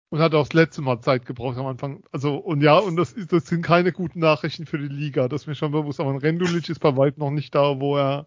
[0.08, 2.02] und hat auch das letzte Mal Zeit gebraucht am Anfang.
[2.10, 5.42] Also, und ja, und das, ist, das sind keine guten Nachrichten für die Liga, das
[5.42, 8.26] ist mir schon bewusst, aber Rendulic ist bei weit noch nicht da, wo er,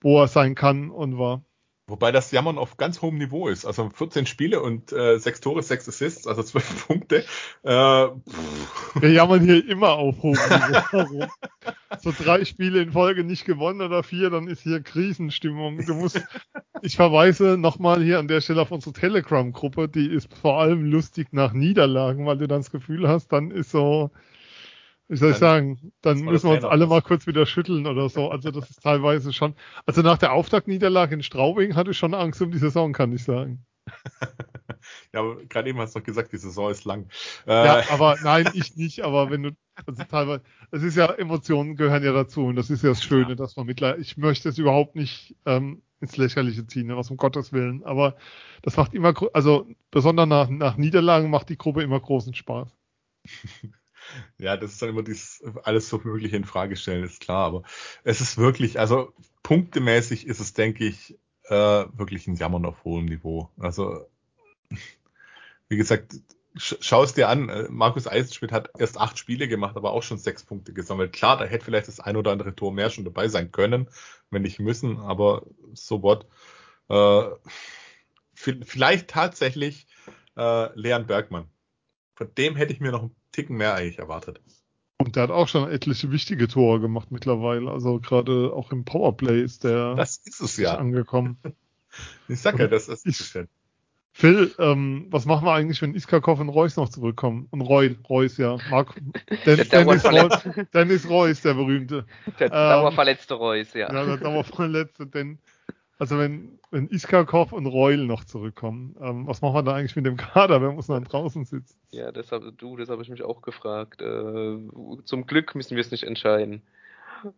[0.00, 1.42] wo er sein kann und war.
[1.88, 3.64] Wobei das Jammern auf ganz hohem Niveau ist.
[3.64, 7.24] Also 14 Spiele und äh, 6 Tore, 6 Assists, also 12 Punkte.
[7.62, 11.26] Äh, Wir jammern hier immer auf hohem Niveau.
[12.00, 15.84] so drei Spiele in Folge nicht gewonnen oder vier, dann ist hier Krisenstimmung.
[15.86, 16.22] Du musst,
[16.82, 21.28] ich verweise nochmal hier an der Stelle auf unsere Telegram-Gruppe, die ist vor allem lustig
[21.32, 24.10] nach Niederlagen, weil du dann das Gefühl hast, dann ist so,
[25.08, 28.30] wie soll ich sagen, dann müssen wir uns alle mal kurz wieder schütteln oder so.
[28.30, 29.54] Also das ist teilweise schon.
[29.86, 33.24] Also nach der Auftaktniederlage in Straubing hatte ich schon Angst um die Saison, kann ich
[33.24, 33.64] sagen.
[35.14, 37.08] ja, aber gerade eben hast du doch gesagt, die Saison ist lang.
[37.46, 39.50] Äh, ja, aber nein, ich nicht, aber wenn du,
[39.86, 40.42] also teilweise,
[40.72, 43.34] es ist ja, Emotionen gehören ja dazu und das ist ja das Schöne, ja.
[43.34, 47.52] dass man mittlerweile, ich möchte es überhaupt nicht ähm, ins Lächerliche ziehen, was um Gottes
[47.54, 48.16] Willen, aber
[48.60, 52.68] das macht immer, also besonders nach, nach Niederlagen macht die Gruppe immer großen Spaß.
[54.38, 57.62] ja, das ist dann immer dieses alles so mögliche in Frage stellen, ist klar, aber
[58.04, 63.06] es ist wirklich, also punktemäßig ist es, denke ich, äh, wirklich ein Jammern auf hohem
[63.06, 63.50] Niveau.
[63.58, 64.06] Also,
[65.68, 66.14] wie gesagt,
[66.56, 70.18] schau es dir an, äh, Markus Eisenschmidt hat erst acht Spiele gemacht, aber auch schon
[70.18, 71.12] sechs Punkte gesammelt.
[71.12, 73.88] Klar, da hätte vielleicht das ein oder andere Tor mehr schon dabei sein können,
[74.30, 76.26] wenn nicht müssen, aber so what.
[76.88, 77.30] Äh,
[78.34, 79.86] vielleicht tatsächlich
[80.36, 81.48] äh, Leon Bergmann.
[82.14, 84.40] Von dem hätte ich mir noch einen Ticken mehr eigentlich erwartet.
[84.98, 87.70] Und der hat auch schon etliche wichtige Tore gemacht mittlerweile.
[87.70, 90.74] Also gerade auch im Powerplay ist der das ist es ja.
[90.74, 91.38] angekommen.
[92.28, 93.34] Ich sag ja, das ist ich,
[94.12, 97.48] Phil, ähm, was machen wir eigentlich, wenn Iskakov und Reus noch zurückkommen?
[97.50, 98.58] Und Roy, Reus, ja.
[98.68, 98.94] Mark,
[99.46, 100.42] Den, Dennis, Reus,
[100.74, 102.04] Dennis Reus, der berühmte.
[102.38, 103.90] Der ähm, dauerverletzte Reus, ja.
[103.90, 105.38] Ja, der dauerverletzte, denn,
[105.98, 110.06] also wenn, wenn Iskakov und Reul noch zurückkommen, ähm, was machen wir da eigentlich mit
[110.06, 111.76] dem Kader, wenn dann draußen sitzen?
[111.90, 114.00] Ja, das hab, du, das habe ich mich auch gefragt.
[114.00, 114.58] Äh,
[115.04, 116.62] zum Glück müssen wir es nicht entscheiden.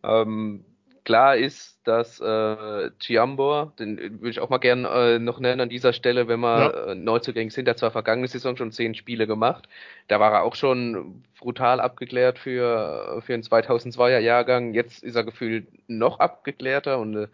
[0.03, 0.65] Ähm,
[1.05, 5.69] Klar ist, dass äh, Chiambor, den würde ich auch mal gern äh, noch nennen an
[5.69, 6.71] dieser Stelle, wenn wir ja.
[6.93, 9.69] äh, Neuzugänge sind, der zwar vergangene Saison schon zehn Spiele gemacht,
[10.09, 15.25] da war er auch schon brutal abgeklärt für, für einen 2002er Jahrgang, jetzt ist er
[15.25, 17.29] gefühlt noch abgeklärter und äh,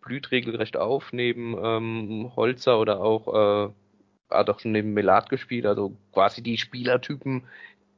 [0.00, 3.72] blüht regelrecht auf neben ähm, Holzer oder auch äh,
[4.30, 7.44] hat auch schon neben Melat gespielt, also quasi die Spielertypen,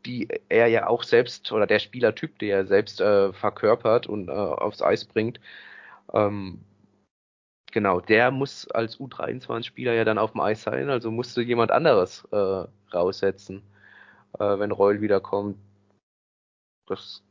[0.07, 4.33] die er ja auch selbst oder der Spielertyp, der er selbst äh, verkörpert und äh,
[4.33, 5.41] aufs Eis bringt,
[6.13, 6.61] ähm,
[7.73, 12.27] genau, der muss als U23-Spieler ja dann auf dem Eis sein, also musste jemand anderes
[12.33, 13.63] äh, raussetzen,
[14.39, 15.57] äh, wenn Reul wiederkommt.
[16.87, 17.23] Das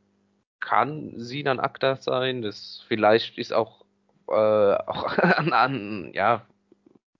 [0.60, 3.81] kann Sinan Akta sein, das vielleicht ist auch,
[4.28, 6.42] äh, auch an, an, ja,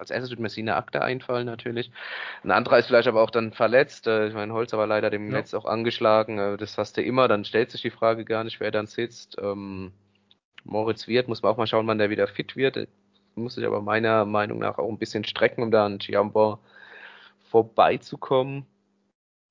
[0.02, 1.90] als erstes wird Messina Akte einfallen natürlich.
[2.42, 4.06] Ein anderer ist vielleicht aber auch dann verletzt.
[4.06, 5.38] Äh, ich meine, Holz aber leider dem ja.
[5.38, 6.38] Netz auch angeschlagen.
[6.38, 7.28] Äh, das hast du immer.
[7.28, 9.36] Dann stellt sich die Frage gar nicht, wer dann sitzt.
[9.40, 9.92] Ähm,
[10.64, 12.88] Moritz wird, muss man auch mal schauen, wann der wieder fit wird.
[13.36, 16.60] Muss sich aber meiner Meinung nach auch ein bisschen strecken, um da an Giambor
[17.50, 18.66] vorbeizukommen.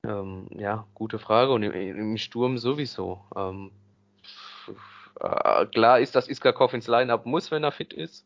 [0.05, 1.53] Ähm, ja, gute Frage.
[1.53, 3.23] Und im, im Sturm sowieso.
[3.35, 3.71] Ähm,
[5.21, 8.25] äh, klar ist, dass Iskakov ins Line-Up muss, wenn er fit ist.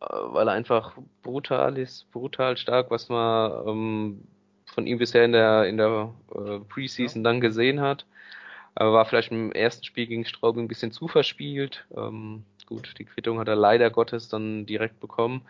[0.00, 4.28] Äh, weil er einfach brutal ist, brutal stark, was man ähm,
[4.66, 7.30] von ihm bisher in der in der äh, Preseason ja.
[7.30, 8.06] dann gesehen hat.
[8.74, 11.86] Aber war vielleicht im ersten Spiel gegen Straubing ein bisschen zu verspielt.
[11.96, 15.42] Ähm, gut, die Quittung hat er leider Gottes dann direkt bekommen.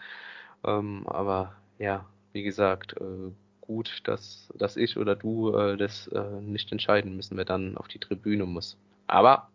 [0.65, 6.41] Ähm, aber ja, wie gesagt, äh, gut, dass, dass ich oder du äh, das äh,
[6.41, 8.77] nicht entscheiden müssen, wer dann auf die Tribüne muss.
[9.07, 9.49] Aber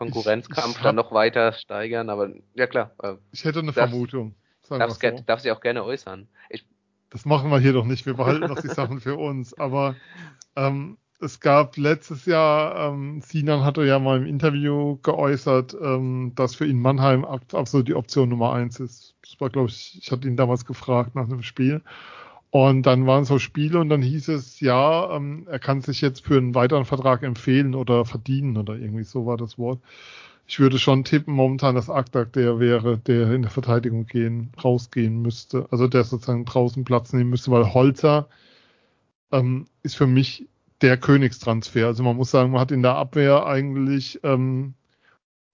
[0.00, 2.92] Konkurrenzkampf ich, dann noch weiter steigern, aber ja klar.
[3.02, 4.34] Äh, ich hätte eine darf, Vermutung.
[4.68, 5.10] Darf, so.
[5.26, 6.26] darf sie auch gerne äußern.
[6.48, 6.64] Ich,
[7.10, 9.52] das machen wir hier doch nicht, wir behalten doch die Sachen für uns.
[9.58, 9.96] Aber
[10.56, 16.54] ähm, es gab letztes Jahr, ähm, Sinan hatte ja mal im Interview geäußert, ähm, dass
[16.54, 19.14] für ihn Mannheim absolut die Option Nummer eins ist.
[19.22, 21.82] Das war, glaube ich, ich hatte ihn damals gefragt nach einem Spiel.
[22.50, 26.24] Und dann waren so Spiele und dann hieß es, ja, ähm, er kann sich jetzt
[26.24, 29.80] für einen weiteren Vertrag empfehlen oder verdienen oder irgendwie so war das Wort.
[30.48, 35.22] Ich würde schon tippen momentan, dass Aktak der wäre, der in der Verteidigung gehen, rausgehen
[35.22, 35.68] müsste.
[35.70, 38.28] Also der sozusagen draußen Platz nehmen müsste, weil Holzer
[39.30, 40.48] ähm, ist für mich
[40.80, 41.86] der Königstransfer.
[41.86, 44.74] Also man muss sagen, man hat in der Abwehr eigentlich ähm,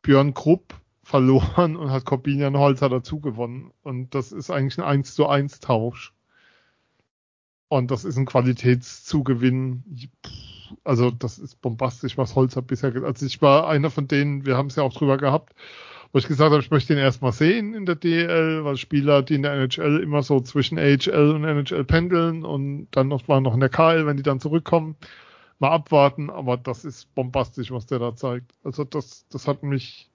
[0.00, 3.72] Björn Krupp verloren und hat Corbinian Holzer dazu gewonnen.
[3.82, 6.15] Und das ist eigentlich ein 1 zu 1 Tausch.
[7.68, 9.82] Und das ist ein Qualitätszugewinn.
[10.84, 13.14] Also das ist bombastisch, was Holz hat bisher gesagt.
[13.14, 15.54] Also ich war einer von denen, wir haben es ja auch drüber gehabt,
[16.12, 19.34] wo ich gesagt habe, ich möchte ihn erstmal sehen in der DL, weil Spieler, die
[19.34, 23.54] in der NHL immer so zwischen AHL und NHL pendeln und dann noch mal noch
[23.54, 24.96] in der KL, wenn die dann zurückkommen,
[25.58, 26.30] mal abwarten.
[26.30, 28.52] Aber das ist bombastisch, was der da zeigt.
[28.62, 30.08] Also das, das hat mich,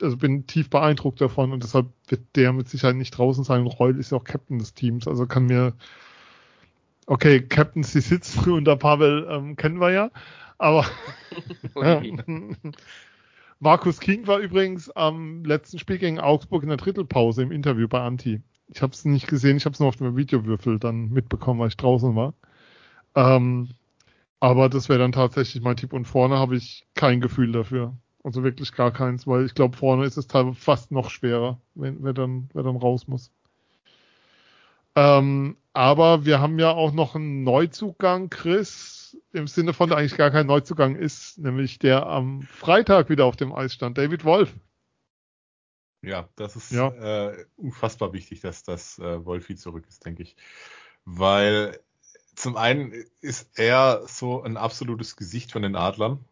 [0.00, 3.66] also bin tief beeindruckt davon und deshalb wird der mit Sicherheit nicht draußen sein.
[3.66, 5.74] Reul ist ja auch Captain des Teams, also kann mir
[7.06, 10.10] Okay, Captain Sisitzky und der Pavel ähm, kennen wir ja,
[10.58, 10.86] aber
[13.62, 18.00] Markus King war übrigens am letzten Spiel gegen Augsburg in der Drittelpause im Interview bei
[18.00, 18.42] Anti.
[18.66, 21.68] Ich habe es nicht gesehen, ich habe es nur auf dem Videowürfel dann mitbekommen, weil
[21.68, 22.34] ich draußen war.
[23.14, 23.68] Ähm,
[24.40, 25.92] aber das wäre dann tatsächlich mein Tipp.
[25.92, 27.96] Und vorne habe ich kein Gefühl dafür.
[28.24, 32.02] Also wirklich gar keins, weil ich glaube, vorne ist es teilweise fast noch schwerer, wenn
[32.02, 33.30] wer dann, wer dann raus muss.
[34.94, 40.16] Ähm, aber wir haben ja auch noch einen Neuzugang, Chris, im Sinne von, der eigentlich
[40.16, 44.52] gar kein Neuzugang ist, nämlich der am Freitag wieder auf dem Eis stand, David Wolf.
[46.02, 46.88] Ja, das ist ja.
[46.88, 50.36] Äh, unfassbar wichtig, dass das äh, Wolfi zurück ist, denke ich.
[51.04, 51.78] Weil
[52.34, 56.24] zum einen ist er so ein absolutes Gesicht von den Adlern.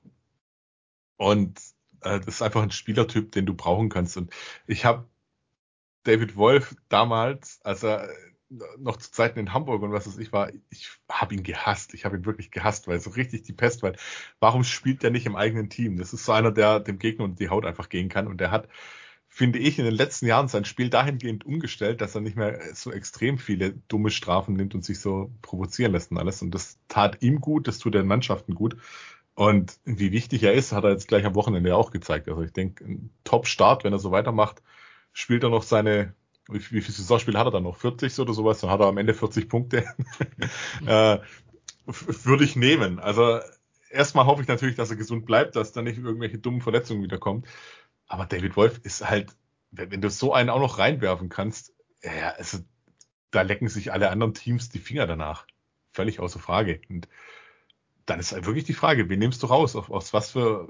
[1.16, 1.60] Und
[2.00, 4.16] äh, das ist einfach ein Spielertyp, den du brauchen kannst.
[4.16, 4.32] Und
[4.66, 5.06] ich habe
[6.02, 8.08] David Wolf damals, als er
[8.78, 11.94] noch zu Zeiten in Hamburg und was weiß ich war, ich habe ihn gehasst.
[11.94, 13.92] Ich habe ihn wirklich gehasst, weil so richtig die Pest war.
[14.40, 15.96] Warum spielt der nicht im eigenen Team?
[15.96, 18.26] Das ist so einer, der dem Gegner unter die Haut einfach gehen kann.
[18.26, 18.68] Und der hat,
[19.28, 22.90] finde ich, in den letzten Jahren sein Spiel dahingehend umgestellt, dass er nicht mehr so
[22.90, 26.42] extrem viele dumme Strafen nimmt und sich so provozieren lässt und alles.
[26.42, 28.76] Und das tat ihm gut, das tut den Mannschaften gut.
[29.34, 32.28] Und wie wichtig er ist, hat er jetzt gleich am Wochenende auch gezeigt.
[32.28, 34.60] Also ich denke, ein Top-Start, wenn er so weitermacht,
[35.12, 36.14] spielt er noch seine
[36.52, 37.76] wie, wie viele Saisonspiele hat er dann noch?
[37.76, 38.60] 40 oder sowas?
[38.60, 39.84] Dann hat er am Ende 40 Punkte.
[40.86, 41.18] äh,
[41.86, 42.98] würde ich nehmen.
[42.98, 43.40] Also
[43.90, 47.44] erstmal hoffe ich natürlich, dass er gesund bleibt, dass da nicht irgendwelche dummen Verletzungen wiederkommen.
[48.06, 49.30] Aber David Wolf ist halt,
[49.70, 51.72] wenn, wenn du so einen auch noch reinwerfen kannst,
[52.02, 52.58] ja, also,
[53.30, 55.46] da lecken sich alle anderen Teams die Finger danach.
[55.92, 56.80] Völlig außer Frage.
[56.88, 57.08] Und
[58.06, 59.76] dann ist halt wirklich die Frage, wen nimmst du raus?
[59.76, 60.68] Auf, auf was für,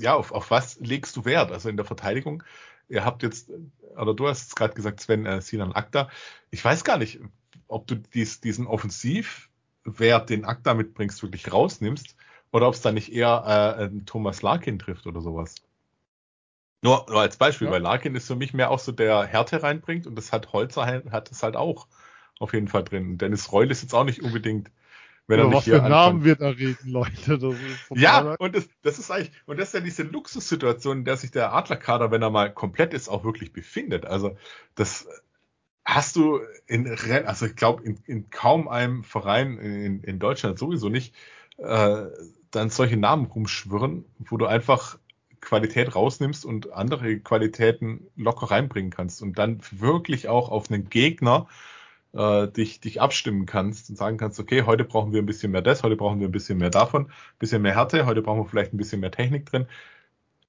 [0.00, 1.50] ja, auf, auf was legst du Wert?
[1.50, 2.44] Also in der Verteidigung
[2.88, 3.50] ihr habt jetzt,
[3.96, 6.08] oder du hast es gerade gesagt, Sven, äh, Sinan Akta.
[6.50, 7.20] Ich weiß gar nicht,
[7.66, 12.16] ob du dies, diesen Offensivwert, den Akta mitbringst, wirklich rausnimmst
[12.52, 15.56] oder ob es da nicht eher äh, Thomas Larkin trifft oder sowas.
[16.82, 17.72] Nur, nur als Beispiel, ja.
[17.72, 20.86] weil Larkin ist für mich mehr auch so der Härte reinbringt und das hat Holzer
[20.86, 21.88] hat es halt auch
[22.38, 23.18] auf jeden Fall drin.
[23.18, 24.70] Dennis Reul ist jetzt auch nicht unbedingt
[25.28, 27.38] wenn Über was für Namen wir da reden, Leute.
[27.94, 31.30] ja, und das, das ist eigentlich, und das ist ja diese Luxussituation, in der sich
[31.30, 34.06] der Adlerkader, wenn er mal komplett ist, auch wirklich befindet.
[34.06, 34.36] Also
[34.74, 35.06] das
[35.84, 40.58] hast du in Renn, also ich glaube in, in kaum einem Verein in, in Deutschland
[40.58, 41.14] sowieso nicht,
[41.58, 42.06] äh,
[42.50, 44.98] dann solche Namen rumschwirren, wo du einfach
[45.40, 51.48] Qualität rausnimmst und andere Qualitäten locker reinbringen kannst und dann wirklich auch auf einen Gegner
[52.18, 55.62] äh, dich, dich abstimmen kannst und sagen kannst, okay, heute brauchen wir ein bisschen mehr
[55.62, 58.48] das, heute brauchen wir ein bisschen mehr davon, ein bisschen mehr Härte, heute brauchen wir
[58.48, 59.66] vielleicht ein bisschen mehr Technik drin.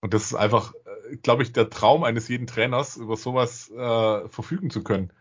[0.02, 0.74] Und das ist einfach,
[1.12, 5.12] äh, glaube ich, der Traum eines jeden Trainers, über sowas äh, verfügen zu können.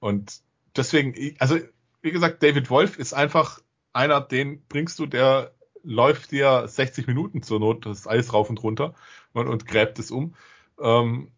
[0.00, 0.40] Und
[0.76, 1.58] deswegen, also
[2.02, 3.60] wie gesagt, David Wolf ist einfach
[3.92, 5.52] einer, den bringst du, der
[5.84, 8.94] läuft dir 60 Minuten zur Not das Eis rauf und runter
[9.32, 10.34] und, und gräbt es um.
[10.80, 11.30] Ähm,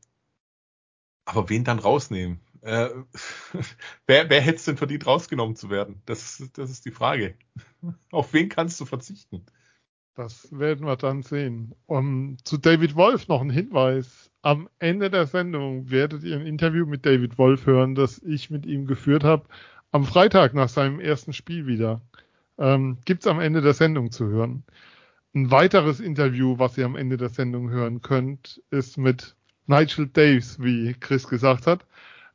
[1.27, 2.41] aber wen dann rausnehmen?
[2.65, 2.89] Äh,
[4.07, 6.03] wer, wer hätte es denn verdient, rausgenommen zu werden?
[6.07, 7.35] Das, das ist die Frage.
[8.11, 9.45] Auf wen kannst du verzichten?
[10.15, 11.75] Das werden wir dann sehen.
[11.87, 14.31] Um, zu David Wolf noch ein Hinweis.
[14.43, 18.65] Am Ende der Sendung werdet ihr ein Interview mit David Wolf hören, das ich mit
[18.65, 19.45] ihm geführt habe.
[19.91, 22.01] Am Freitag nach seinem ersten Spiel wieder.
[22.59, 24.65] Ähm, Gibt es am Ende der Sendung zu hören.
[25.35, 29.37] Ein weiteres Interview, was ihr am Ende der Sendung hören könnt, ist mit
[29.67, 31.85] Nigel Daves, wie Chris gesagt hat.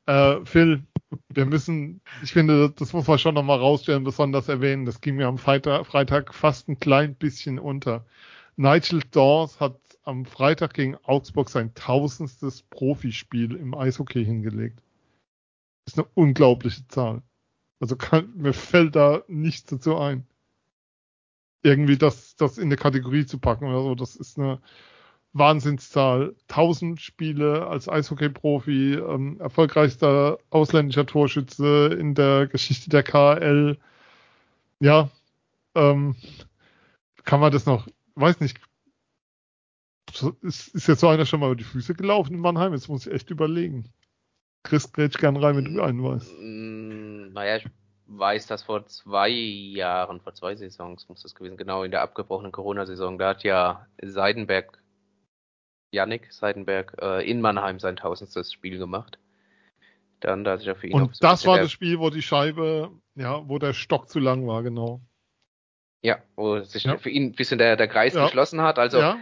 [0.10, 0.88] Äh, Phil,
[1.30, 4.86] wir müssen, ich finde, das muss man schon nochmal rausstellen, besonders erwähnen.
[4.86, 8.08] Das ging mir am Freitag, Freitag fast ein klein bisschen unter.
[8.56, 14.82] Nigel Dawes hat am Freitag gegen Augsburg sein tausendstes Profispiel im Eishockey hingelegt.
[15.86, 17.22] Das ist eine unglaubliche Zahl.
[17.80, 20.26] Also kann, mir fällt da nichts dazu ein.
[21.62, 24.60] Irgendwie das, das in eine Kategorie zu packen oder so, das ist eine,
[25.34, 26.36] Wahnsinnszahl.
[26.48, 33.78] 1000 Spiele als Eishockey-Profi, ähm, erfolgreichster ausländischer Torschütze in der Geschichte der KL.
[34.80, 35.10] Ja,
[35.76, 36.16] ähm,
[37.24, 38.60] kann man das noch, weiß nicht,
[40.42, 42.74] ist, ist jetzt so einer schon mal über die Füße gelaufen in Mannheim?
[42.74, 43.92] Jetzt muss ich echt überlegen.
[44.64, 46.34] Chris grätsch gern rein, wenn du einen weißt.
[46.40, 47.68] Mm, naja, ich
[48.08, 52.52] weiß, dass vor zwei Jahren, vor zwei Saisons muss das gewesen, genau in der abgebrochenen
[52.52, 54.80] Corona-Saison, da hat ja Seidenberg
[55.92, 59.18] Yannick Seidenberg äh, in Mannheim sein tausendstes Spiel gemacht.
[60.20, 63.58] Dann, da sich für ihn Und das war das Spiel, wo die Scheibe, ja, wo
[63.58, 65.02] der Stock zu lang war, genau.
[66.02, 66.98] Ja, wo sich ja.
[66.98, 68.26] für ihn ein bisschen der, der Kreis ja.
[68.26, 68.80] geschlossen hat.
[68.80, 69.18] Also ja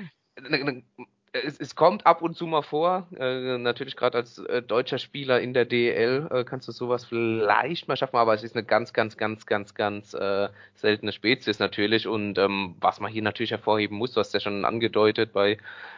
[1.34, 5.40] es, es, kommt ab und zu mal vor, äh, natürlich gerade als äh, deutscher Spieler
[5.40, 8.94] in der DL äh, kannst du sowas vielleicht mal schaffen, aber es ist eine ganz,
[8.94, 13.98] ganz, ganz, ganz, ganz äh, seltene Spezies natürlich und ähm, was man hier natürlich hervorheben
[13.98, 15.58] muss, du hast ja schon angedeutet, bei,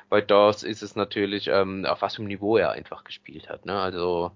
[0.10, 3.66] bei Dawes ist es natürlich, ähm, auf was für einem Niveau er einfach gespielt hat,
[3.66, 3.80] ne?
[3.80, 4.32] also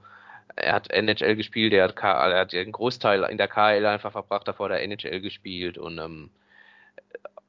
[0.55, 4.11] er hat NHL gespielt, er hat, K er hat den Großteil in der KL einfach
[4.11, 6.29] verbracht, davor der NHL gespielt und ähm,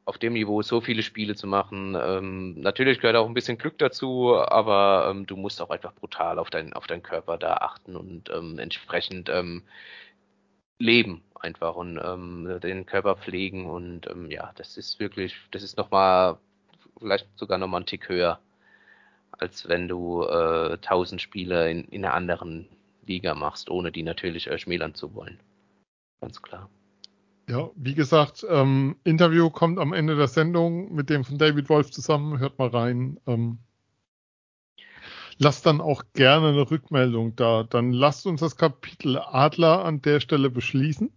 [0.06, 1.96] auf dem Niveau so viele Spiele zu machen.
[2.00, 6.38] Ähm, natürlich gehört auch ein bisschen Glück dazu, aber ähm, du musst auch einfach brutal
[6.38, 9.62] auf, dein, auf deinen Körper da achten und ähm, entsprechend ähm,
[10.78, 15.76] leben einfach und ähm, den Körper pflegen und ähm, ja, das ist wirklich, das ist
[15.76, 16.38] nochmal,
[16.98, 18.40] vielleicht sogar nochmal ein Tick höher,
[19.32, 22.68] als wenn du äh, 1000 Spiele in, in einer anderen
[23.06, 25.38] Liga machst, ohne die natürlich äh, schmälern zu wollen.
[26.20, 26.68] Ganz klar.
[27.48, 31.90] Ja, wie gesagt, ähm, Interview kommt am Ende der Sendung mit dem von David Wolf
[31.90, 32.38] zusammen.
[32.38, 33.20] Hört mal rein.
[33.26, 33.58] Ähm,
[35.38, 37.64] lasst dann auch gerne eine Rückmeldung da.
[37.64, 41.12] Dann lasst uns das Kapitel Adler an der Stelle beschließen.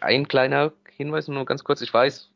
[0.00, 1.82] Ein kleiner Hinweis nur ganz kurz.
[1.82, 2.30] Ich weiß,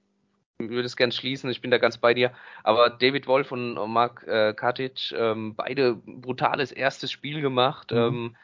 [0.59, 2.33] ich würde es gern schließen, ich bin da ganz bei dir.
[2.63, 7.91] Aber David Wolf und Mark äh, Katic, ähm, beide brutales erstes Spiel gemacht.
[7.91, 7.99] Mhm.
[7.99, 8.37] Ähm,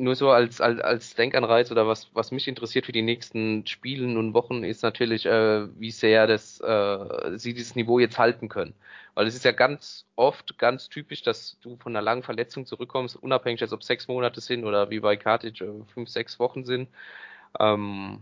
[0.00, 4.16] nur so als, als, als Denkanreiz oder was, was mich interessiert für die nächsten Spielen
[4.16, 8.74] und Wochen ist natürlich, äh, wie sehr das, äh, sie dieses Niveau jetzt halten können.
[9.14, 13.16] Weil es ist ja ganz oft ganz typisch, dass du von einer langen Verletzung zurückkommst,
[13.16, 16.88] unabhängig, als ob sechs Monate sind oder wie bei Kartic äh, fünf, sechs Wochen sind.
[17.58, 18.20] Ähm,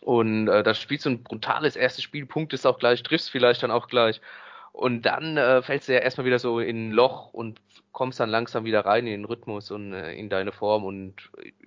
[0.00, 3.70] und äh, da spielst du ein brutales erstes Spiel, punktest auch gleich, triffst vielleicht dann
[3.70, 4.20] auch gleich.
[4.74, 7.60] Und dann äh, fällst du ja erstmal wieder so in ein Loch und
[7.92, 11.14] kommst dann langsam wieder rein in den Rhythmus und äh, in deine Form und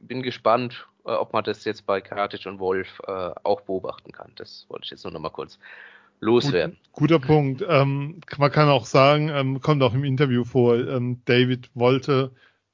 [0.02, 4.34] bin gespannt, äh, ob man das jetzt bei Karatic und Wolf äh, auch beobachten kann.
[4.36, 5.58] Das wollte ich jetzt nur noch mal kurz
[6.20, 6.76] loswerden.
[6.92, 7.64] Gut, guter Punkt.
[7.66, 12.32] Ähm, man kann auch sagen, ähm, kommt auch im Interview vor, ähm, David wollte,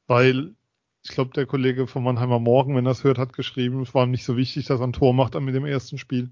[0.08, 0.56] weil
[1.04, 4.08] ich glaube, der Kollege von Mannheimer Morgen, wenn er es hört, hat geschrieben, es war
[4.08, 6.32] nicht so wichtig, dass er ein Tor macht mit dem ersten Spiel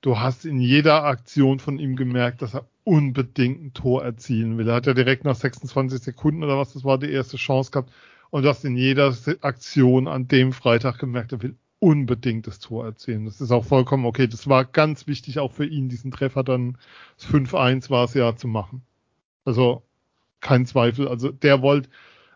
[0.00, 4.68] du hast in jeder Aktion von ihm gemerkt, dass er unbedingt ein Tor erzielen will.
[4.68, 7.92] Er hat ja direkt nach 26 Sekunden oder was das war, die erste Chance gehabt.
[8.30, 12.84] Und du hast in jeder Aktion an dem Freitag gemerkt, er will unbedingt das Tor
[12.84, 13.24] erzielen.
[13.24, 14.26] Das ist auch vollkommen okay.
[14.26, 16.76] Das war ganz wichtig auch für ihn, diesen Treffer dann,
[17.16, 18.82] das 5-1 war es ja zu machen.
[19.44, 19.82] Also
[20.40, 21.08] kein Zweifel.
[21.08, 21.88] Also der wollte,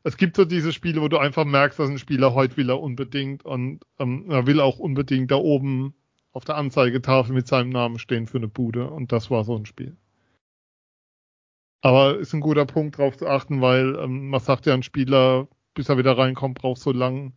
[0.04, 2.80] es gibt so diese Spiele, wo du einfach merkst, dass ein Spieler heute will er
[2.80, 5.94] unbedingt und ähm, er will auch unbedingt da oben
[6.32, 9.66] auf der Anzeigetafel mit seinem Namen stehen für eine Bude und das war so ein
[9.66, 9.96] Spiel.
[11.82, 15.48] Aber ist ein guter Punkt darauf zu achten, weil ähm, man sagt ja, ein Spieler,
[15.74, 17.32] bis er wieder reinkommt, braucht so lang,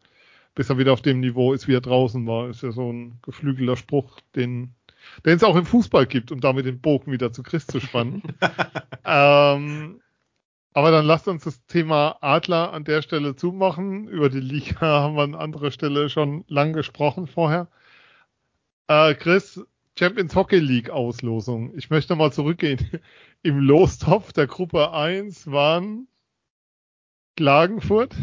[0.54, 2.50] bis er wieder auf dem Niveau ist, wie er draußen war.
[2.50, 4.76] Ist ja so ein geflügelter Spruch, den
[5.26, 8.24] den es auch im Fußball gibt, um damit den Bogen wieder zu Christ zu spannen.
[9.06, 10.02] ähm,
[10.74, 14.08] aber dann lasst uns das Thema Adler an der Stelle zumachen.
[14.08, 17.68] Über die Liga haben wir an anderer Stelle schon lang gesprochen vorher.
[18.88, 19.60] Äh, Chris,
[19.98, 21.76] Champions Hockey League Auslosung.
[21.76, 22.80] Ich möchte mal zurückgehen.
[23.44, 26.08] Im Lostopf der Gruppe 1 waren
[27.36, 28.16] Klagenfurt,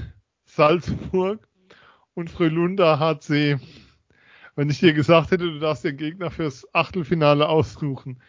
[0.45, 1.49] Salzburg
[2.15, 3.59] und Frölunda HC.
[4.55, 8.23] Wenn ich dir gesagt hätte, du darfst den Gegner fürs Achtelfinale aussuchen,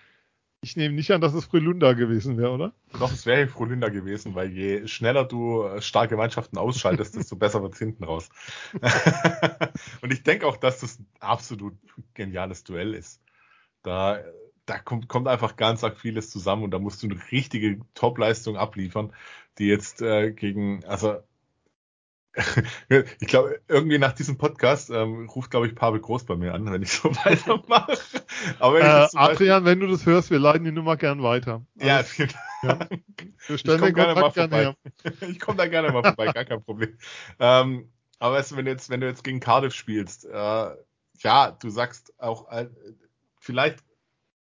[0.64, 2.74] ich nehme nicht an, dass es Frölunda gewesen wäre, oder?
[2.97, 7.74] Doch, es wäre Frölunda gewesen, weil je schneller du starke Mannschaften ausschaltest, desto besser wird
[7.74, 8.30] es hinten raus.
[10.01, 11.76] und ich denke auch, dass das ein absolut
[12.14, 13.22] geniales Duell ist.
[13.82, 14.24] Da,
[14.66, 18.55] da kommt, kommt einfach ganz arg vieles zusammen und da musst du eine richtige Topleistung
[18.55, 19.11] abliefern,
[19.57, 21.18] die jetzt äh, gegen, also
[22.90, 26.72] ich glaube, irgendwie nach diesem Podcast ähm, ruft, glaube ich, Pavel Groß bei mir an,
[26.72, 27.98] wenn ich so weitermache.
[28.60, 31.64] Aber wenn äh, Adrian, wenn du das hörst, wir leiten die Nummer gern weiter.
[31.76, 32.30] Ja, vielen
[32.64, 32.90] Dank.
[32.92, 32.98] Ja.
[33.48, 34.76] Wir stellen ich komme gerne mal vorbei.
[35.30, 36.98] ich komme da gerne mal vorbei, gar kein Problem.
[37.40, 40.70] Ähm, aber weißt du, wenn du jetzt, wenn du jetzt gegen Cardiff spielst, äh,
[41.20, 42.70] ja, du sagst auch, äh,
[43.40, 43.84] vielleicht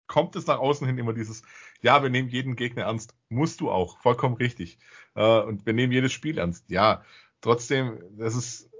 [0.07, 1.43] kommt es nach außen hin immer dieses,
[1.83, 3.15] ja, wir nehmen jeden Gegner ernst.
[3.29, 4.79] Musst du auch, vollkommen richtig.
[5.15, 6.65] Äh, und wir nehmen jedes Spiel ernst.
[6.71, 7.03] Ja,
[7.41, 8.71] Trotzdem, das ist,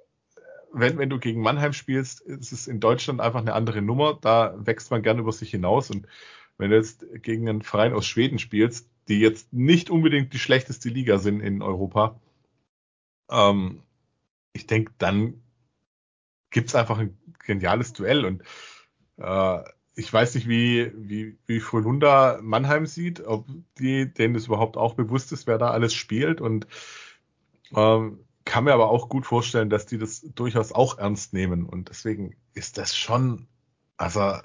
[0.73, 4.19] wenn, wenn du gegen Mannheim spielst, ist es in Deutschland einfach eine andere Nummer.
[4.21, 5.91] Da wächst man gern über sich hinaus.
[5.91, 6.07] Und
[6.59, 10.89] wenn du jetzt gegen einen Verein aus Schweden spielst, die jetzt nicht unbedingt die schlechteste
[10.89, 12.21] Liga sind in Europa,
[13.31, 13.83] ähm,
[14.53, 15.43] ich denke, dann
[16.51, 18.25] gibt's einfach ein geniales Duell.
[18.25, 18.43] Und
[19.19, 19.63] äh,
[19.95, 23.47] ich weiß nicht, wie, wie, wie Frölunda Mannheim sieht, ob
[23.79, 26.41] die, denen das überhaupt auch bewusst ist, wer da alles spielt.
[26.41, 26.67] Und
[27.75, 31.67] ähm, kann mir aber auch gut vorstellen, dass die das durchaus auch ernst nehmen.
[31.67, 33.47] Und deswegen ist das schon,
[33.99, 34.39] also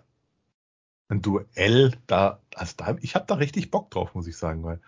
[1.07, 4.81] ein Duell da, also da, ich habe da richtig Bock drauf, muss ich sagen, weil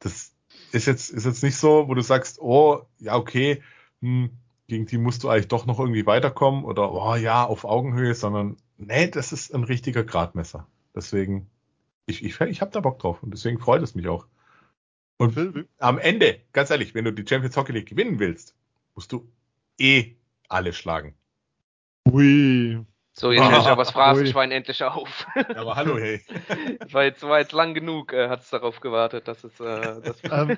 [0.00, 0.32] das
[0.72, 3.62] ist jetzt, ist jetzt nicht so, wo du sagst, oh, ja, okay,
[4.00, 4.30] hm,
[4.68, 8.56] gegen die musst du eigentlich doch noch irgendwie weiterkommen oder oh ja, auf Augenhöhe, sondern
[8.78, 10.66] nee, das ist ein richtiger Gradmesser.
[10.94, 11.50] Deswegen,
[12.06, 14.26] ich, ich, ich habe da Bock drauf und deswegen freut es mich auch.
[15.20, 18.56] Und am Ende, ganz ehrlich, wenn du die Champions Hockey League gewinnen willst,
[18.94, 19.30] musst du
[19.78, 20.14] eh
[20.48, 21.14] alle schlagen.
[22.10, 22.82] Ui.
[23.12, 25.26] So, jetzt ah, ich aber das Phrasenschwein endlich auf.
[25.34, 26.22] aber hallo, hey.
[26.90, 29.60] war, jetzt, war jetzt lang genug, äh, hat es darauf gewartet, dass es.
[29.60, 30.56] Äh, das, ähm,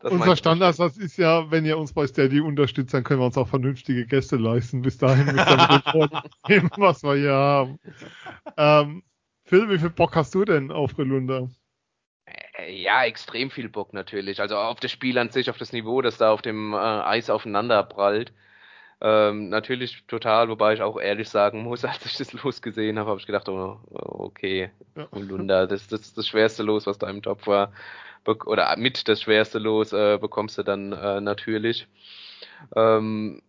[0.00, 3.48] unser Standardsatz ist ja, wenn ihr uns bei Steady unterstützt, dann können wir uns auch
[3.48, 4.80] vernünftige Gäste leisten.
[4.80, 7.78] Bis dahin müsst ihr mit dem was wir hier haben.
[8.56, 9.02] Ähm,
[9.44, 11.50] Phil, wie viel Bock hast du denn auf Relunda?
[12.58, 14.40] Äh, ja, extrem viel Bock natürlich.
[14.40, 17.30] Also auf das Spiel an sich, auf das Niveau, das da auf dem äh, Eis
[17.30, 18.32] aufeinander prallt.
[19.00, 23.10] Ähm, natürlich total, wobei ich auch ehrlich sagen muss, als ich das Los gesehen habe,
[23.10, 24.70] habe ich gedacht, oh, okay,
[25.12, 27.72] Holunder, das, das ist das schwerste Los, was da im Top war.
[28.26, 31.86] Oder mit das schwerste Los äh, bekommst du dann äh, natürlich.
[32.76, 33.40] Ähm,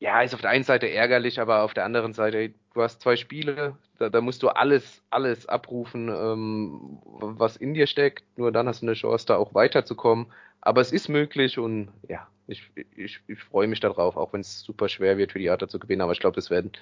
[0.00, 3.16] ja, ist auf der einen Seite ärgerlich, aber auf der anderen Seite, du hast zwei
[3.16, 8.24] Spiele, da, da musst du alles, alles abrufen, ähm, was in dir steckt.
[8.38, 10.32] Nur dann hast du eine Chance, da auch weiterzukommen.
[10.62, 14.62] Aber es ist möglich und ja, ich, ich, ich freue mich darauf, auch wenn es
[14.62, 16.00] super schwer wird für die Adler zu gewinnen.
[16.02, 16.72] Aber ich glaube, es werden,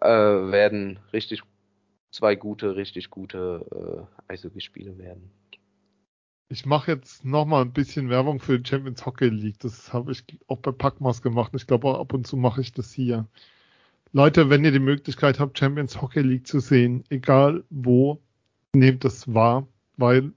[0.00, 1.42] äh, werden richtig
[2.12, 5.30] zwei gute, richtig gute äh, Eishockey-Spiele werden.
[6.50, 9.58] Ich mache jetzt nochmal ein bisschen Werbung für die Champions Hockey League.
[9.60, 11.52] Das habe ich auch bei Packmas gemacht.
[11.54, 13.26] Ich glaube, ab und zu mache ich das hier.
[14.12, 18.22] Leute, wenn ihr die Möglichkeit habt, Champions Hockey League zu sehen, egal wo,
[18.74, 19.68] nehmt das wahr,
[19.98, 20.32] weil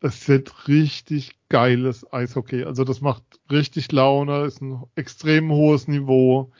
[0.00, 2.64] es wird richtig geiles Eishockey.
[2.64, 6.50] Also das macht richtig Laune, ist ein extrem hohes Niveau.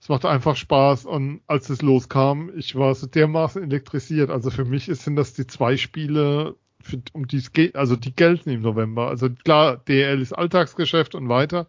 [0.00, 4.30] Es macht einfach Spaß und als es loskam, ich war so dermaßen elektrisiert.
[4.30, 6.56] Also für mich sind das die zwei Spiele,
[6.86, 9.08] für, um die es geht, also die gelten im November.
[9.08, 11.66] Also klar, DL ist Alltagsgeschäft und weiter.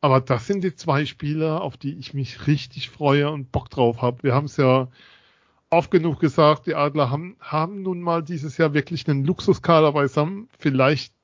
[0.00, 4.02] Aber das sind die zwei Spiele, auf die ich mich richtig freue und Bock drauf
[4.02, 4.22] habe.
[4.24, 4.88] Wir haben es ja
[5.70, 10.48] oft genug gesagt, die Adler haben, haben nun mal dieses Jahr wirklich einen Luxuskader beisammen.
[10.58, 11.14] Vielleicht,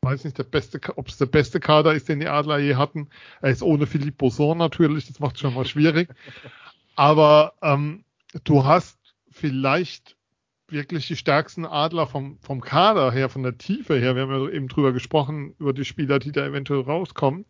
[0.00, 3.08] weiß nicht, der beste, ob es der beste Kader ist, den die Adler je hatten.
[3.42, 6.08] Er ist ohne Philippe Boson natürlich, das macht schon mal schwierig.
[6.96, 8.04] Aber ähm,
[8.44, 8.98] du hast
[9.30, 10.16] vielleicht
[10.74, 14.14] wirklich die stärksten Adler vom, vom Kader her, von der Tiefe her.
[14.14, 17.46] Wir haben ja eben drüber gesprochen, über die Spieler, die da eventuell rauskommen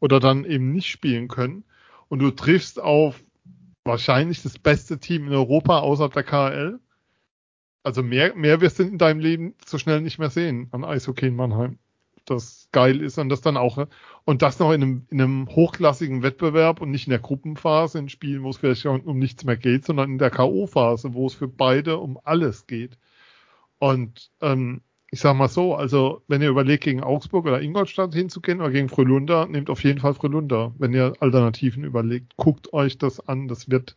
[0.00, 1.64] oder dann eben nicht spielen können.
[2.08, 3.24] Und du triffst auf
[3.84, 6.80] wahrscheinlich das beste Team in Europa außerhalb der KL.
[7.82, 11.28] Also mehr, mehr wirst du in deinem Leben so schnell nicht mehr sehen an Eishockey
[11.28, 11.78] in Mannheim.
[12.26, 13.86] Das geil ist und das dann auch,
[14.24, 18.08] und das noch in einem, in einem hochklassigen Wettbewerb und nicht in der Gruppenphase, in
[18.08, 21.48] Spielen, wo es vielleicht um nichts mehr geht, sondern in der K.O.-Phase, wo es für
[21.48, 22.98] beide um alles geht.
[23.78, 28.60] Und ähm, ich sag mal so, also wenn ihr überlegt, gegen Augsburg oder Ingolstadt hinzugehen
[28.60, 32.36] oder gegen Frölunda, nehmt auf jeden Fall Frölunda, wenn ihr Alternativen überlegt.
[32.36, 33.96] Guckt euch das an, das wird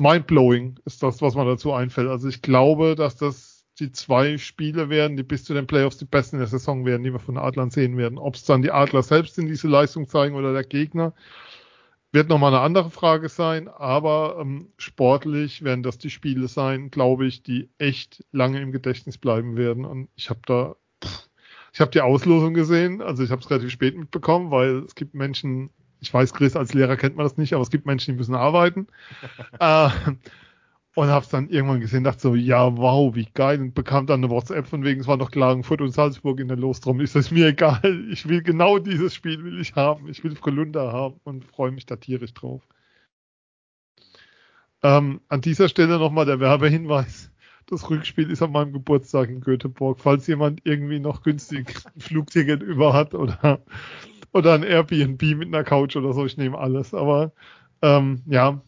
[0.00, 2.08] mindblowing, ist das, was man dazu einfällt.
[2.08, 6.04] Also ich glaube, dass das die zwei Spiele werden, die bis zu den Playoffs die
[6.04, 8.18] besten in der Saison werden, die wir von den Adlern sehen werden.
[8.18, 11.12] Ob es dann die Adler selbst in diese Leistung zeigen oder der Gegner,
[12.12, 17.26] wird nochmal eine andere Frage sein, aber ähm, sportlich werden das die Spiele sein, glaube
[17.26, 19.84] ich, die echt lange im Gedächtnis bleiben werden.
[19.84, 21.28] Und ich habe da, pff,
[21.74, 25.14] ich habe die Auslosung gesehen, also ich habe es relativ spät mitbekommen, weil es gibt
[25.14, 25.68] Menschen,
[26.00, 28.34] ich weiß, Chris, als Lehrer kennt man das nicht, aber es gibt Menschen, die müssen
[28.34, 28.86] arbeiten.
[29.60, 29.90] äh,
[30.96, 33.60] und hab's dann irgendwann gesehen, dachte so, ja, wow, wie geil.
[33.60, 36.56] Und bekam dann eine WhatsApp von wegen, es war noch Klagenfurt und Salzburg in der
[36.56, 37.00] Lostrum.
[37.00, 38.08] Ist das mir egal.
[38.10, 40.08] Ich will genau dieses Spiel will ich haben.
[40.08, 42.62] Ich will Frölunda haben und freue mich da tierisch drauf.
[44.82, 47.30] Ähm, an dieser Stelle nochmal der Werbehinweis.
[47.66, 50.00] Das Rückspiel ist an meinem Geburtstag in Göteborg.
[50.00, 53.62] Falls jemand irgendwie noch günstig ein Flugticket über hat oder,
[54.32, 56.94] oder ein Airbnb mit einer Couch oder so, ich nehme alles.
[56.94, 57.32] Aber
[57.82, 58.62] ähm, ja,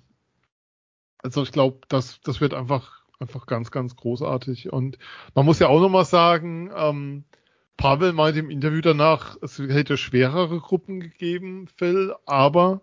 [1.23, 4.73] also ich glaube, das, das wird einfach, einfach ganz, ganz großartig.
[4.73, 4.99] Und
[5.35, 7.25] man muss ja auch nochmal sagen, ähm,
[7.77, 12.83] Pavel meinte im Interview danach, es hätte schwerere Gruppen gegeben, Phil, aber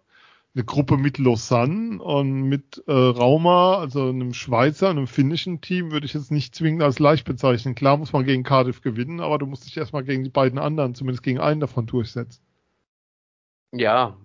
[0.56, 6.06] eine Gruppe mit Lausanne und mit äh, Rauma, also einem Schweizer, einem finnischen Team, würde
[6.06, 7.76] ich jetzt nicht zwingend als leicht bezeichnen.
[7.76, 10.96] Klar muss man gegen Cardiff gewinnen, aber du musst dich erstmal gegen die beiden anderen,
[10.96, 12.42] zumindest gegen einen davon durchsetzen.
[13.72, 14.16] Ja,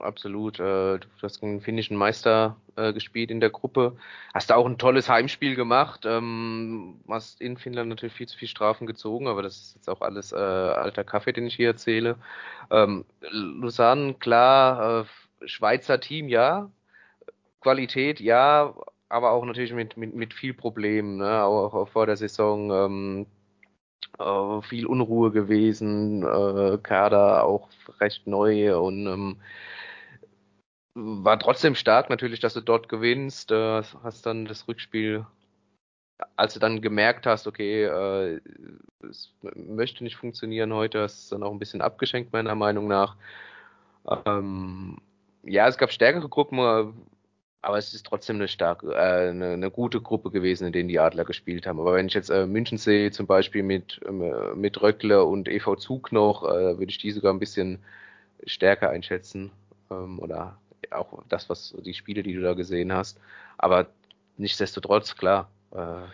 [0.00, 0.58] absolut.
[0.58, 3.96] Äh, du hast gegen den finnischen Meister äh, gespielt in der Gruppe.
[4.34, 6.04] Hast da auch ein tolles Heimspiel gemacht.
[6.04, 10.00] Ähm, hast in Finnland natürlich viel zu viel Strafen gezogen, aber das ist jetzt auch
[10.00, 12.16] alles äh, alter Kaffee, den ich hier erzähle.
[12.70, 15.06] Ähm, Lausanne, klar,
[15.44, 16.70] Schweizer Team, ja.
[17.60, 18.74] Qualität, ja,
[19.08, 21.42] aber auch natürlich mit, mit, mit viel Problemen, ne?
[21.44, 23.26] auch, auch vor der Saison.
[24.18, 27.68] Äh, viel Unruhe gewesen, äh, Kader auch
[28.00, 29.36] recht neu und ähm,
[30.94, 35.26] war trotzdem stark natürlich, dass du dort gewinnst, äh, hast dann das Rückspiel,
[36.36, 38.40] als du dann gemerkt hast, okay, äh,
[39.02, 43.16] es möchte nicht funktionieren heute, hast es dann auch ein bisschen abgeschenkt meiner Meinung nach.
[44.24, 44.96] Ähm,
[45.42, 46.58] ja, es gab stärkere Gruppen,
[47.66, 51.00] aber es ist trotzdem eine starke, äh, eine, eine, gute Gruppe gewesen, in denen die
[51.00, 51.80] Adler gespielt haben.
[51.80, 55.74] Aber wenn ich jetzt äh, München sehe, zum Beispiel mit, äh, mit Röckle und EV
[55.74, 57.80] Zug noch, äh, würde ich die sogar ein bisschen
[58.46, 59.50] stärker einschätzen.
[59.90, 60.56] Ähm, oder
[60.92, 63.18] auch das, was die Spiele, die du da gesehen hast.
[63.58, 63.88] Aber
[64.36, 66.04] nichtsdestotrotz, klar, äh, äh,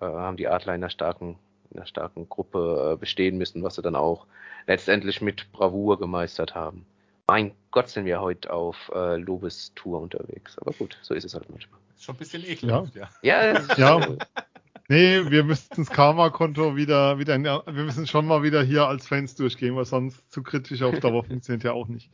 [0.00, 1.36] haben die Adler in einer starken,
[1.70, 4.26] in einer starken Gruppe bestehen müssen, was sie dann auch
[4.66, 6.86] letztendlich mit Bravour gemeistert haben.
[7.32, 10.58] Mein Gott, sind wir heute auf äh, Lobestour unterwegs.
[10.58, 11.80] Aber gut, so ist es halt manchmal.
[11.96, 13.08] Ist schon ein bisschen ekelhaft, ja.
[13.22, 14.16] Ja, ja.
[14.90, 19.08] Nee, wir müssten das Karma-Konto wieder, wieder, in, wir müssen schon mal wieder hier als
[19.08, 22.10] Fans durchgehen, weil sonst zu kritisch auf Dauer funktioniert ja auch nicht.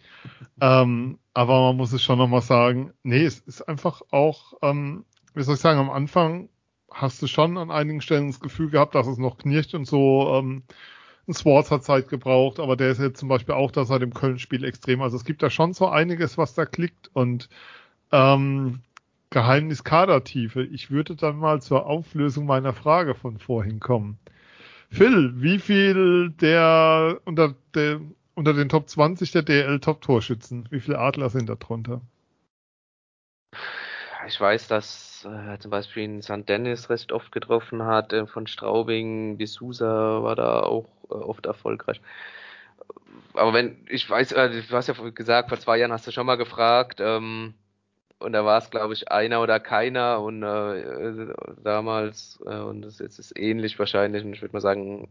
[0.61, 5.05] Ähm, aber man muss es schon nochmal sagen, nee, es ist einfach auch, ähm,
[5.35, 6.49] wie soll ich sagen, am Anfang
[6.93, 10.37] hast du schon an einigen Stellen das Gefühl gehabt, dass es noch knirscht und so,
[10.37, 10.63] ähm,
[11.29, 14.15] ein Swartz hat Zeit gebraucht, aber der ist jetzt zum Beispiel auch da seit dem
[14.15, 15.03] Köln-Spiel extrem.
[15.03, 17.49] Also es gibt da schon so einiges, was da klickt und
[18.13, 18.81] ähm,
[19.31, 20.63] Geheimnis Kadertiefe.
[20.65, 24.19] Ich würde dann mal zur Auflösung meiner Frage von vorhin kommen.
[24.91, 28.01] Phil, wie viel der unter, der
[28.35, 32.01] unter den Top 20 der DL Top Torschützen, wie viele Adler sind da drunter?
[34.27, 36.49] Ich weiß, dass äh, zum Beispiel in St.
[36.49, 41.47] Dennis recht oft getroffen hat, äh, von Straubing bis Susa war da auch äh, oft
[41.47, 42.01] erfolgreich.
[43.35, 46.27] Aber wenn, ich weiß, äh, du hast ja gesagt, vor zwei Jahren hast du schon
[46.27, 47.55] mal gefragt, ähm,
[48.19, 52.99] und da war es, glaube ich, einer oder keiner und äh, damals, äh, und das
[52.99, 55.09] jetzt ist ähnlich wahrscheinlich, und ich würde mal sagen,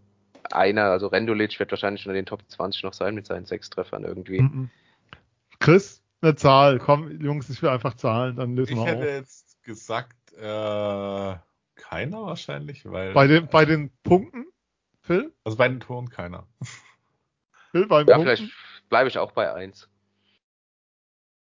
[0.52, 4.04] einer, also Rendulic wird wahrscheinlich unter den Top 20 noch sein mit seinen sechs Treffern
[4.04, 4.42] irgendwie.
[4.42, 4.70] Mhm.
[5.60, 8.90] Chris, eine Zahl, komm, Jungs, ich will einfach Zahlen, dann lösen ich wir auf.
[8.90, 11.36] Ich hätte jetzt gesagt, äh,
[11.76, 13.14] keiner wahrscheinlich, weil.
[13.14, 14.48] Bei den, bei den Punkten,
[15.02, 15.32] Phil?
[15.44, 16.48] Also bei den Toren keiner.
[17.72, 18.38] Phil, bei den ja, Punkten?
[18.38, 18.54] vielleicht
[18.90, 19.88] bleibe ich auch bei eins.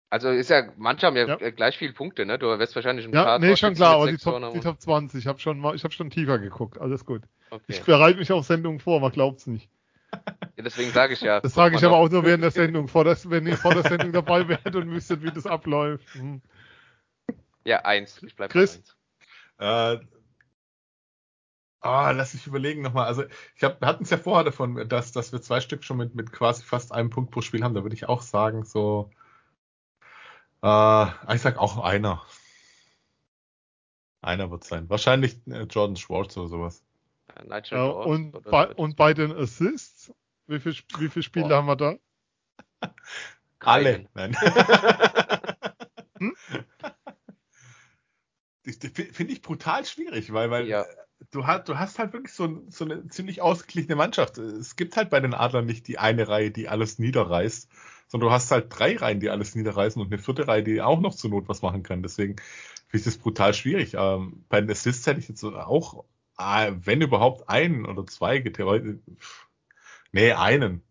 [0.08, 1.50] Also ist ja, manche haben ja, ja.
[1.50, 2.38] gleich viele Punkte, ne?
[2.38, 5.20] Du wirst wahrscheinlich ein ja, paar Nee, schon klar, aber die Top, die Top 20,
[5.20, 7.22] ich habe schon mal, ich habe schon tiefer geguckt, alles gut.
[7.50, 7.64] Okay.
[7.68, 9.68] Ich bereite mich auf Sendung vor, man glaubt's nicht.
[10.58, 11.40] Ja, deswegen sage ich ja.
[11.40, 13.84] Das sage ich aber auch nur während der Sendung, vor das, wenn ihr vor der
[13.84, 16.06] Sendung dabei wärt und wüsstet, wie das abläuft.
[16.12, 16.42] Hm.
[17.64, 18.22] Ja, eins.
[18.22, 18.82] Ich bleibe Chris?
[19.58, 19.98] Äh,
[21.82, 23.06] Ah, lass mich überlegen nochmal.
[23.06, 23.24] Also,
[23.56, 26.14] ich hab, wir hatten es ja vorher davon, dass, dass wir zwei Stück schon mit,
[26.14, 27.74] mit quasi fast einem Punkt pro Spiel haben.
[27.74, 29.10] Da würde ich auch sagen, so
[30.62, 32.22] äh, ich sag auch einer.
[34.20, 34.88] Einer wird sein.
[34.88, 36.84] Wahrscheinlich äh, Jordan Schwartz oder sowas.
[37.48, 40.12] Ja, ja, und, bei, und bei den Assists,
[40.46, 41.56] wie viele wie viel Spiele Boah.
[41.56, 41.96] haben wir da?
[43.58, 44.08] Alle.
[44.14, 44.36] Nein.
[46.18, 46.36] hm?
[48.64, 50.84] Finde ich brutal schwierig, weil, weil ja.
[51.30, 54.38] du, hast, du hast halt wirklich so, so eine ziemlich ausgeglichene Mannschaft.
[54.38, 57.68] Es gibt halt bei den Adlern nicht die eine Reihe, die alles niederreißt
[58.12, 61.00] sondern du hast halt drei Reihen, die alles niederreißen und eine vierte Reihe, die auch
[61.00, 62.02] noch zur Not was machen kann.
[62.02, 63.94] Deswegen finde ich das brutal schwierig.
[63.94, 66.04] Ähm, bei den Assists hätte ich jetzt auch,
[66.38, 69.00] äh, wenn überhaupt, einen oder zwei geteilt.
[70.12, 70.82] Nee, einen.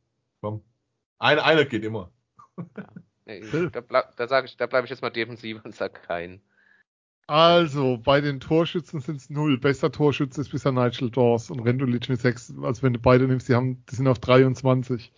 [0.42, 0.64] Komm.
[1.20, 2.12] Ein, einer geht immer.
[3.28, 3.70] Ja.
[3.70, 6.42] da, bleib, da sage ich, da bleibe ich jetzt mal defensiv und sage keinen.
[7.32, 9.58] Also, bei den Torschützen sind es null.
[9.58, 12.54] Bester Torschütze ist bisher Nigel Dawes und Rendulic mit sechs.
[12.62, 15.14] Also, wenn du beide nimmst, die haben, die sind auf 23.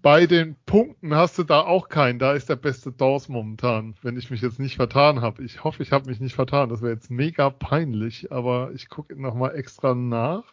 [0.00, 2.20] Bei den Punkten hast du da auch keinen.
[2.20, 5.42] Da ist der beste Dawes momentan, wenn ich mich jetzt nicht vertan habe.
[5.42, 6.68] Ich hoffe, ich habe mich nicht vertan.
[6.68, 10.44] Das wäre jetzt mega peinlich, aber ich gucke nochmal extra nach.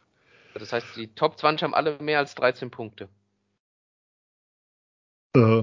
[0.56, 3.08] Das heißt, die Top 20 haben alle mehr als 13 Punkte.
[5.36, 5.62] Äh,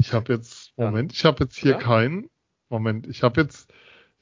[0.00, 1.78] ich habe jetzt, Moment, ich habe jetzt hier ja?
[1.78, 2.30] keinen.
[2.68, 3.72] Moment, ich habe jetzt,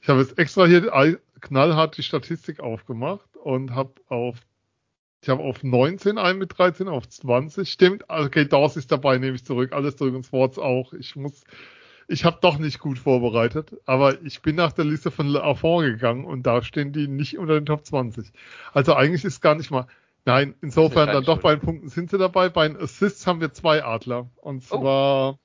[0.01, 4.37] ich habe jetzt extra hier knallhart die Statistik aufgemacht und habe auf
[5.21, 7.69] ich habe auf 19 einen mit 13, auf 20.
[7.69, 8.05] Stimmt.
[8.07, 9.73] Okay, Dawes ist dabei, nehme ich zurück.
[9.73, 10.93] Alles zurück und Swartz auch.
[10.93, 11.43] Ich muss,
[12.07, 16.23] ich habe doch nicht gut vorbereitet, aber ich bin nach der Liste von Lafont gegangen
[16.23, 18.31] und da stehen die nicht unter den Top 20.
[18.71, 19.87] Also eigentlich ist gar nicht mal,
[20.23, 22.47] nein, insofern dann doch bei den Punkten sind sie dabei.
[22.47, 24.29] Bei den Assists haben wir zwei Adler.
[24.37, 24.79] Und oh.
[24.79, 25.39] zwar oh.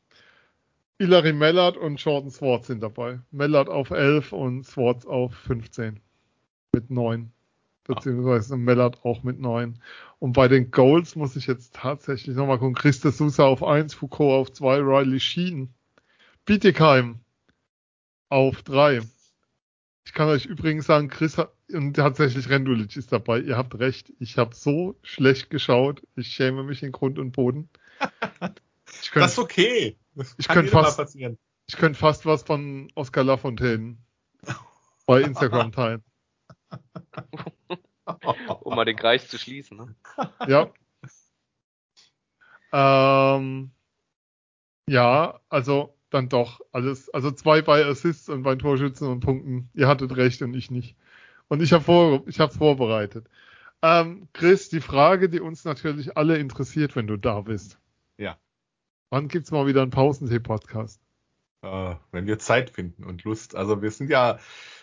[0.98, 3.20] Ilari Mellard und Jordan Swartz sind dabei.
[3.30, 6.00] Mellard auf 11 und Swartz auf 15.
[6.72, 7.32] Mit 9
[7.84, 9.78] beziehungsweise Mellert auch mit 9.
[10.18, 12.74] Und bei den Goals muss ich jetzt tatsächlich nochmal gucken.
[12.74, 15.72] Christa Sousa auf 1, Foucault auf 2, Riley Sheen,
[16.46, 17.20] Bietigheim
[18.30, 19.02] auf 3.
[20.06, 23.40] Ich kann euch übrigens sagen, Chris hat, und tatsächlich Rendulic ist dabei.
[23.40, 24.12] Ihr habt recht.
[24.18, 26.02] Ich habe so schlecht geschaut.
[26.16, 27.68] Ich schäme mich in Grund und Boden.
[29.14, 29.96] Das ist okay.
[30.38, 33.98] Ich könnte fast, ich könnte fast was von Oscar Lafontaine
[35.06, 36.02] bei Instagram teilen.
[38.62, 39.76] um mal den Kreis zu schließen.
[39.76, 39.94] Ne?
[40.46, 40.72] Ja.
[42.72, 43.70] Ähm,
[44.88, 47.08] ja, also dann doch alles.
[47.10, 49.70] Also zwei bei Assists und bei Torschützen und Punkten.
[49.74, 50.96] Ihr hattet recht und ich nicht.
[51.48, 53.28] Und ich habe vor, ich habe vorbereitet.
[53.82, 57.78] Ähm, Chris, die Frage, die uns natürlich alle interessiert, wenn du da bist.
[59.10, 61.00] Wann gibt's mal wieder einen Pausensee-Podcast?
[61.62, 63.54] Äh, wenn wir Zeit finden und Lust.
[63.56, 64.38] Also wir sind ja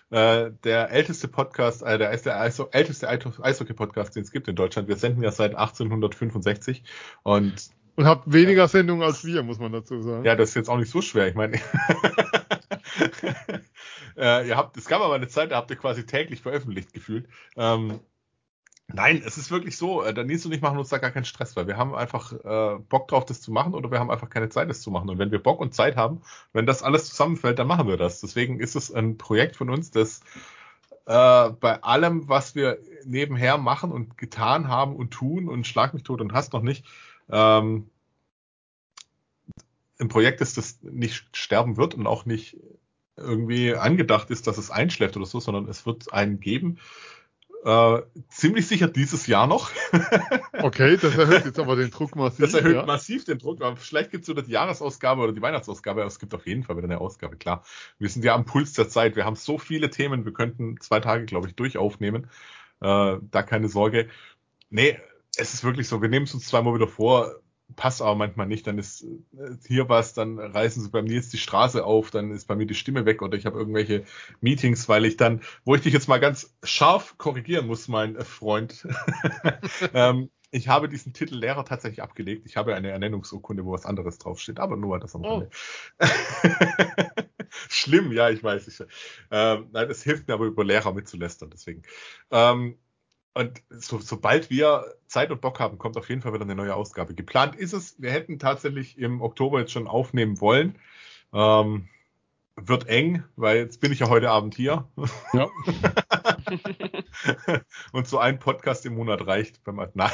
[0.09, 2.41] äh, der älteste Podcast, äh, der, ist der
[2.71, 4.87] älteste Eishockey-Podcast, den es gibt in Deutschland.
[4.87, 6.83] Wir senden ja seit 1865
[7.23, 10.25] und Und habt weniger Sendungen als wir, muss man dazu sagen.
[10.25, 11.27] Ja, das ist jetzt auch nicht so schwer.
[11.27, 11.57] Ich meine,
[14.17, 17.27] äh, ihr habt, es gab aber eine Zeit, da habt ihr quasi täglich veröffentlicht gefühlt.
[17.55, 17.99] Ähm,
[18.93, 21.25] nein, es ist wirklich so, äh, der Nils und ich machen uns da gar keinen
[21.25, 24.29] Stress, weil wir haben einfach äh, Bock drauf, das zu machen oder wir haben einfach
[24.29, 25.09] keine Zeit, das zu machen.
[25.09, 26.21] Und wenn wir Bock und Zeit haben,
[26.53, 28.21] wenn das alles zusammenfällt, dann machen wir das.
[28.21, 30.21] Deswegen ist es ein Projekt von uns, das
[31.05, 36.03] äh, bei allem, was wir nebenher machen und getan haben und tun und schlag mich
[36.03, 36.85] tot und hast noch nicht,
[37.29, 37.89] ähm,
[39.99, 42.57] ein Projekt ist, das nicht sterben wird und auch nicht
[43.17, 46.79] irgendwie angedacht ist, dass es einschläft oder so, sondern es wird einen geben.
[47.63, 49.69] Äh, ziemlich sicher dieses Jahr noch.
[50.63, 52.39] okay, das erhöht jetzt aber den Druck massiv.
[52.39, 52.85] Das erhöht ja.
[52.85, 53.61] massiv den Druck.
[53.61, 56.63] Aber vielleicht gibt es wieder die Jahresausgabe oder die Weihnachtsausgabe, aber es gibt auf jeden
[56.63, 57.63] Fall wieder eine Ausgabe, klar.
[57.99, 59.15] Wir sind ja am Puls der Zeit.
[59.15, 62.29] Wir haben so viele Themen, wir könnten zwei Tage, glaube ich, durchaufnehmen.
[62.81, 64.09] Äh, da keine Sorge.
[64.71, 64.97] Nee,
[65.37, 67.35] es ist wirklich so, wir nehmen es uns zweimal wieder vor,
[67.75, 71.33] passt aber manchmal nicht, dann ist äh, hier was, dann reißen sie bei mir jetzt
[71.33, 74.03] die Straße auf, dann ist bei mir die Stimme weg oder ich habe irgendwelche
[74.41, 78.23] Meetings, weil ich dann, wo ich dich jetzt mal ganz scharf korrigieren muss, mein äh,
[78.23, 78.87] Freund,
[79.93, 82.45] ähm, ich habe diesen Titel Lehrer tatsächlich abgelegt.
[82.45, 85.49] Ich habe eine Ernennungsurkunde, wo was anderes draufsteht, aber nur das am Rande.
[85.97, 86.05] Oh.
[87.69, 88.67] Schlimm, ja, ich weiß.
[88.67, 88.85] Ich,
[89.31, 91.83] ähm, nein, es hilft mir aber über Lehrer mitzulästern, deswegen.
[92.31, 92.77] Ähm,
[93.33, 96.75] und so, sobald wir Zeit und Bock haben, kommt auf jeden Fall wieder eine neue
[96.75, 97.13] Ausgabe.
[97.13, 100.77] Geplant ist es, wir hätten tatsächlich im Oktober jetzt schon aufnehmen wollen.
[101.33, 101.87] Ähm,
[102.55, 104.87] wird eng, weil jetzt bin ich ja heute Abend hier.
[105.33, 105.47] Ja.
[107.93, 109.61] und so ein Podcast im Monat reicht.
[109.65, 110.11] Wenn man, na.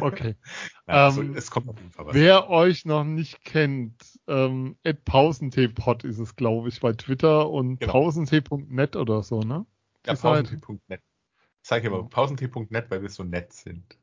[0.00, 0.34] Okay.
[0.86, 2.14] Na, also, ähm, es kommt auf jeden Fall was.
[2.14, 3.94] Wer euch noch nicht kennt,
[4.26, 7.92] ähm, pausentpod ist es, glaube ich, bei Twitter und genau.
[7.92, 9.64] pausentee.net oder so, ne?
[10.06, 11.00] Ja, pausentee.net.
[11.68, 13.98] Zeig aber pausentee.net, weil wir so nett sind.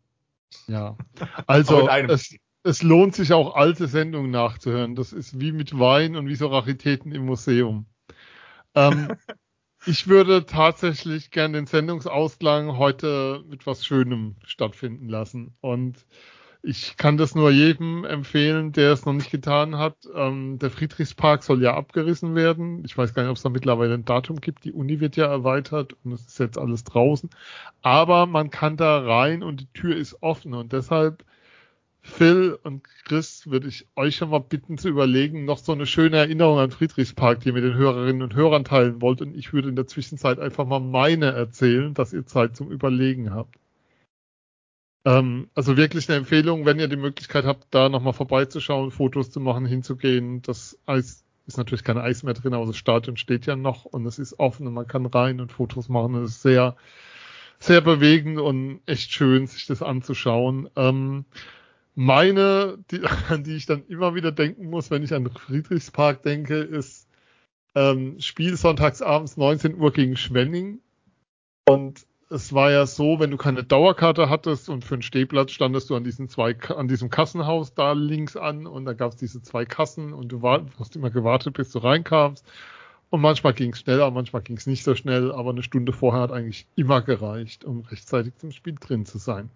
[0.67, 0.95] Ja.
[1.47, 4.93] Also es, es lohnt sich auch alte Sendungen nachzuhören.
[4.93, 7.87] Das ist wie mit Wein und wie so Raritäten im Museum.
[8.75, 9.07] Ähm,
[9.87, 15.57] ich würde tatsächlich gern den Sendungsausklang heute mit was Schönem stattfinden lassen.
[15.59, 16.05] Und
[16.65, 19.95] ich kann das nur jedem empfehlen, der es noch nicht getan hat.
[20.15, 22.83] Ähm, der Friedrichspark soll ja abgerissen werden.
[22.83, 24.65] Ich weiß gar nicht, ob es da mittlerweile ein Datum gibt.
[24.65, 27.29] Die Uni wird ja erweitert und es ist jetzt alles draußen.
[27.83, 30.55] Aber man kann da rein und die Tür ist offen.
[30.55, 31.23] Und deshalb,
[32.01, 36.17] Phil und Chris, würde ich euch schon mal bitten zu überlegen, noch so eine schöne
[36.17, 39.21] Erinnerung an Friedrichspark, die ihr mit den Hörerinnen und Hörern teilen wollt.
[39.21, 43.33] Und ich würde in der Zwischenzeit einfach mal meine erzählen, dass ihr Zeit zum Überlegen
[43.33, 43.55] habt.
[45.05, 49.39] Ähm, also wirklich eine Empfehlung, wenn ihr die Möglichkeit habt, da nochmal vorbeizuschauen, Fotos zu
[49.39, 50.41] machen, hinzugehen.
[50.41, 54.05] Das Eis ist natürlich kein Eis mehr drin, aber das Stadion steht ja noch und
[54.07, 56.15] es ist offen und man kann rein und Fotos machen.
[56.15, 56.75] Es ist sehr,
[57.59, 60.69] sehr bewegend und echt schön, sich das anzuschauen.
[60.75, 61.25] Ähm,
[61.93, 66.55] meine, die, an die ich dann immer wieder denken muss, wenn ich an Friedrichspark denke,
[66.55, 67.07] ist
[67.75, 70.79] ähm, Spiel sonntags abends 19 Uhr gegen Schwenning.
[71.67, 75.89] Und es war ja so, wenn du keine Dauerkarte hattest und für einen Stehplatz standest
[75.89, 79.41] du an diesen zwei, an diesem Kassenhaus da links an und da gab es diese
[79.41, 82.45] zwei Kassen und du war, hast immer gewartet, bis du reinkamst.
[83.11, 86.21] Und manchmal ging es schneller, manchmal ging es nicht so schnell, aber eine Stunde vorher
[86.21, 89.51] hat eigentlich immer gereicht, um rechtzeitig zum Spiel drin zu sein.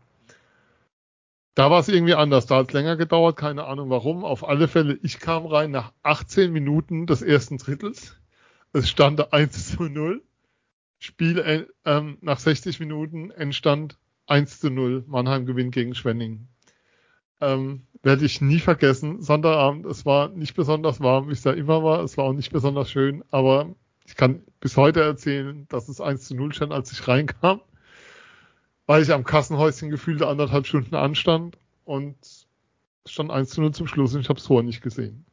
[1.55, 4.23] Da war es irgendwie anders, da hat es länger gedauert, keine Ahnung warum.
[4.23, 8.15] Auf alle Fälle, ich kam rein nach 18 Minuten des ersten Drittels.
[8.71, 10.21] Es stand 1 zu 0
[10.99, 13.97] Spiel äh, ähm, nach 60 Minuten Endstand
[14.27, 15.05] 1 zu 0.
[15.07, 16.47] Mannheim gewinnt gegen Schwenning.
[17.41, 19.21] Ähm, werde ich nie vergessen.
[19.21, 22.03] Sonntagabend, es war nicht besonders warm, wie es da immer war.
[22.03, 23.73] Es war auch nicht besonders schön, aber
[24.05, 27.61] ich kann bis heute erzählen, dass es 1 zu 0 stand, als ich reinkam,
[28.85, 32.17] weil ich am Kassenhäuschen gefühlte anderthalb Stunden anstand und
[33.05, 35.25] stand 1 zu 0 zum Schluss und ich habe es vorher nicht gesehen.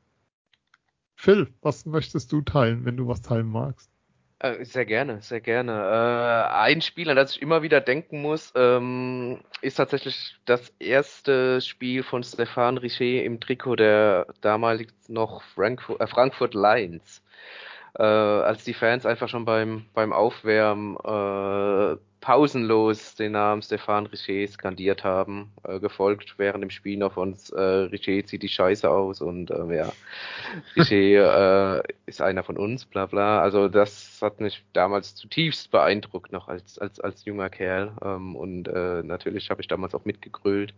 [1.16, 3.90] Phil, was möchtest du teilen, wenn du was teilen magst?
[4.38, 5.72] Äh, sehr gerne, sehr gerne.
[5.72, 11.60] Äh, ein Spiel, an das ich immer wieder denken muss, ähm, ist tatsächlich das erste
[11.62, 17.22] Spiel von Stefan Richer im Trikot der damalig noch äh, Frankfurt Lions.
[17.98, 24.47] Äh, als die Fans einfach schon beim, beim Aufwärmen äh, pausenlos den Namen Stefan Richer
[24.52, 29.20] skandiert haben, äh, gefolgt während dem Spiel noch von äh, Richer zieht die Scheiße aus
[29.20, 29.93] und äh, ja,
[30.77, 33.40] Richer äh, ist einer von uns, bla bla.
[33.40, 37.93] Also das hat mich damals zutiefst beeindruckt, noch als, als, als junger Kerl.
[38.02, 40.74] Ähm, und äh, natürlich habe ich damals auch mitgegrölt.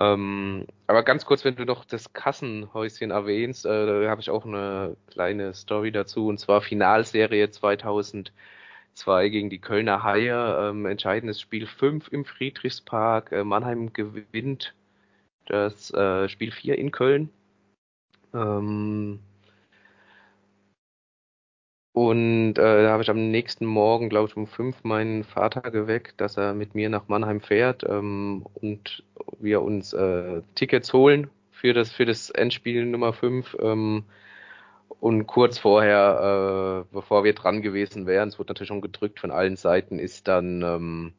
[0.00, 4.44] Ähm, aber ganz kurz, wenn du noch das Kassenhäuschen erwähnst, äh, da habe ich auch
[4.44, 8.32] eine kleine Story dazu, und zwar Finalserie 2000.
[8.98, 10.70] 2 gegen die Kölner Haie.
[10.70, 13.32] Ähm, entscheidendes Spiel 5 im Friedrichspark.
[13.32, 14.74] Äh, Mannheim gewinnt
[15.46, 17.30] das äh, Spiel 4 in Köln.
[18.34, 19.20] Ähm,
[21.98, 26.20] und äh, da habe ich am nächsten Morgen, glaube ich, um fünf meinen Vater geweckt,
[26.20, 29.02] dass er mit mir nach Mannheim fährt ähm, und
[29.40, 33.56] wir uns äh, Tickets holen für das, für das Endspiel Nummer 5.
[33.60, 34.04] Ähm,
[35.00, 39.32] und kurz vorher, äh, bevor wir dran gewesen wären, es wurde natürlich schon gedrückt von
[39.32, 41.14] allen Seiten, ist dann ähm,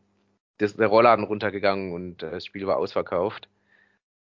[0.59, 3.49] das, der Rollladen runtergegangen und äh, das Spiel war ausverkauft.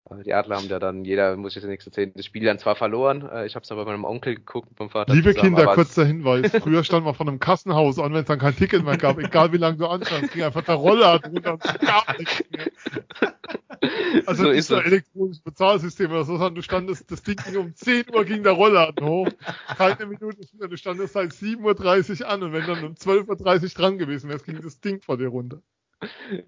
[0.10, 2.76] Äh, die Adler haben ja dann, jeder muss jetzt nichts erzählen, das Spiel dann zwar
[2.76, 5.14] verloren, äh, ich habe es aber bei meinem Onkel geguckt, beim Vater.
[5.14, 8.40] Liebe zusammen, Kinder, kurzer Hinweis, früher stand man von einem Kassenhaus an, wenn es dann
[8.40, 11.65] kein Ticket mehr gab, egal wie lange du anstandst, ging einfach der Roller runter und
[11.65, 13.34] es gab nichts mehr.
[14.26, 17.76] Also so ist das elektronische Bezahlsystem oder so, sondern du standest, das Ding ging um
[17.76, 19.30] 10 Uhr ging der Rollladen hoch,
[19.77, 23.69] keine Minute später, du standest seit 7.30 Uhr an und wenn dann um 12.30 Uhr
[23.69, 25.61] dran gewesen wärst, ging das Ding vor dir runter.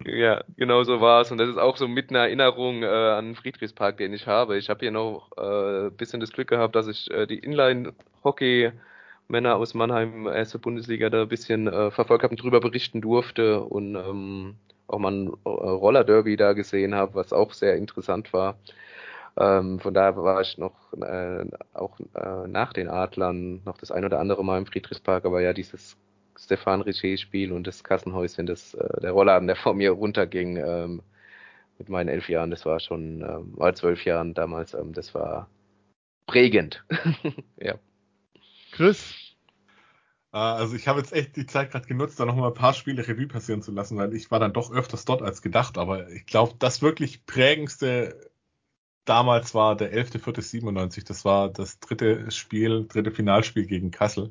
[0.04, 1.30] Ja, genau so war es.
[1.30, 4.56] Und das ist auch so mit einer Erinnerung äh, an Friedrichspark, den ich habe.
[4.58, 9.56] Ich habe hier noch ein äh, bisschen das Glück gehabt, dass ich äh, die Inline-Hockey-Männer
[9.56, 13.94] aus Mannheim, erste Bundesliga, da ein bisschen äh, verfolgt habe und drüber berichten durfte und
[13.96, 14.56] ähm,
[14.88, 18.58] auch mal ein äh, Roller-Derby da gesehen habe, was auch sehr interessant war.
[19.38, 21.44] Ähm, von daher war ich noch äh,
[21.74, 25.52] auch äh, nach den Adlern noch das ein oder andere Mal im Friedrichspark, aber ja,
[25.52, 25.96] dieses
[26.38, 31.02] Stefan Richer-Spiel und das Kassenhäuschen, das, äh, der Rollladen, der vor mir runterging ähm,
[31.78, 35.48] mit meinen elf Jahren, das war schon, ähm, oder zwölf Jahren damals, ähm, das war
[36.26, 36.84] prägend.
[37.60, 37.74] ja.
[38.72, 39.14] Chris?
[40.32, 43.06] Äh, also ich habe jetzt echt die Zeit gerade genutzt, da nochmal ein paar Spiele
[43.06, 46.26] Revue passieren zu lassen, weil ich war dann doch öfters dort als gedacht, aber ich
[46.26, 48.30] glaube, das wirklich prägendste
[49.04, 54.30] damals war der 11.4.97, das war das dritte Spiel, dritte Finalspiel gegen Kassel.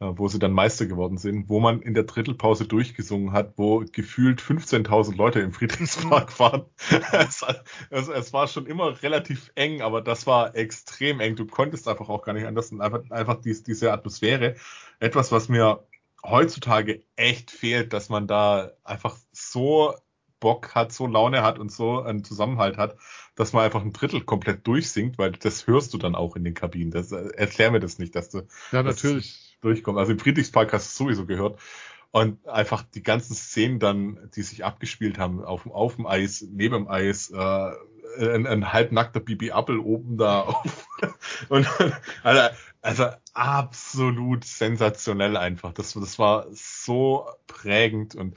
[0.00, 3.84] Äh, wo sie dann Meister geworden sind, wo man in der Drittelpause durchgesungen hat, wo
[3.92, 6.38] gefühlt 15.000 Leute im Friedrichspark mhm.
[6.38, 6.64] waren.
[7.12, 7.44] es,
[7.90, 11.36] es, es, war schon immer relativ eng, aber das war extrem eng.
[11.36, 12.72] Du konntest einfach auch gar nicht anders.
[12.72, 14.56] Und einfach, einfach dies, diese Atmosphäre.
[14.98, 15.86] Etwas, was mir
[16.24, 19.94] heutzutage echt fehlt, dass man da einfach so
[20.40, 22.96] Bock hat, so Laune hat und so einen Zusammenhalt hat,
[23.36, 26.54] dass man einfach ein Drittel komplett durchsingt, weil das hörst du dann auch in den
[26.54, 26.90] Kabinen.
[26.90, 28.48] Das, äh, erklär mir das nicht, dass du.
[28.72, 29.98] Ja, natürlich durchkommt.
[29.98, 31.58] Also im Friedrichspark hast du sowieso gehört.
[32.10, 36.74] Und einfach die ganzen Szenen dann, die sich abgespielt haben, auf, auf dem Eis, neben
[36.74, 37.70] dem Eis, äh,
[38.18, 40.88] ein, ein halbnackter Bibi Appel oben da auf.
[41.48, 41.66] Und,
[42.22, 45.72] also, also absolut sensationell einfach.
[45.72, 48.36] Das, das war so prägend und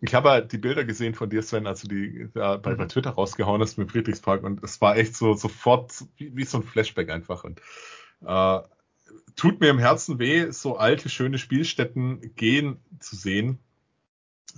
[0.00, 2.84] ich habe halt die Bilder gesehen von dir, Sven, als du die ja, bei, bei
[2.84, 2.88] mhm.
[2.88, 6.64] Twitter rausgehauen hast mit Friedrichspark und es war echt so sofort wie, wie so ein
[6.64, 7.44] Flashback einfach.
[7.44, 7.60] Und
[8.26, 8.60] äh,
[9.36, 13.58] tut mir im Herzen weh, so alte, schöne Spielstätten gehen zu sehen.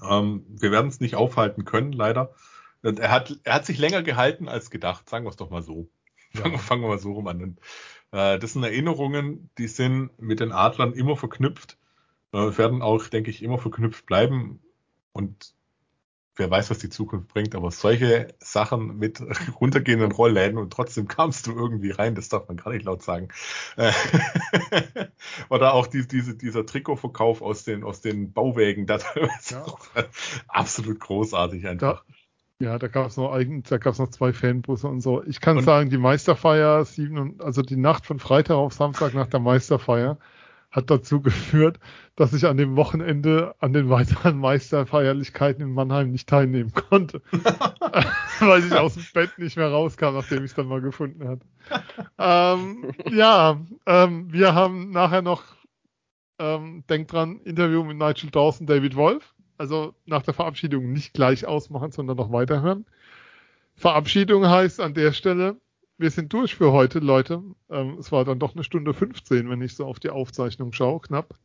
[0.03, 2.35] Ähm, wir werden es nicht aufhalten können, leider.
[2.83, 5.89] Er hat, er hat sich länger gehalten als gedacht, sagen wir es doch mal so.
[6.33, 6.43] Ja.
[6.43, 7.43] Fangen, fangen, wir mal so rum an.
[7.43, 7.61] Und,
[8.11, 11.79] äh, das sind Erinnerungen, die sind mit den Adlern immer verknüpft,
[12.33, 14.61] äh, werden auch, denke ich, immer verknüpft bleiben.
[15.13, 15.55] Und
[16.37, 19.21] wer weiß, was die Zukunft bringt, aber solche Sachen mit
[19.61, 23.29] runtergehenden Rollläden und trotzdem kamst du irgendwie rein, das darf man gar nicht laut sagen.
[23.77, 23.93] Äh,
[25.49, 29.05] oder auch die, diese, dieser Trikotverkauf aus den, aus den Bauwägen, das
[29.51, 29.65] ja.
[30.49, 32.05] absolut großartig einfach.
[32.05, 32.15] Da,
[32.65, 35.23] ja, da gab es noch eigen, da gab es noch zwei Fanbusse und so.
[35.25, 39.27] Ich kann und, sagen, die Meisterfeier, sieben, also die Nacht von Freitag auf Samstag nach
[39.27, 40.19] der Meisterfeier,
[40.75, 41.79] hat dazu geführt,
[42.17, 47.23] dass ich an dem Wochenende an den weiteren Meisterfeierlichkeiten in Mannheim nicht teilnehmen konnte.
[48.41, 51.47] Weil ich aus dem Bett nicht mehr rauskam, nachdem ich es dann mal gefunden hatte.
[52.19, 55.45] ähm, ja, ähm, wir haben nachher noch,
[56.41, 59.33] ähm, denkt dran, Interview mit Nigel Dawson, David Wolf.
[59.57, 62.85] Also nach der Verabschiedung nicht gleich ausmachen, sondern noch weiterhören.
[63.77, 65.57] Verabschiedung heißt an der Stelle,
[65.99, 67.43] wir sind durch für heute, Leute.
[67.71, 71.01] Ähm, es war dann doch eine Stunde 15, wenn ich so auf die Aufzeichnung schaue,
[71.01, 71.37] knapp.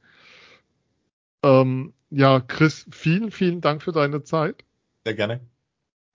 [1.43, 4.63] Ähm, ja, Chris, vielen, vielen Dank für deine Zeit.
[5.05, 5.41] Sehr gerne.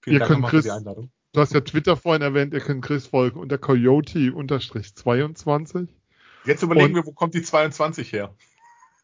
[0.02, 1.11] Vielen ihr Dank könnt Chris, für die Einladung.
[1.32, 5.89] Du hast ja Twitter vorhin erwähnt, ihr könnt Chris folgen unter Coyote-22.
[6.44, 8.35] Jetzt überlegen Und wir, wo kommt die 22 her?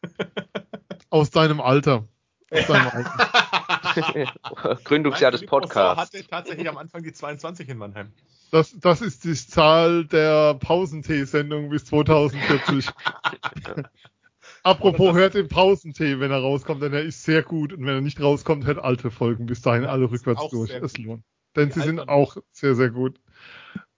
[1.09, 2.07] aus deinem Alter.
[2.51, 4.75] Aus deinem Alter.
[4.83, 6.01] Gründungsjahr des Podcasts.
[6.01, 8.11] hatte tatsächlich am Anfang die 22 in Mannheim.
[8.51, 12.87] Das, das ist die Zahl der Pausentee-Sendung bis 2040.
[14.63, 17.73] Apropos, hört den Pausentee, wenn er rauskommt, denn er ist sehr gut.
[17.73, 20.69] Und wenn er nicht rauskommt, hört alte Folgen bis dahin alle rückwärts durch.
[20.69, 21.23] Es lohnt.
[21.55, 23.19] Denn die sie sind auch sehr, sehr gut.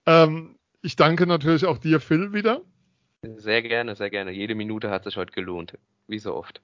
[0.06, 2.62] Ähm, ich danke natürlich auch dir, Phil, wieder.
[3.36, 4.30] Sehr gerne, sehr gerne.
[4.30, 5.76] Jede Minute hat sich heute gelohnt.
[6.06, 6.60] Wie so oft.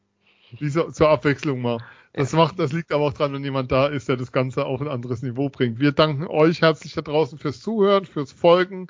[0.59, 1.79] Wie so, zur Abwechslung mal.
[2.13, 4.81] Das macht, das liegt aber auch dran, wenn jemand da ist, der das Ganze auf
[4.81, 5.79] ein anderes Niveau bringt.
[5.79, 8.89] Wir danken euch herzlich da draußen fürs Zuhören, fürs Folgen.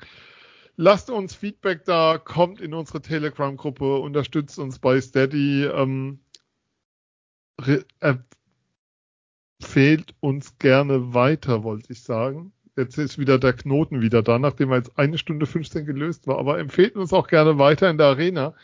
[0.75, 6.19] Lasst uns Feedback da, kommt in unsere Telegram-Gruppe, unterstützt uns bei Steady, ähm,
[9.59, 12.53] empfehlt uns gerne weiter, wollte ich sagen.
[12.75, 16.39] Jetzt ist wieder der Knoten wieder da, nachdem er jetzt eine Stunde 15 gelöst war.
[16.39, 18.55] Aber empfehlt uns auch gerne weiter in der Arena.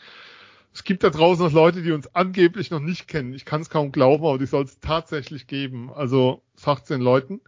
[0.78, 3.34] Es gibt da draußen noch Leute, die uns angeblich noch nicht kennen.
[3.34, 5.90] Ich kann es kaum glauben, aber die soll es tatsächlich geben.
[5.92, 7.40] Also sagt den Leuten.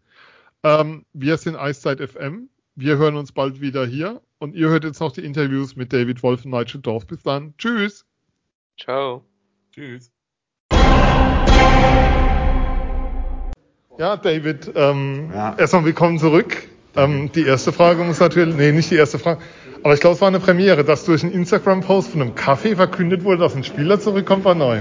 [0.64, 2.48] Ähm, wir sind Eiszeit FM.
[2.74, 4.20] Wir hören uns bald wieder hier.
[4.40, 7.06] Und ihr hört jetzt noch die Interviews mit David Wolf und Nigel Dorf.
[7.06, 7.54] Bis dann.
[7.56, 8.04] Tschüss.
[8.76, 9.24] Ciao.
[9.72, 10.10] Tschüss.
[13.96, 15.54] Ja, David, ähm, ja.
[15.56, 16.66] erstmal willkommen zurück.
[16.96, 19.40] Ähm, die erste Frage muss natürlich, nee, nicht die erste Frage,
[19.82, 23.24] aber ich glaube, es war eine Premiere, dass durch einen Instagram-Post von einem Kaffee verkündet
[23.24, 24.80] wurde, dass ein Spieler zurückkommt, war neu.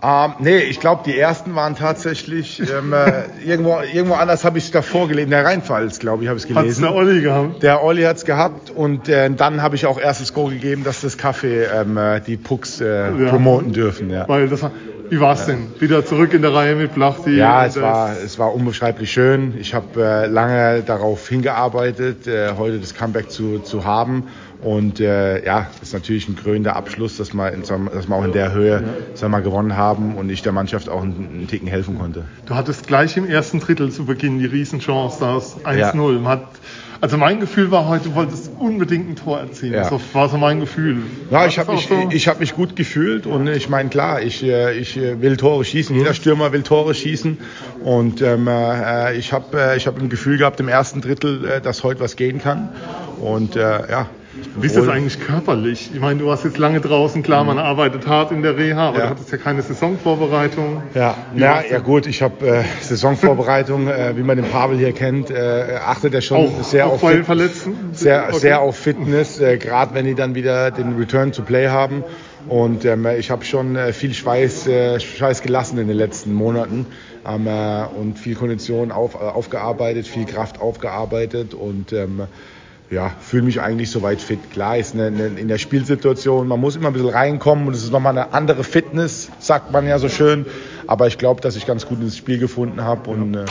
[0.00, 4.66] Ähm, nee, ich glaube, die ersten waren tatsächlich ähm, äh, irgendwo, irgendwo anders habe ich
[4.66, 5.30] es davor gelesen.
[5.30, 6.84] Der Rheinpfalz, glaube ich, habe ich es gelesen.
[6.84, 7.62] Hat's der Olli gehabt?
[7.64, 11.00] Der Olli hat's gehabt und äh, dann habe ich auch erst das Go gegeben, dass
[11.00, 13.28] das Kaffee ähm, äh, die Pucks äh, ja.
[13.28, 14.08] promoten dürfen.
[14.10, 14.28] Ja.
[14.28, 14.70] Weil das war,
[15.10, 15.68] wie war's denn?
[15.78, 17.36] Wieder zurück in der Reihe mit Blachti?
[17.36, 19.54] Ja, es war, es war unbeschreiblich schön.
[19.58, 24.24] Ich habe äh, lange darauf hingearbeitet, äh, heute das Comeback zu, zu haben.
[24.60, 28.32] Und äh, ja, ist natürlich ein krönender Abschluss, dass wir, in, dass wir auch in
[28.32, 28.82] der Höhe
[29.14, 32.24] sagen wir, gewonnen haben und ich der Mannschaft auch einen, einen Ticken helfen konnte.
[32.46, 36.24] Du hattest gleich im ersten Drittel zu Beginn die Riesenchance, das 1-0.
[36.24, 36.40] Ja.
[37.00, 39.74] Also mein Gefühl war heute, du wolltest unbedingt ein Tor erzielen.
[39.74, 39.88] Ja.
[39.88, 41.02] Das war so mein Gefühl.
[41.30, 42.08] Ja, ich habe mich, so?
[42.10, 45.64] ich hab mich gut gefühlt und ich meine, klar, ich, äh, ich äh, will Tore
[45.64, 45.94] schießen.
[45.94, 47.38] Jeder Stürmer will Tore schießen.
[47.84, 52.00] Und ähm, äh, ich habe ich hab ein Gefühl gehabt im ersten Drittel, dass heute
[52.00, 52.70] was gehen kann.
[53.20, 54.06] Und äh, ja,
[54.56, 55.90] wie ist das eigentlich körperlich?
[55.92, 58.98] Ich meine, du warst jetzt lange draußen, klar, man arbeitet hart in der Reha, aber
[58.98, 59.04] ja.
[59.04, 60.82] du hattest ja keine Saisonvorbereitung.
[60.94, 65.30] Ja, ja, ja gut, ich habe äh, Saisonvorbereitung, äh, wie man den Pavel hier kennt,
[65.30, 67.74] äh, achtet er schon auch, sehr, auch auf Fit Verletzten?
[67.92, 68.38] sehr, okay.
[68.38, 72.04] sehr auf Fitness, äh, gerade wenn die dann wieder den Return to Play haben.
[72.48, 76.86] Und ähm, ich habe schon äh, viel Schweiß, äh, Schweiß gelassen in den letzten Monaten
[77.26, 82.22] ähm, äh, und viel Kondition auf, äh, aufgearbeitet, viel Kraft aufgearbeitet und ähm,
[82.90, 84.50] ja, fühle mich eigentlich soweit fit.
[84.50, 87.82] Klar ist eine, eine, in der Spielsituation, man muss immer ein bisschen reinkommen und es
[87.82, 90.46] ist nochmal eine andere Fitness, sagt man ja so schön.
[90.86, 93.44] Aber ich glaube, dass ich ganz gut ins Spiel gefunden habe und äh,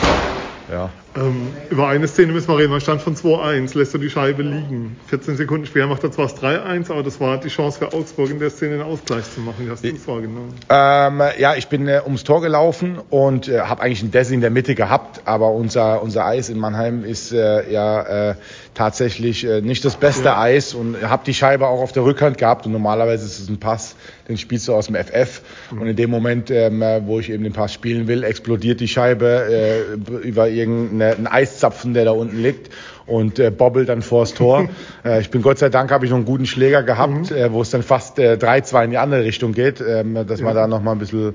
[0.71, 0.89] ja.
[1.15, 2.71] Ähm, über eine Szene müssen wir reden.
[2.71, 4.97] Man stand von 2-1, lässt er die Scheibe liegen.
[5.07, 8.29] 14 Sekunden später macht er zwar das 3-1, aber das war die Chance für Augsburg
[8.29, 9.65] in der Szene einen Ausgleich zu machen.
[9.65, 10.53] Wie hast du das wahrgenommen?
[10.69, 14.41] Ähm, ja, ich bin äh, ums Tor gelaufen und äh, habe eigentlich ein Desi in
[14.41, 18.35] der Mitte gehabt, aber unser, unser Eis in Mannheim ist äh, ja äh,
[18.77, 20.39] tatsächlich äh, nicht das beste ja.
[20.39, 23.59] Eis und habe die Scheibe auch auf der Rückhand gehabt und normalerweise ist es ein
[23.59, 23.95] Pass,
[24.29, 25.41] den spielst du aus dem FF
[25.71, 25.81] mhm.
[25.81, 29.47] und in dem Moment, ähm, wo ich eben den Pass spielen will, explodiert die Scheibe
[29.49, 32.69] äh, über irgendeinen Eiszapfen, der da unten liegt
[33.07, 34.69] und äh, bobbelt dann vors Tor.
[35.03, 37.35] äh, ich bin Gott sei Dank habe ich noch einen guten Schläger gehabt, mhm.
[37.35, 40.45] äh, wo es dann fast äh, 3-2 in die andere Richtung geht, ähm, dass ja.
[40.45, 41.33] man da noch mal ein bisschen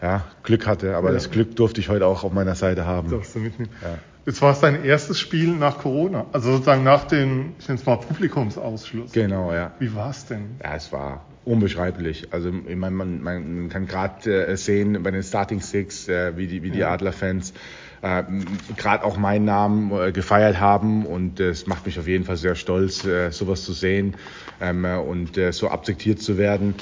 [0.00, 0.94] ja, Glück hatte.
[0.94, 1.14] Aber ja.
[1.14, 3.10] das Glück durfte ich heute auch auf meiner Seite haben.
[3.10, 3.70] Darfst du mitnehmen.
[3.82, 3.98] Ja.
[4.26, 7.86] Jetzt war es dein erstes Spiel nach Corona, also sozusagen nach dem, ich nenne es
[7.86, 9.12] mal Publikumsausschluss.
[9.12, 9.72] Genau, ja.
[9.78, 10.56] Wie war es denn?
[10.62, 12.28] Ja, es war unbeschreiblich.
[12.32, 16.46] Also ich meine, man, man kann gerade äh, sehen bei den Starting Six, äh, wie
[16.46, 16.90] die, wie die ja.
[16.92, 17.52] Adler-Fans
[18.00, 18.22] äh,
[18.76, 22.54] gerade auch meinen Namen äh, gefeiert haben und es macht mich auf jeden Fall sehr
[22.54, 24.14] stolz, äh, sowas zu sehen
[24.60, 26.74] ähm, und äh, so akzeptiert zu werden.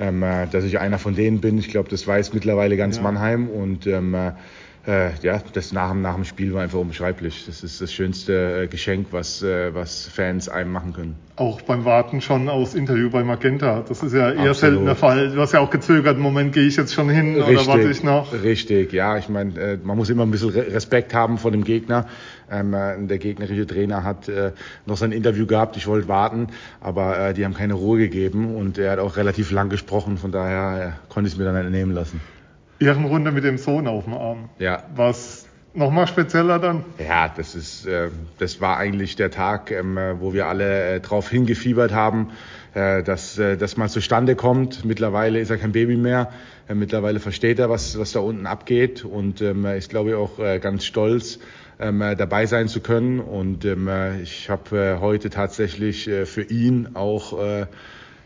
[0.00, 1.58] Ähm, äh, dass ich einer von denen bin.
[1.58, 3.02] Ich glaube, das weiß mittlerweile ganz ja.
[3.02, 4.14] Mannheim und ähm,
[4.88, 7.44] äh, ja, das nach, nach dem Spiel war einfach unbeschreiblich.
[7.46, 11.16] Das ist das schönste äh, Geschenk, was, äh, was Fans einem machen können.
[11.36, 13.84] Auch beim Warten schon aus Interview bei Magenta.
[13.86, 14.56] Das ist ja eher Absolut.
[14.56, 15.30] selten der Fall.
[15.30, 18.02] Du hast ja auch gezögert, Moment gehe ich jetzt schon hin richtig, oder warte ich
[18.02, 18.32] noch?
[18.32, 19.18] Richtig, ja.
[19.18, 22.06] Ich meine, äh, man muss immer ein bisschen Respekt haben vor dem Gegner.
[22.50, 24.30] Ähm, äh, der gegnerische Trainer hat
[24.86, 26.48] noch sein Interview gehabt, ich wollte warten,
[26.80, 30.98] aber die haben keine Ruhe gegeben und er hat auch relativ lang gesprochen, von daher
[31.08, 32.20] konnte ich es mir dann nicht nehmen lassen.
[32.80, 34.48] Ehrenrunde mit dem Sohn auf dem Arm.
[34.58, 34.84] Ja.
[34.94, 36.84] Was nochmal spezieller dann?
[36.98, 41.30] Ja, das ist, äh, das war eigentlich der Tag, ähm, wo wir alle äh, drauf
[41.30, 42.30] hingefiebert haben,
[42.74, 44.84] äh, dass äh, das mal zustande kommt.
[44.84, 46.32] Mittlerweile ist er kein Baby mehr.
[46.68, 50.38] Äh, mittlerweile versteht er, was, was da unten abgeht und ähm, ist, glaube ich, auch
[50.38, 51.38] äh, ganz stolz,
[51.80, 53.20] ähm, dabei sein zu können.
[53.20, 53.88] Und ähm,
[54.22, 57.66] ich habe äh, heute tatsächlich äh, für ihn auch äh,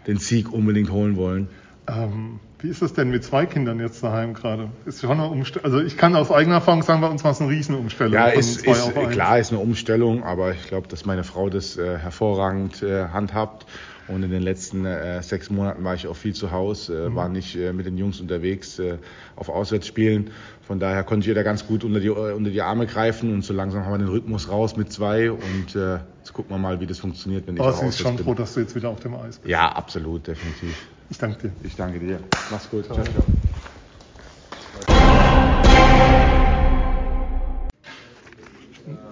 [0.07, 1.49] den Sieg unbedingt holen wollen.
[1.87, 4.71] Ähm, Wie ist das denn mit zwei Kindern jetzt daheim gerade?
[4.87, 5.65] Ist schon eine Umstellung.
[5.65, 8.15] Also ich kann aus eigener Erfahrung sagen, bei uns war es eine Riesenumstellung.
[8.15, 11.99] Ja, ist, ist klar, ist eine Umstellung, aber ich glaube, dass meine Frau das äh,
[11.99, 13.67] hervorragend äh, handhabt.
[14.09, 17.17] Und in den letzten äh, sechs Monaten war ich auch viel zu Hause, äh, mhm.
[17.17, 18.99] war nicht äh, mit den Jungs unterwegs äh,
[19.37, 20.31] auf Auswärtsspielen.
[20.61, 23.43] Von daher konnte ich da ganz gut unter die, äh, unter die Arme greifen und
[23.43, 26.81] so langsam haben wir den Rhythmus raus mit zwei und äh, jetzt gucken wir mal,
[26.81, 28.25] wie das funktioniert, wenn ich Aber sie ist schon bin.
[28.25, 29.47] froh, dass du jetzt wieder auf dem Eis bist.
[29.47, 30.77] Ja, absolut, definitiv.
[31.13, 31.53] Ich danke dir.
[31.63, 32.19] Ich danke dir.
[32.51, 32.87] Mach's gut.
[32.87, 33.23] Ciao, ciao.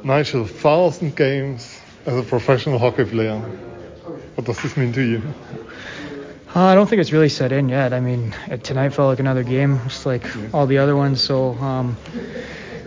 [0.03, 3.39] Nigel, thousand games as a professional hockey player.
[4.35, 5.21] What does this mean to you?
[6.57, 7.93] Uh, I don't think it's really set in yet.
[7.93, 10.25] I mean, tonight felt like another game, just like
[10.55, 11.21] all the other ones.
[11.21, 11.99] So um,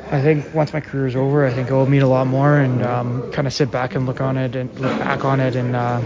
[0.09, 2.57] I think once my career is over, I think it will mean a lot more
[2.57, 5.55] and um, kind of sit back and look on it and look back on it
[5.55, 6.01] and uh,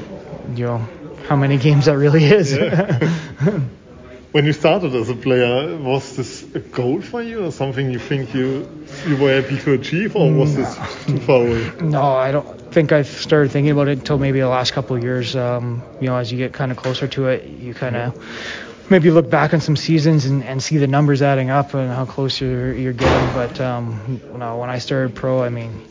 [0.54, 0.86] you know
[1.28, 2.56] how many games that really is.
[2.56, 3.00] Yeah.
[4.32, 8.00] when you started as a player, was this a goal for you or something you
[8.00, 8.68] think you
[9.08, 10.76] you were able to achieve, or was this
[11.06, 11.72] too far away?
[11.82, 15.04] No, I don't think I've started thinking about it until maybe the last couple of
[15.04, 15.36] years.
[15.36, 19.12] Um, you know, as you get kind of closer to it, you kind of maybe
[19.12, 22.40] look back on some seasons and, and see the numbers adding up and how close
[22.40, 23.34] you're, you're getting.
[23.34, 25.82] But um, you know, when I started pro, I mean,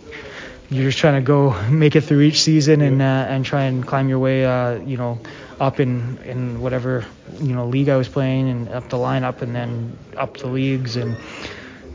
[0.70, 3.86] you're just trying to go make it through each season and uh, and try and
[3.86, 5.18] climb your way, uh, you know,
[5.60, 7.04] up in in whatever
[7.40, 10.96] you know league I was playing and up the lineup and then up the leagues
[10.96, 11.16] and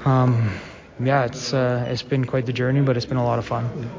[0.06, 0.52] um,
[1.00, 3.90] yeah, it's uh, it's been quite the journey, but it's been a lot of fun.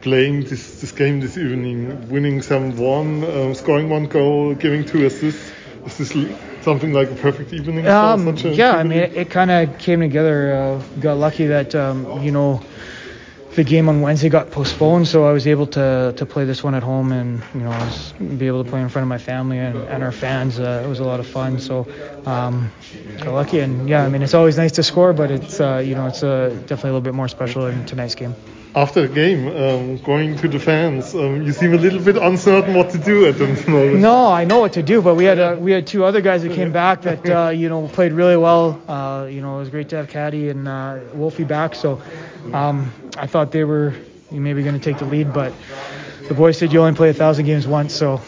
[0.00, 5.50] Playing this, this game this evening, winning 7-1, um, scoring one goal, giving two assists,
[5.86, 7.86] is this something like a perfect evening?
[7.86, 10.52] Um, yeah, I mean, it, it kind of came together.
[10.52, 12.62] Uh, got lucky that um, you know
[13.58, 16.76] the game on Wednesday got postponed, so I was able to to play this one
[16.76, 17.74] at home and you know
[18.38, 20.60] be able to play in front of my family and, and our fans.
[20.60, 21.58] Uh, it was a lot of fun.
[21.58, 21.88] So
[22.24, 22.70] um,
[23.18, 25.96] got lucky, and yeah, I mean it's always nice to score, but it's uh, you
[25.96, 28.34] know it's uh, definitely a little bit more special in tonight's game.
[28.76, 32.74] After the game, um, going to the fans, um, you seem a little bit uncertain
[32.74, 33.98] what to do at the moment.
[33.98, 36.44] No, I know what to do, but we had uh, we had two other guys
[36.44, 38.80] that came back that uh, you know played really well.
[38.86, 41.74] Uh, you know, it was great to have Caddy and uh, Wolfie back.
[41.74, 42.00] So
[42.52, 43.94] um, I thought they were
[44.30, 45.52] maybe going to take the lead, but
[46.28, 48.20] the boys said you only play a thousand games once, so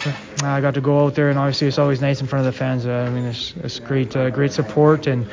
[0.42, 2.58] I got to go out there, and obviously it's always nice in front of the
[2.58, 2.86] fans.
[2.86, 5.28] Uh, I mean, it's, it's great, uh, great support, and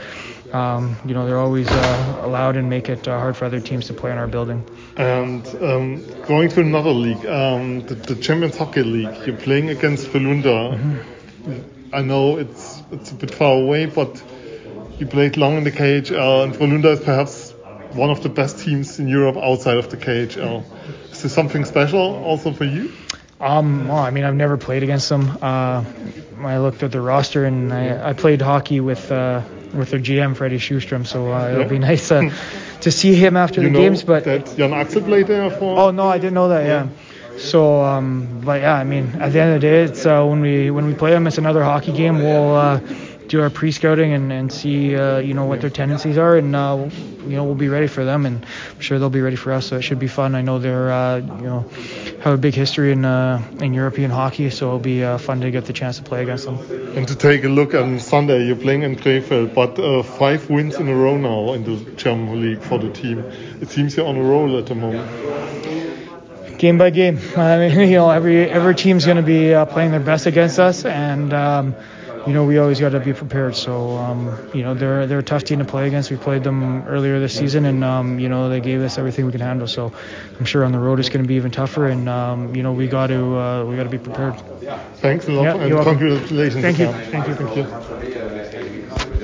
[0.53, 3.87] um, you know they're always uh, allowed and make it uh, hard for other teams
[3.87, 4.63] to play in our building.
[4.95, 10.07] And um, going to another league, um, the, the, Champions Hockey League, you're playing against
[10.07, 10.77] Frölunda.
[10.77, 11.95] Mm-hmm.
[11.95, 14.21] I know it's it's a bit far away, but
[14.99, 17.46] you played long in the KHL, and Frölunda is perhaps
[17.97, 20.63] one of the best teams in Europe outside of the KHL.
[21.11, 22.91] Is this something special also for you?
[23.39, 25.37] Um, well, I mean, I've never played against them.
[25.41, 25.83] Uh,
[26.41, 29.41] I looked at the roster and I, I played hockey with uh,
[29.73, 32.31] with their GM Freddie Schustrom, so uh, it'll be nice uh,
[32.81, 34.03] to see him after you the games.
[34.03, 35.77] But that Jan Axel played there for.
[35.77, 36.65] Oh no, I didn't know that.
[36.65, 36.85] Yeah.
[36.85, 37.39] yeah.
[37.39, 40.41] So, um, but yeah, I mean, at the end of the day, it's uh, when
[40.41, 42.17] we when we play them, it's another hockey game.
[42.17, 42.79] We'll uh,
[43.27, 46.89] do our pre-scouting and, and see uh, you know what their tendencies are and uh,
[47.25, 49.67] you know we'll be ready for them and I'm sure they'll be ready for us
[49.67, 50.35] so it should be fun.
[50.35, 51.65] I know they're uh, you know
[52.21, 55.51] have a big history in uh, in European hockey so it'll be uh, fun to
[55.51, 56.57] get the chance to play against them.
[56.95, 60.75] And to take a look on Sunday you're playing in Krefeld but uh, five wins
[60.75, 63.19] in a row now in the German league for the team.
[63.61, 66.57] It seems you're on a roll at the moment.
[66.57, 67.19] Game by game.
[67.35, 70.85] I mean you know every every team's going to be playing their best against us
[70.85, 71.75] and um,
[72.27, 73.55] you know, we always got to be prepared.
[73.55, 76.11] So, um, you know, they're they're a tough team to play against.
[76.11, 79.31] We played them earlier this season, and um, you know, they gave us everything we
[79.31, 79.67] can handle.
[79.67, 79.91] So,
[80.39, 82.73] I'm sure on the road it's going to be even tougher, and um, you know,
[82.73, 84.35] we got to uh, we got to be prepared.
[84.97, 86.61] Thanks a lot, yeah, and congratulations.
[86.61, 86.87] Thank you.
[87.11, 87.35] Thank you.
[87.35, 89.16] Thank you.